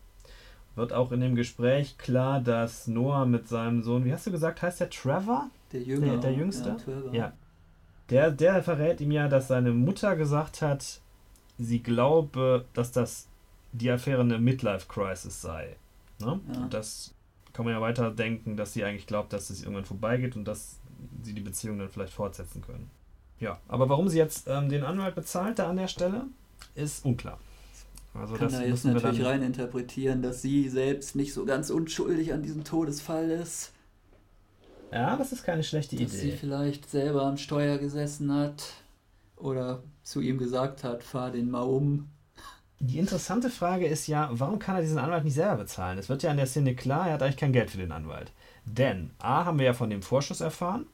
Wird 0.76 0.92
auch 0.92 1.12
in 1.12 1.22
dem 1.22 1.36
Gespräch 1.36 1.98
klar, 1.98 2.40
dass 2.40 2.88
Noah 2.88 3.26
mit 3.26 3.48
seinem 3.48 3.84
Sohn, 3.84 4.06
wie 4.06 4.14
hast 4.14 4.26
du 4.26 4.32
gesagt, 4.32 4.62
heißt 4.62 4.80
der 4.80 4.90
Trevor? 4.90 5.50
Der 5.72 5.82
Jünger. 5.82 6.18
der 6.18 6.34
Jüngste? 6.34 6.78
Ja. 7.12 7.14
Ja. 7.14 7.34
Der, 8.10 8.32
der 8.32 8.64
verrät 8.64 9.00
ihm 9.02 9.12
ja, 9.12 9.28
dass 9.28 9.48
seine 9.48 9.72
Mutter 9.72 10.16
gesagt 10.16 10.62
hat, 10.62 11.00
sie 11.58 11.82
glaube, 11.82 12.66
dass 12.74 12.92
das 12.92 13.28
die 13.72 13.90
Affäre 13.90 14.22
eine 14.22 14.40
Midlife-Crisis 14.40 15.42
sei. 15.42 15.76
Ne? 16.20 16.40
Ja. 16.54 16.62
Und 16.62 16.74
das 16.74 17.14
kann 17.54 17.66
man 17.66 17.74
ja 17.74 17.82
weiter 17.82 18.12
denken, 18.12 18.58
dass 18.58 18.74
sie 18.74 18.84
eigentlich 18.84 19.08
glaubt, 19.08 19.32
dass 19.32 19.50
es 19.50 19.62
irgendwann 19.62 19.86
vorbeigeht 19.86 20.36
und 20.36 20.46
dass 20.46 20.80
sie 21.22 21.34
die 21.34 21.42
Beziehung 21.42 21.80
dann 21.80 21.90
vielleicht 21.90 22.14
fortsetzen 22.14 22.62
können. 22.62 22.90
Ja, 23.40 23.60
aber 23.68 23.90
warum 23.90 24.08
sie 24.08 24.18
jetzt 24.18 24.48
ähm, 24.48 24.70
den 24.70 24.84
Anwalt 24.84 25.16
bezahlt 25.16 25.60
da 25.60 25.70
an 25.70 25.78
der 25.78 25.88
Stelle, 25.88 26.26
ist 26.76 27.06
unklar. 27.06 27.40
Also 28.14 28.36
Kann 28.36 28.50
das 28.50 28.60
da 28.60 28.66
jetzt 28.66 28.86
natürlich 28.86 29.18
dann, 29.20 29.28
rein 29.28 29.42
interpretieren, 29.42 30.22
dass 30.22 30.42
sie 30.42 30.70
selbst 30.70 31.16
nicht 31.16 31.34
so 31.34 31.46
ganz 31.46 31.70
unschuldig 31.70 32.34
an 32.34 32.44
diesem 32.44 32.64
Todesfall 32.64 33.30
ist. 33.30 33.72
Ja, 34.92 35.18
das 35.18 35.32
ist 35.32 35.44
keine 35.44 35.64
schlechte 35.64 35.96
dass 35.96 36.12
sie 36.12 36.28
Idee. 36.28 36.38
vielleicht 36.38 36.90
selber 36.90 37.24
am 37.24 37.38
Steuer 37.38 37.80
gesessen 37.80 38.32
hat 38.32 38.74
oder 39.36 39.82
zu 40.04 40.22
ihm 40.22 40.38
gesagt 40.38 40.84
hat, 40.84 41.04
fahr 41.04 41.32
den 41.32 41.50
mal 41.50 41.62
um. 41.62 42.10
Die 42.80 43.00
interessante 43.00 43.50
Frage 43.50 43.88
ist 43.88 44.08
ja, 44.08 44.30
warum 44.34 44.60
kann 44.60 44.76
er 44.76 44.82
diesen 44.82 45.00
Anwalt 45.00 45.24
nicht 45.24 45.34
selber 45.34 45.58
bezahlen? 45.58 45.98
Es 45.98 46.10
wird 46.10 46.22
ja 46.22 46.32
in 46.32 46.38
der 46.38 46.46
Szene 46.46 46.76
klar, 46.76 47.08
er 47.08 47.14
hat 47.14 47.24
eigentlich 47.24 47.38
kein 47.38 47.54
Geld 47.54 47.72
für 47.72 47.78
den 47.78 47.92
Anwalt. 47.92 48.32
Denn 48.66 49.12
A 49.20 49.46
haben 49.46 49.58
wir 49.58 49.66
ja 49.66 49.74
von 49.74 49.90
dem 49.90 50.04
Vorschuss 50.04 50.42
erfahren 50.42 50.86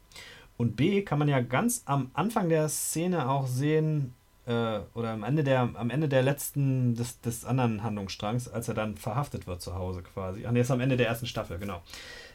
und 0.55 0.75
B 0.75 1.01
kann 1.01 1.19
man 1.19 1.27
ja 1.27 1.41
ganz 1.41 1.83
am 1.85 2.11
Anfang 2.13 2.47
der 2.47 2.69
Szene 2.69 3.29
auch 3.29 3.47
sehen, 3.47 4.13
äh, 4.49 4.79
oder 4.95 5.11
am 5.11 5.23
Ende 5.23 5.43
der, 5.43 5.61
am 5.61 5.89
Ende 5.91 6.09
der 6.09 6.23
letzten, 6.23 6.95
des, 6.95 7.21
des 7.21 7.45
anderen 7.45 7.83
Handlungsstrangs, 7.83 8.47
als 8.47 8.67
er 8.67 8.73
dann 8.73 8.97
verhaftet 8.97 9.45
wird 9.45 9.61
zu 9.61 9.75
Hause 9.75 10.01
quasi. 10.01 10.45
Ach 10.45 10.51
nee, 10.51 10.61
ist 10.61 10.71
am 10.71 10.81
Ende 10.81 10.97
der 10.97 11.07
ersten 11.07 11.27
Staffel, 11.27 11.59
genau. 11.59 11.81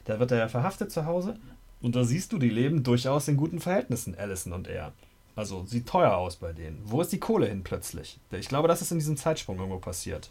Da 0.05 0.21
wird 0.21 0.31
er 0.31 0.39
ja 0.39 0.49
verhaftet 0.49 0.93
zu 0.93 1.07
Hause 1.07 1.37
und 1.83 1.97
da 1.97 2.05
siehst 2.05 2.33
du, 2.33 2.39
die 2.39 2.51
leben 2.51 2.85
durchaus 2.85 3.27
in 3.27 3.37
guten 3.37 3.59
Verhältnissen, 3.59 4.15
Allison 4.15 4.53
und 4.53 4.69
er. 4.69 4.93
Also 5.37 5.65
sieht 5.67 5.89
teuer 5.89 6.17
aus 6.17 6.37
bei 6.37 6.53
denen. 6.53 6.81
Wo 6.85 7.01
ist 7.01 7.11
die 7.11 7.19
Kohle 7.19 7.47
hin 7.47 7.65
plötzlich? 7.65 8.21
Ich 8.31 8.49
glaube, 8.49 8.69
das 8.69 8.81
ist 8.81 8.93
in 8.93 8.99
diesem 8.99 9.17
Zeitsprung 9.17 9.59
irgendwo 9.59 9.81
passiert. 9.81 10.31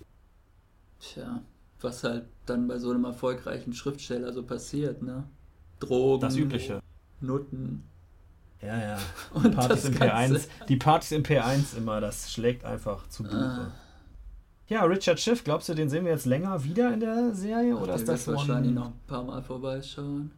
Tja, 1.02 1.42
was 1.82 2.06
halt 2.06 2.24
dann 2.46 2.70
bei 2.70 2.80
so 2.80 2.92
einem 2.92 3.04
erfolgreichen 3.04 3.74
Schriftsteller 3.74 4.32
so 4.32 4.44
passiert, 4.44 5.02
ne? 5.02 5.26
Drogen, 5.82 6.22
Das 6.22 6.38
Übliche. 6.38 6.80
Nutten. 7.20 7.84
Ja, 8.66 8.78
ja. 8.78 9.00
Die 9.44 9.50
Partys 9.50 9.86
im 9.86 9.94
P1, 9.96 10.48
die 10.68 10.76
Partys 10.78 11.12
im 11.12 11.24
P1 11.24 11.78
immer, 11.78 12.00
das 12.00 12.32
schlägt 12.32 12.64
einfach 12.64 13.08
zu 13.10 13.24
Buche. 13.24 13.36
Ah. 13.36 13.72
Ja, 14.68 14.84
Richard 14.86 15.20
Schiff, 15.20 15.44
glaubst 15.44 15.68
du, 15.70 15.74
den 15.74 15.90
sehen 15.90 16.06
wir 16.06 16.12
jetzt 16.12 16.26
länger 16.26 16.64
wieder 16.64 16.94
in 16.94 17.02
der 17.02 17.36
Serie? 17.36 17.76
Ach, 17.76 17.82
oder 17.82 17.96
ist 17.96 18.08
das 18.08 18.28
wahrscheinlich 18.28 18.72
noch 18.72 18.88
ein 18.88 19.00
paar 19.08 19.24
Mal 19.24 19.44
vorbeischauen? 19.44 20.32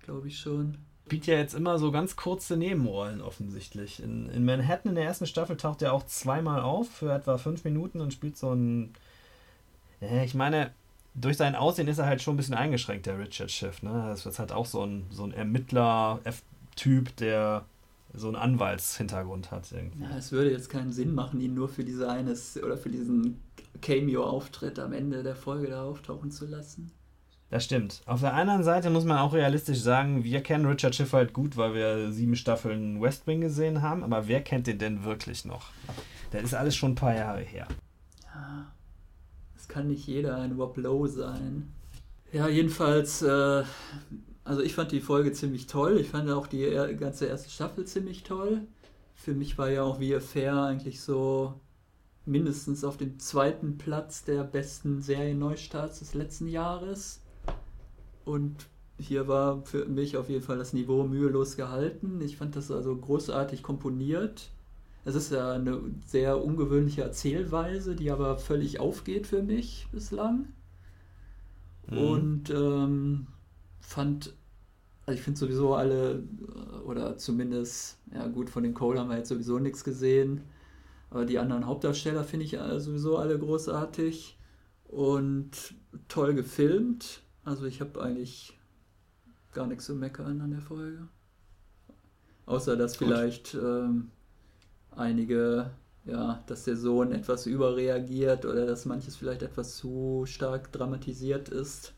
Glaube 0.00 0.28
ich 0.28 0.38
schon. 0.38 0.78
Bietet 1.08 1.26
ja 1.26 1.34
jetzt 1.34 1.54
immer 1.54 1.78
so 1.78 1.90
ganz 1.90 2.16
kurze 2.16 2.56
Nebenrollen 2.56 3.20
offensichtlich. 3.20 4.02
In, 4.02 4.28
in 4.28 4.44
Manhattan 4.44 4.90
in 4.90 4.94
der 4.94 5.04
ersten 5.04 5.26
Staffel 5.26 5.56
taucht 5.56 5.82
er 5.82 5.92
auch 5.92 6.06
zweimal 6.06 6.60
auf 6.60 6.88
für 6.88 7.12
etwa 7.12 7.38
fünf 7.38 7.64
Minuten 7.64 8.00
und 8.00 8.12
spielt 8.12 8.36
so 8.36 8.52
ein. 8.52 8.92
ich 10.00 10.34
meine, 10.34 10.70
durch 11.14 11.36
sein 11.36 11.56
Aussehen 11.56 11.88
ist 11.88 11.98
er 11.98 12.06
halt 12.06 12.22
schon 12.22 12.34
ein 12.34 12.36
bisschen 12.36 12.54
eingeschränkt, 12.54 13.06
der 13.06 13.18
Richard 13.18 13.50
Schiff. 13.50 13.82
Ne? 13.82 14.04
Das 14.08 14.24
ist 14.24 14.38
halt 14.38 14.52
auch 14.52 14.66
so 14.66 14.84
ein, 14.84 15.06
so 15.10 15.24
ein 15.24 15.32
Ermittler-Typ, 16.78 17.16
der 17.16 17.64
so 18.14 18.28
einen 18.28 18.36
Anwaltshintergrund 18.36 19.50
hat. 19.50 19.70
Irgendwie. 19.72 20.02
Ja, 20.02 20.16
es 20.16 20.32
würde 20.32 20.50
jetzt 20.50 20.70
keinen 20.70 20.92
Sinn 20.92 21.14
machen, 21.14 21.40
ihn 21.40 21.54
nur 21.54 21.68
für 21.68 21.84
diese 21.84 22.08
eines 22.08 22.60
oder 22.62 22.76
für 22.76 22.88
diesen 22.88 23.40
Cameo-Auftritt 23.82 24.78
am 24.78 24.92
Ende 24.92 25.22
der 25.22 25.36
Folge 25.36 25.68
da 25.68 25.84
auftauchen 25.84 26.30
zu 26.30 26.46
lassen. 26.46 26.90
Das 27.50 27.64
stimmt. 27.64 28.02
Auf 28.06 28.20
der 28.20 28.34
anderen 28.34 28.62
Seite 28.62 28.90
muss 28.90 29.04
man 29.04 29.18
auch 29.18 29.32
realistisch 29.32 29.80
sagen, 29.80 30.22
wir 30.22 30.42
kennen 30.42 30.66
Richard 30.66 30.94
Schiff 30.94 31.14
halt 31.14 31.32
gut, 31.32 31.56
weil 31.56 31.74
wir 31.74 32.12
sieben 32.12 32.36
Staffeln 32.36 33.00
West 33.00 33.26
Wing 33.26 33.40
gesehen 33.40 33.80
haben, 33.80 34.04
aber 34.04 34.28
wer 34.28 34.42
kennt 34.42 34.66
den 34.66 34.78
denn 34.78 35.04
wirklich 35.04 35.46
noch? 35.46 35.70
Das 36.30 36.42
ist 36.42 36.54
alles 36.54 36.76
schon 36.76 36.92
ein 36.92 36.96
paar 36.96 37.14
Jahre 37.14 37.40
her. 37.40 37.66
Ja, 38.34 38.70
es 39.56 39.66
kann 39.66 39.88
nicht 39.88 40.06
jeder 40.06 40.36
ein 40.36 40.52
Rob 40.52 40.76
Lowe 40.76 41.08
sein. 41.08 41.72
Ja, 42.32 42.48
jedenfalls 42.48 43.22
äh, 43.22 43.64
also 44.48 44.62
ich 44.62 44.74
fand 44.74 44.92
die 44.92 45.00
Folge 45.00 45.32
ziemlich 45.32 45.66
toll. 45.66 45.98
Ich 45.98 46.08
fand 46.08 46.30
auch 46.30 46.46
die 46.46 46.64
ganze 46.98 47.26
erste 47.26 47.50
Staffel 47.50 47.84
ziemlich 47.84 48.22
toll. 48.22 48.62
Für 49.14 49.34
mich 49.34 49.58
war 49.58 49.68
ja 49.68 49.82
auch 49.82 50.00
wie 50.00 50.18
Fair 50.20 50.62
eigentlich 50.62 51.02
so 51.02 51.60
mindestens 52.24 52.82
auf 52.82 52.96
dem 52.96 53.18
zweiten 53.18 53.76
Platz 53.76 54.24
der 54.24 54.44
besten 54.44 55.02
Serienneustarts 55.02 55.98
des 55.98 56.14
letzten 56.14 56.48
Jahres. 56.48 57.20
Und 58.24 58.68
hier 58.98 59.28
war 59.28 59.66
für 59.66 59.84
mich 59.84 60.16
auf 60.16 60.30
jeden 60.30 60.42
Fall 60.42 60.56
das 60.56 60.72
Niveau 60.72 61.04
mühelos 61.04 61.56
gehalten. 61.56 62.22
Ich 62.22 62.38
fand 62.38 62.56
das 62.56 62.70
also 62.70 62.96
großartig 62.96 63.62
komponiert. 63.62 64.48
Es 65.04 65.14
ist 65.14 65.30
ja 65.30 65.52
eine 65.52 65.78
sehr 66.06 66.42
ungewöhnliche 66.42 67.02
Erzählweise, 67.02 67.94
die 67.94 68.10
aber 68.10 68.38
völlig 68.38 68.80
aufgeht 68.80 69.26
für 69.26 69.42
mich 69.42 69.88
bislang. 69.92 70.46
Mhm. 71.90 71.98
Und 71.98 72.50
ähm, 72.50 73.26
fand 73.80 74.34
also 75.08 75.16
ich 75.16 75.24
finde 75.24 75.40
sowieso 75.40 75.74
alle, 75.74 76.16
äh, 76.16 76.76
oder 76.84 77.16
zumindest, 77.16 77.96
ja 78.12 78.26
gut, 78.26 78.50
von 78.50 78.62
den 78.62 78.74
Cole 78.74 79.00
haben 79.00 79.08
wir 79.08 79.16
jetzt 79.16 79.30
sowieso 79.30 79.58
nichts 79.58 79.82
gesehen. 79.82 80.42
Aber 81.08 81.24
die 81.24 81.38
anderen 81.38 81.64
Hauptdarsteller 81.64 82.24
finde 82.24 82.44
ich 82.44 82.52
äh, 82.52 82.78
sowieso 82.78 83.16
alle 83.16 83.38
großartig 83.38 84.38
und 84.84 85.74
toll 86.08 86.34
gefilmt. 86.34 87.22
Also 87.42 87.64
ich 87.64 87.80
habe 87.80 88.02
eigentlich 88.02 88.58
gar 89.54 89.66
nichts 89.66 89.86
zu 89.86 89.94
meckern 89.94 90.42
an 90.42 90.50
der 90.50 90.60
Folge. 90.60 91.08
Außer 92.44 92.76
dass 92.76 92.96
vielleicht 92.96 93.54
ähm, 93.54 94.10
einige, 94.90 95.70
ja, 96.04 96.44
dass 96.46 96.64
der 96.64 96.76
Sohn 96.76 97.12
etwas 97.12 97.46
überreagiert 97.46 98.44
oder 98.44 98.66
dass 98.66 98.84
manches 98.84 99.16
vielleicht 99.16 99.40
etwas 99.40 99.74
zu 99.78 100.24
stark 100.26 100.70
dramatisiert 100.70 101.48
ist 101.48 101.94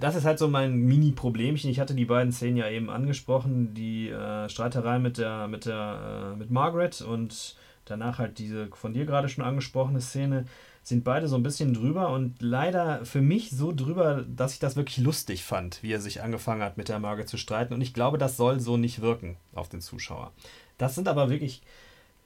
das 0.00 0.14
ist 0.14 0.24
halt 0.24 0.38
so 0.38 0.48
mein 0.48 0.76
Mini-Problemchen. 0.76 1.70
Ich 1.70 1.80
hatte 1.80 1.94
die 1.94 2.04
beiden 2.04 2.32
Szenen 2.32 2.56
ja 2.56 2.68
eben 2.68 2.90
angesprochen, 2.90 3.74
die 3.74 4.08
äh, 4.08 4.48
Streiterei 4.48 4.98
mit 4.98 5.18
der, 5.18 5.48
mit 5.48 5.66
der, 5.66 6.32
äh, 6.32 6.36
mit 6.36 6.50
Margaret 6.50 7.00
und 7.00 7.56
danach 7.84 8.18
halt 8.18 8.38
diese 8.38 8.68
von 8.68 8.92
dir 8.92 9.06
gerade 9.06 9.28
schon 9.28 9.44
angesprochene 9.44 10.00
Szene, 10.00 10.44
sind 10.82 11.04
beide 11.04 11.28
so 11.28 11.36
ein 11.36 11.42
bisschen 11.42 11.74
drüber 11.74 12.10
und 12.10 12.40
leider 12.40 13.04
für 13.04 13.20
mich 13.20 13.50
so 13.50 13.72
drüber, 13.72 14.24
dass 14.26 14.54
ich 14.54 14.58
das 14.58 14.76
wirklich 14.76 14.98
lustig 14.98 15.44
fand, 15.44 15.82
wie 15.82 15.92
er 15.92 16.00
sich 16.00 16.22
angefangen 16.22 16.62
hat, 16.62 16.78
mit 16.78 16.88
der 16.88 16.98
Margaret 16.98 17.28
zu 17.28 17.36
streiten. 17.36 17.74
Und 17.74 17.82
ich 17.82 17.92
glaube, 17.92 18.16
das 18.16 18.36
soll 18.36 18.58
so 18.58 18.76
nicht 18.78 19.02
wirken 19.02 19.36
auf 19.54 19.68
den 19.68 19.82
Zuschauer. 19.82 20.32
Das 20.78 20.94
sind 20.94 21.06
aber 21.06 21.28
wirklich 21.28 21.62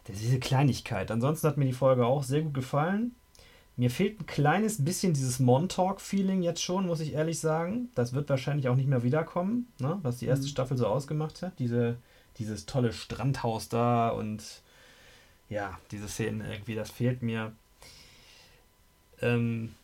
diese 0.06 0.38
Kleinigkeit. 0.38 1.10
Ansonsten 1.10 1.48
hat 1.48 1.56
mir 1.56 1.64
die 1.64 1.72
Folge 1.72 2.06
auch 2.06 2.22
sehr 2.22 2.42
gut 2.42 2.54
gefallen. 2.54 3.16
Mir 3.76 3.90
fehlt 3.90 4.20
ein 4.20 4.26
kleines 4.26 4.84
bisschen 4.84 5.14
dieses 5.14 5.40
Montauk-Feeling 5.40 6.42
jetzt 6.42 6.62
schon, 6.62 6.86
muss 6.86 7.00
ich 7.00 7.14
ehrlich 7.14 7.40
sagen. 7.40 7.88
Das 7.94 8.12
wird 8.12 8.28
wahrscheinlich 8.28 8.68
auch 8.68 8.76
nicht 8.76 8.88
mehr 8.88 9.02
wiederkommen, 9.02 9.72
ne? 9.78 9.98
was 10.02 10.18
die 10.18 10.26
erste 10.26 10.46
mhm. 10.46 10.50
Staffel 10.50 10.76
so 10.76 10.86
ausgemacht 10.86 11.40
hat. 11.42 11.58
Diese, 11.58 11.96
dieses 12.38 12.66
tolle 12.66 12.92
Strandhaus 12.92 13.68
da 13.68 14.10
und 14.10 14.62
ja, 15.48 15.78
diese 15.90 16.08
Szenen 16.08 16.42
irgendwie, 16.42 16.74
das 16.74 16.90
fehlt 16.90 17.22
mir. 17.22 17.52
Ähm, 19.22 19.74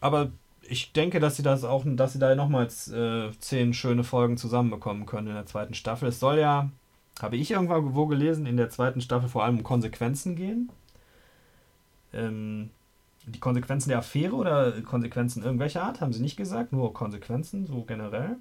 aber 0.00 0.30
ich 0.62 0.92
denke, 0.92 1.20
dass 1.20 1.36
sie 1.36 1.42
das 1.42 1.64
auch, 1.64 1.84
dass 1.86 2.12
sie 2.12 2.18
da 2.18 2.34
nochmals 2.34 2.88
äh, 2.88 3.30
zehn 3.40 3.72
schöne 3.72 4.04
Folgen 4.04 4.36
zusammenbekommen 4.36 5.06
können 5.06 5.28
in 5.28 5.34
der 5.34 5.46
zweiten 5.46 5.74
Staffel. 5.74 6.08
Es 6.08 6.20
soll 6.20 6.38
ja, 6.38 6.70
habe 7.20 7.36
ich 7.36 7.50
irgendwo 7.50 8.06
gelesen, 8.06 8.46
in 8.46 8.56
der 8.56 8.70
zweiten 8.70 9.00
Staffel 9.00 9.28
vor 9.28 9.44
allem 9.44 9.58
um 9.58 9.64
Konsequenzen 9.64 10.36
gehen. 10.36 10.70
Ähm, 12.12 12.70
die 13.28 13.40
Konsequenzen 13.40 13.90
der 13.90 13.98
Affäre 13.98 14.34
oder 14.34 14.72
Konsequenzen 14.82 15.42
irgendwelcher 15.42 15.82
Art, 15.82 16.00
haben 16.00 16.12
sie 16.12 16.22
nicht 16.22 16.36
gesagt, 16.36 16.72
nur 16.72 16.92
Konsequenzen, 16.92 17.66
so 17.66 17.82
generell. 17.82 18.36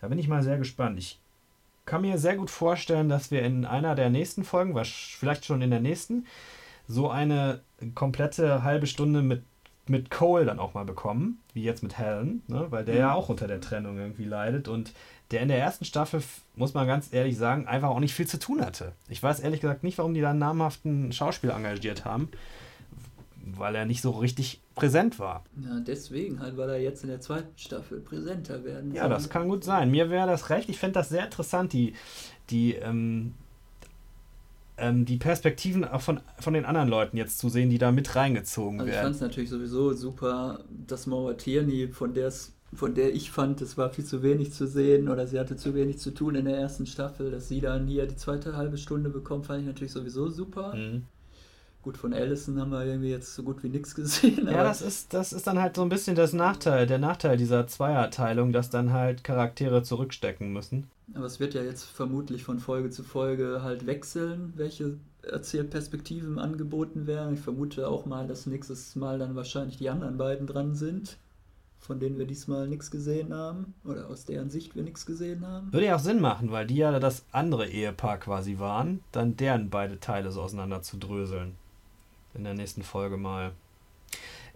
Da 0.00 0.08
bin 0.08 0.18
ich 0.18 0.28
mal 0.28 0.42
sehr 0.42 0.58
gespannt. 0.58 0.98
Ich 0.98 1.18
kann 1.84 2.02
mir 2.02 2.18
sehr 2.18 2.36
gut 2.36 2.50
vorstellen, 2.50 3.08
dass 3.08 3.30
wir 3.30 3.42
in 3.42 3.64
einer 3.64 3.94
der 3.94 4.10
nächsten 4.10 4.44
Folgen, 4.44 4.78
vielleicht 4.84 5.44
schon 5.44 5.62
in 5.62 5.70
der 5.70 5.80
nächsten, 5.80 6.26
so 6.86 7.10
eine 7.10 7.60
komplette 7.94 8.62
halbe 8.62 8.86
Stunde 8.86 9.22
mit, 9.22 9.42
mit 9.86 10.10
Cole 10.10 10.44
dann 10.44 10.58
auch 10.58 10.74
mal 10.74 10.84
bekommen, 10.84 11.40
wie 11.54 11.62
jetzt 11.62 11.82
mit 11.82 11.98
Helen, 11.98 12.42
ne? 12.46 12.66
weil 12.70 12.84
der 12.84 12.94
mhm. 12.94 13.00
ja 13.00 13.14
auch 13.14 13.28
unter 13.28 13.46
der 13.46 13.60
Trennung 13.60 13.98
irgendwie 13.98 14.24
leidet 14.24 14.68
und 14.68 14.92
der 15.30 15.40
in 15.40 15.48
der 15.48 15.58
ersten 15.58 15.84
Staffel, 15.84 16.22
muss 16.56 16.74
man 16.74 16.86
ganz 16.86 17.12
ehrlich 17.12 17.36
sagen, 17.36 17.66
einfach 17.66 17.88
auch 17.88 18.00
nicht 18.00 18.14
viel 18.14 18.26
zu 18.26 18.38
tun 18.38 18.64
hatte. 18.64 18.92
Ich 19.08 19.22
weiß 19.22 19.40
ehrlich 19.40 19.60
gesagt 19.60 19.82
nicht, 19.82 19.98
warum 19.98 20.14
die 20.14 20.22
da 20.22 20.30
einen 20.30 20.38
namhaften 20.38 21.12
Schauspieler 21.12 21.56
engagiert 21.56 22.04
haben 22.04 22.30
weil 23.56 23.74
er 23.74 23.84
nicht 23.84 24.02
so 24.02 24.10
richtig 24.10 24.60
präsent 24.74 25.18
war. 25.18 25.44
Ja, 25.62 25.80
deswegen 25.80 26.40
halt, 26.40 26.56
weil 26.56 26.68
er 26.70 26.80
jetzt 26.80 27.02
in 27.02 27.08
der 27.08 27.20
zweiten 27.20 27.56
Staffel 27.56 28.00
präsenter 28.00 28.64
werden 28.64 28.90
soll. 28.90 28.96
Ja, 28.96 29.08
das 29.08 29.28
kann 29.28 29.48
gut 29.48 29.64
sein. 29.64 29.90
Mir 29.90 30.10
wäre 30.10 30.26
das 30.26 30.50
recht. 30.50 30.68
Ich 30.68 30.78
fände 30.78 30.94
das 30.94 31.08
sehr 31.08 31.24
interessant, 31.24 31.72
die, 31.72 31.94
die, 32.50 32.74
ähm, 32.74 33.34
ähm, 34.76 35.04
die 35.04 35.16
Perspektiven 35.16 35.84
auch 35.84 36.00
von, 36.00 36.20
von 36.38 36.54
den 36.54 36.64
anderen 36.64 36.88
Leuten 36.88 37.16
jetzt 37.16 37.38
zu 37.38 37.48
sehen, 37.48 37.70
die 37.70 37.78
da 37.78 37.92
mit 37.92 38.14
reingezogen 38.14 38.80
also 38.80 38.92
werden. 38.92 38.98
Ich 38.98 39.02
fand 39.04 39.14
es 39.16 39.20
natürlich 39.20 39.50
sowieso 39.50 39.92
super, 39.92 40.64
dass 40.86 41.06
Maura 41.06 41.34
Tierney, 41.34 41.88
von 41.88 42.14
der 42.14 42.32
von 42.74 42.94
der 42.94 43.14
ich 43.14 43.30
fand, 43.30 43.62
es 43.62 43.78
war 43.78 43.90
viel 43.90 44.04
zu 44.04 44.22
wenig 44.22 44.52
zu 44.52 44.66
sehen 44.66 45.08
oder 45.08 45.26
sie 45.26 45.38
hatte 45.38 45.56
zu 45.56 45.74
wenig 45.74 45.98
zu 45.98 46.10
tun 46.10 46.34
in 46.34 46.44
der 46.44 46.58
ersten 46.58 46.86
Staffel, 46.86 47.30
dass 47.30 47.48
sie 47.48 47.60
dann 47.60 47.86
hier 47.86 48.06
die 48.06 48.16
zweite 48.16 48.56
halbe 48.56 48.76
Stunde 48.76 49.08
bekommt, 49.08 49.46
fand 49.46 49.60
ich 49.60 49.66
natürlich 49.66 49.92
sowieso 49.92 50.28
super. 50.28 50.74
Mhm. 50.74 51.04
Gut, 51.82 51.96
von 51.96 52.12
Allison 52.12 52.60
haben 52.60 52.70
wir 52.70 52.84
irgendwie 52.84 53.10
jetzt 53.10 53.34
so 53.34 53.42
gut 53.44 53.62
wie 53.62 53.68
nichts 53.68 53.94
gesehen. 53.94 54.46
Ja, 54.46 54.64
das 54.64 54.82
ist, 54.82 55.14
das 55.14 55.32
ist 55.32 55.46
dann 55.46 55.60
halt 55.60 55.76
so 55.76 55.82
ein 55.82 55.88
bisschen 55.88 56.16
das 56.16 56.32
Nachteil, 56.32 56.86
der 56.86 56.98
Nachteil 56.98 57.36
dieser 57.36 57.66
Zweierteilung, 57.66 58.52
dass 58.52 58.68
dann 58.68 58.92
halt 58.92 59.22
Charaktere 59.22 59.82
zurückstecken 59.82 60.52
müssen. 60.52 60.90
Aber 61.14 61.24
es 61.24 61.40
wird 61.40 61.54
ja 61.54 61.62
jetzt 61.62 61.84
vermutlich 61.84 62.42
von 62.42 62.58
Folge 62.58 62.90
zu 62.90 63.02
Folge 63.02 63.62
halt 63.62 63.86
wechseln, 63.86 64.52
welche 64.56 64.98
Erzählperspektiven 65.22 66.38
angeboten 66.38 67.06
werden. 67.06 67.34
Ich 67.34 67.40
vermute 67.40 67.88
auch 67.88 68.06
mal, 68.06 68.26
dass 68.26 68.46
nächstes 68.46 68.96
Mal 68.96 69.18
dann 69.18 69.36
wahrscheinlich 69.36 69.78
die 69.78 69.88
anderen 69.88 70.18
beiden 70.18 70.46
dran 70.46 70.74
sind, 70.74 71.16
von 71.78 72.00
denen 72.00 72.18
wir 72.18 72.26
diesmal 72.26 72.66
nichts 72.66 72.90
gesehen 72.90 73.32
haben 73.32 73.74
oder 73.84 74.08
aus 74.08 74.24
deren 74.24 74.50
Sicht 74.50 74.74
wir 74.74 74.82
nichts 74.82 75.06
gesehen 75.06 75.46
haben. 75.46 75.72
Würde 75.72 75.86
ja 75.86 75.96
auch 75.96 76.00
Sinn 76.00 76.20
machen, 76.20 76.50
weil 76.50 76.66
die 76.66 76.76
ja 76.76 76.98
das 76.98 77.24
andere 77.30 77.68
Ehepaar 77.68 78.18
quasi 78.18 78.58
waren, 78.58 79.00
dann 79.12 79.36
deren 79.36 79.70
beide 79.70 80.00
Teile 80.00 80.32
so 80.32 80.42
auseinander 80.42 80.82
zu 80.82 80.98
dröseln 80.98 81.54
in 82.34 82.44
der 82.44 82.54
nächsten 82.54 82.82
Folge 82.82 83.16
mal. 83.16 83.52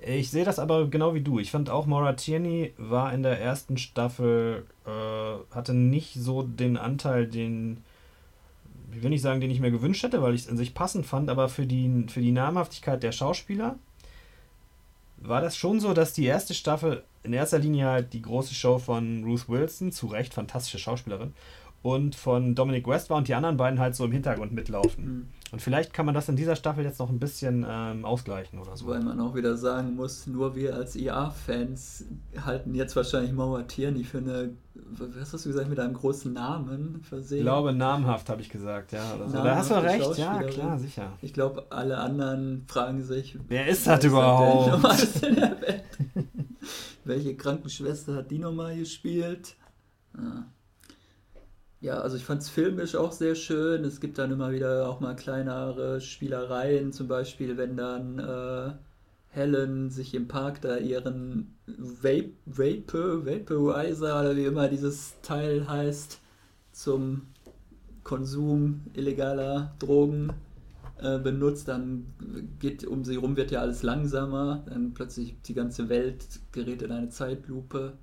Ich 0.05 0.31
sehe 0.31 0.45
das 0.45 0.59
aber 0.59 0.89
genau 0.89 1.14
wie 1.14 1.20
du. 1.20 1.39
Ich 1.39 1.51
fand 1.51 1.70
auch 1.70 1.87
Maura 1.87 2.14
Tierney 2.14 2.73
war 2.77 3.12
in 3.12 3.23
der 3.23 3.41
ersten 3.41 3.79
Staffel, 3.79 4.66
äh, 4.85 5.55
hatte 5.55 5.75
nicht 5.75 6.14
so 6.14 6.43
den 6.43 6.77
Anteil, 6.77 7.27
den, 7.27 7.85
ich 8.93 9.03
will 9.03 9.11
nicht 9.11 9.23
sagen, 9.23 9.41
den 9.41 9.51
ich 9.51 9.61
mir 9.61 9.70
gewünscht 9.70 10.03
hätte, 10.03 10.20
weil 10.20 10.35
ich 10.35 10.43
es 10.43 10.49
in 10.49 10.57
sich 10.57 10.75
passend 10.75 11.07
fand, 11.07 11.31
aber 11.31 11.49
für 11.49 11.66
die, 11.66 12.07
für 12.09 12.20
die 12.20 12.33
Namhaftigkeit 12.33 13.03
der 13.03 13.12
Schauspieler 13.12 13.77
war 15.18 15.41
das 15.41 15.57
schon 15.57 15.79
so, 15.79 15.95
dass 15.95 16.14
die 16.14 16.25
erste 16.25 16.55
Staffel 16.55 17.05
in 17.23 17.33
erster 17.33 17.61
Linie 17.61 17.87
halt 17.87 18.12
die 18.12 18.23
große 18.23 18.55
Show 18.55 18.79
von 18.79 19.23
Ruth 19.23 19.49
Wilson, 19.49 19.93
zu 19.93 20.09
Recht 20.09 20.35
fantastische 20.35 20.81
Schauspielerin, 20.81 21.33
und 21.83 22.14
von 22.14 22.55
Dominic 22.55 22.87
West 22.87 23.11
war 23.11 23.18
und 23.18 23.29
die 23.29 23.35
anderen 23.35 23.57
beiden 23.57 23.79
halt 23.79 23.95
so 23.95 24.05
im 24.05 24.12
Hintergrund 24.12 24.53
mitlaufen. 24.53 25.05
Mhm. 25.05 25.29
Und 25.53 25.61
vielleicht 25.61 25.92
kann 25.92 26.07
man 26.07 26.14
das 26.14 26.30
in 26.30 26.36
dieser 26.36 26.57
Staffel 26.57 26.82
jetzt 26.82 26.98
noch 26.98 27.11
ein 27.11 27.18
bisschen 27.18 27.66
ähm, 27.68 28.07
ausgleichen 28.07 28.59
oder 28.59 28.74
so. 28.74 28.86
Weil 28.86 29.03
man 29.03 29.20
auch 29.20 29.34
wieder 29.34 29.55
sagen 29.59 29.94
muss, 29.94 30.26
nur 30.26 30.57
wir 30.57 30.74
als 30.74 30.96
IA-Fans 30.96 32.07
halten 32.42 32.74
jetzt 32.74 32.96
wahrscheinlich 32.96 33.32
Mauer 33.32 33.66
Tierney 33.66 34.03
für 34.03 34.18
eine, 34.18 34.55
was 34.74 35.34
hast 35.34 35.44
du 35.44 35.50
gesagt, 35.50 35.68
mit 35.68 35.78
einem 35.78 35.92
großen 35.92 36.32
Namen 36.32 37.03
versehen? 37.03 37.40
Ich 37.40 37.44
glaube, 37.44 37.74
namhaft 37.74 38.30
habe 38.30 38.40
ich 38.40 38.48
gesagt, 38.48 38.92
ja. 38.92 39.14
Oder 39.14 39.28
so. 39.28 39.36
Da 39.36 39.57
hast 39.57 39.70
du 39.70 39.74
recht, 39.74 40.16
ja, 40.16 40.42
klar, 40.42 40.78
sicher. 40.78 41.12
Ich 41.20 41.34
glaube, 41.34 41.66
alle 41.68 41.98
anderen 41.98 42.64
fragen 42.66 43.03
sich, 43.03 43.38
wer 43.46 43.66
ist 43.66 43.86
das 43.86 44.03
überhaupt? 44.05 44.82
Welche 47.05 47.36
Krankenschwester 47.36 48.14
hat 48.14 48.30
die 48.30 48.38
nochmal 48.38 48.74
gespielt? 48.78 49.57
Ja. 50.16 50.46
Ja, 51.83 51.99
also 52.01 52.16
ich 52.16 52.24
fand 52.24 52.43
es 52.43 52.49
filmisch 52.49 52.95
auch 52.95 53.11
sehr 53.12 53.35
schön. 53.35 53.85
Es 53.85 54.01
gibt 54.01 54.16
dann 54.18 54.30
immer 54.30 54.53
wieder 54.53 54.89
auch 54.89 55.01
mal 55.01 55.16
kleinere 55.16 56.01
Spielereien, 56.01 56.93
zum 56.93 57.09
Beispiel 57.09 57.57
wenn 57.57 57.76
dann 57.76 58.18
äh, 58.20 58.72
Helen 59.28 59.91
sich 59.91 60.14
im 60.14 60.28
Park 60.28 60.61
da 60.61 60.76
ihren 60.76 61.57
Vape, 61.66 62.35
Vape, 62.47 63.26
Vaporizer 63.26 64.20
oder 64.20 64.37
wie 64.37 64.45
immer 64.45 64.68
dieses 64.68 65.20
Teil 65.22 65.66
heißt, 65.68 66.20
zum 66.70 67.22
Konsum 68.05 68.83
illegaler 68.95 69.74
Drogen 69.80 70.33
äh, 71.01 71.18
benutzt, 71.18 71.66
dann 71.68 72.07
geht 72.61 72.87
um 72.87 73.05
sie 73.05 73.16
rum, 73.16 73.37
wird 73.37 73.51
ja 73.51 73.61
alles 73.61 73.83
langsamer, 73.83 74.64
dann 74.68 74.95
plötzlich 74.95 75.37
die 75.43 75.55
ganze 75.55 75.89
Welt 75.89 76.24
gerät 76.53 76.83
in 76.83 76.93
eine 76.93 77.09
Zeitlupe. 77.09 77.95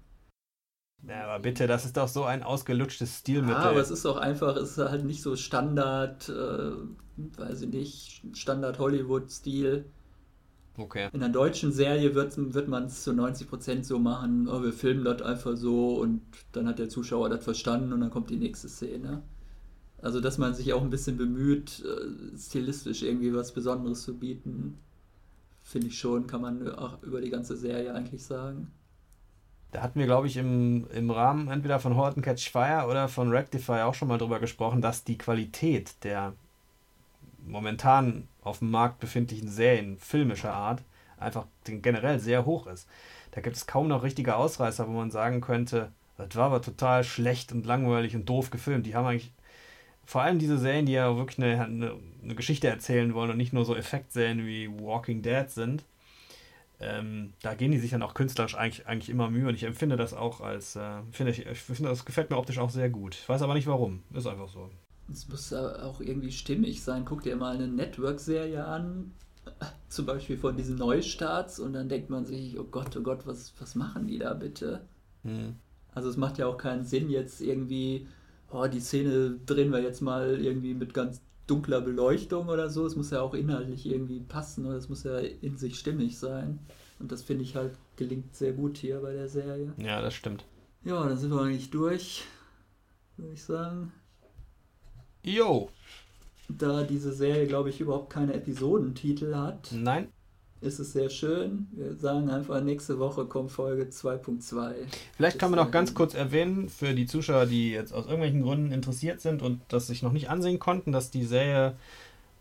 Ja, 1.08 1.26
aber 1.26 1.42
bitte, 1.42 1.66
das 1.68 1.86
ist 1.86 1.98
doch 1.98 2.08
so 2.08 2.24
ein 2.24 2.44
ausgelutschtes 2.44 3.20
Stilmittel. 3.20 3.56
Ja, 3.56 3.70
aber 3.70 3.80
es 3.80 3.90
ist 3.90 4.06
auch 4.06 4.18
einfach, 4.18 4.56
es 4.58 4.72
ist 4.72 4.78
halt 4.78 5.06
nicht 5.06 5.22
so 5.22 5.36
Standard, 5.36 6.30
äh, 6.30 6.72
weiß 7.38 7.62
ich 7.62 7.70
nicht, 7.70 8.24
Standard 8.34 8.80
Hollywood-Stil. 8.80 9.86
Okay. 10.78 11.10
In 11.12 11.24
einer 11.24 11.32
deutschen 11.32 11.72
Serie 11.72 12.16
wird, 12.16 12.36
wird 12.54 12.68
man 12.68 12.86
es 12.86 13.04
zu 13.04 13.12
90% 13.12 13.84
so 13.84 14.00
machen, 14.00 14.48
oh, 14.48 14.62
wir 14.62 14.74
filmen 14.74 15.04
das 15.04 15.22
einfach 15.22 15.58
so 15.58 15.96
und 16.00 16.22
dann 16.52 16.68
hat 16.68 16.80
der 16.80 16.90
Zuschauer 16.90 17.30
das 17.30 17.44
verstanden 17.44 17.92
und 17.94 18.02
dann 18.02 18.12
kommt 18.12 18.30
die 18.30 18.38
nächste 18.38 18.70
Szene. 18.70 19.24
Also, 20.02 20.22
dass 20.22 20.38
man 20.38 20.54
sich 20.54 20.72
auch 20.72 20.82
ein 20.82 20.90
bisschen 20.90 21.18
bemüht, 21.18 21.84
äh, 21.84 22.38
stilistisch 22.38 23.04
irgendwie 23.04 23.34
was 23.34 23.54
Besonderes 23.54 24.04
zu 24.04 24.18
bieten, 24.18 24.78
finde 25.64 25.88
ich 25.88 26.00
schon, 26.00 26.28
kann 26.28 26.42
man 26.42 26.70
auch 26.76 27.04
über 27.04 27.20
die 27.22 27.30
ganze 27.30 27.58
Serie 27.58 27.94
eigentlich 27.94 28.24
sagen. 28.24 28.72
Da 29.72 29.82
hatten 29.82 30.00
wir, 30.00 30.08
glaube 30.08 30.28
ich, 30.28 30.38
im, 30.38 30.88
im 30.92 31.12
Rahmen 31.12 31.50
entweder 31.50 31.80
von 31.80 31.96
Horton 31.96 32.24
Catch 32.24 32.50
Fire 32.50 32.88
oder 32.88 33.08
von 33.08 33.30
Rectify 33.30 33.82
auch 33.82 33.94
schon 33.94 34.08
mal 34.08 34.18
drüber 34.18 34.40
gesprochen, 34.40 34.82
dass 34.82 35.04
die 35.04 35.18
Qualität 35.18 36.04
der 36.04 36.34
momentan 37.46 38.28
auf 38.42 38.60
dem 38.60 38.72
Markt 38.72 39.00
befindlichen 39.00 39.50
Serien 39.50 39.98
filmischer 39.98 40.54
Art 40.54 40.82
einfach 41.18 41.46
generell 41.66 42.20
sehr 42.20 42.46
hoch 42.46 42.68
ist. 42.68 42.88
Da 43.32 43.42
gibt 43.42 43.56
es 43.56 43.68
kaum 43.68 43.88
noch 43.88 44.04
richtige 44.04 44.36
Ausreißer, 44.36 44.88
wo 44.88 44.92
man 44.92 45.12
sagen 45.12 45.42
könnte, 45.42 45.92
das 46.18 46.36
war 46.36 46.48
aber 46.48 46.62
total 46.62 47.04
schlecht 47.04 47.52
und 47.52 47.66
langweilig 47.66 48.16
und 48.16 48.28
doof 48.28 48.50
gefilmt. 48.50 48.86
Die 48.86 48.96
haben 48.96 49.06
eigentlich, 49.06 49.32
vor 50.06 50.22
allem 50.22 50.40
diese 50.40 50.58
Serien, 50.58 50.86
die 50.86 50.94
ja 50.94 51.16
wirklich 51.16 51.38
eine, 51.38 51.64
eine, 51.64 51.96
eine 52.24 52.36
Geschichte 52.36 52.68
erzählen 52.68 53.14
wollen 53.14 53.32
und 53.32 53.38
nicht 53.38 53.54
nur 53.54 53.66
so 53.66 53.76
Effektserien 53.76 54.46
wie 54.46 54.70
Walking 54.82 55.22
Dead 55.22 55.50
sind, 55.50 55.84
ähm, 56.82 57.34
da 57.42 57.56
gehen 57.56 57.72
die 57.72 57.80
sich 57.80 57.92
dann 57.92 58.04
auch 58.04 58.14
künstlerisch 58.14 58.56
eigentlich, 58.56 58.88
eigentlich 58.88 59.10
immer 59.10 59.30
Mühe 59.30 59.48
und 59.48 59.56
ich 59.56 59.64
empfinde 59.64 59.98
das 59.98 60.14
auch 60.14 60.40
als, 60.40 60.76
äh, 60.78 61.02
finde 61.12 61.34
ich, 61.34 61.46
ich 61.46 61.60
finde, 61.60 61.90
das 61.90 62.06
gefällt 62.06 62.30
mir 62.30 62.38
optisch 62.38 62.60
auch 62.60 62.70
sehr 62.70 62.90
gut. 62.90 63.16
Ich 63.16 63.28
weiß 63.28 63.42
aber 63.42 63.54
nicht 63.54 63.68
warum. 63.68 64.02
Ist 64.14 64.28
einfach 64.28 64.48
so. 64.48 64.70
Es 65.12 65.28
muss 65.28 65.52
auch 65.52 66.00
irgendwie 66.00 66.32
stimmig 66.32 66.84
sein. 66.84 67.04
Guck 67.04 67.24
dir 67.24 67.36
mal 67.36 67.56
eine 67.56 67.68
Network-Serie 67.68 68.64
an, 68.64 69.12
zum 69.90 70.06
Beispiel 70.06 70.38
von 70.38 70.56
diesen 70.56 70.78
Neustarts 70.78 71.60
und 71.60 71.74
dann 71.74 71.90
denkt 71.90 72.10
man 72.10 72.26
sich, 72.26 72.58
oh 72.58 72.66
Gott, 72.66 72.96
oh 72.96 73.02
Gott, 73.02 73.26
was, 73.26 73.54
was 73.60 73.76
machen 73.76 74.08
die 74.08 74.20
da 74.20 74.34
bitte? 74.34 74.82
Hm. 75.24 75.56
Also 75.94 76.10
es 76.10 76.18
macht 76.18 76.38
ja 76.38 76.48
auch 76.48 76.58
keinen 76.58 76.86
Sinn, 76.86 77.10
jetzt 77.10 77.42
irgendwie, 77.42 78.08
oh, 78.52 78.68
die 78.68 78.80
Szene 78.80 79.38
drehen 79.46 79.72
wir 79.72 79.82
jetzt 79.82 80.02
mal 80.02 80.40
irgendwie 80.40 80.76
mit 80.76 80.94
ganz 80.94 81.22
dunkler 81.50 81.82
Beleuchtung 81.82 82.50
oder 82.50 82.70
so. 82.70 82.86
Es 82.86 82.96
muss 82.96 83.12
ja 83.12 83.22
auch 83.22 83.34
inhaltlich 83.34 83.86
irgendwie 83.86 84.20
passen 84.20 84.66
oder 84.66 84.78
es 84.78 84.90
muss 84.90 85.04
ja 85.04 85.18
in 85.18 85.58
sich 85.58 85.78
stimmig 85.78 86.18
sein. 86.18 86.60
Und 87.00 87.12
das 87.12 87.22
finde 87.22 87.44
ich 87.44 87.56
halt 87.56 87.74
gelingt 87.96 88.36
sehr 88.36 88.54
gut 88.54 88.78
hier 88.78 89.00
bei 89.00 89.14
der 89.14 89.28
Serie. 89.28 89.74
Ja, 89.78 90.02
das 90.02 90.14
stimmt. 90.14 90.46
Ja, 90.84 91.08
dann 91.08 91.18
sind 91.18 91.32
wir 91.32 91.42
eigentlich 91.42 91.70
durch, 91.70 92.24
würde 93.18 93.34
ich 93.34 93.44
sagen. 93.44 93.92
Jo. 95.24 95.70
Da 96.48 96.84
diese 96.84 97.14
Serie, 97.14 97.48
glaube 97.48 97.70
ich, 97.70 97.80
überhaupt 97.80 98.10
keine 98.10 98.34
Episodentitel 98.34 99.36
hat. 99.36 99.72
Nein 99.72 100.10
ist 100.62 100.80
es 100.80 100.94
sehr 100.94 101.10
schön. 101.10 101.68
Wir 101.72 101.96
sagen 101.96 102.30
einfach, 102.30 102.62
nächste 102.62 103.00
Woche 103.00 103.26
kommt 103.26 103.52
Folge 103.52 103.84
2.2. 103.84 104.74
Vielleicht 105.16 105.40
kann 105.40 105.52
man 105.52 105.60
noch 105.60 105.72
ganz 105.72 105.94
kurz 105.94 106.14
erwähnen, 106.14 106.70
für 106.70 106.94
die 106.94 107.06
Zuschauer, 107.06 107.46
die 107.46 107.72
jetzt 107.72 107.94
aus 107.94 108.06
irgendwelchen 108.06 108.42
Gründen 108.42 108.72
interessiert 108.72 109.22
sind 109.22 109.42
und 109.42 109.62
das 109.70 109.88
sich 109.88 110.04
noch 110.04 110.12
nicht 110.12 110.30
ansehen 110.30 110.60
konnten, 110.60 110.92
dass 110.92 111.12
die 111.12 111.26
Serie 111.26 111.76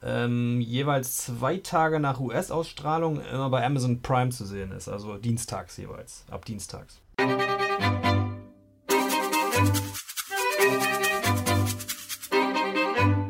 ähm, 0.03 0.61
jeweils 0.61 1.19
zwei 1.19 1.59
Tage 1.59 2.01
nach 2.01 2.21
US-Ausstrahlung 2.21 3.21
immer 3.33 3.51
bei 3.51 3.65
Amazon 3.65 4.01
Prime 4.01 4.31
zu 4.31 4.45
sehen 4.45 4.73
ist. 4.73 4.89
Also 4.89 5.17
dienstags 5.17 5.77
jeweils, 5.77 6.25
ab 6.31 6.45
dienstags. 6.45 7.01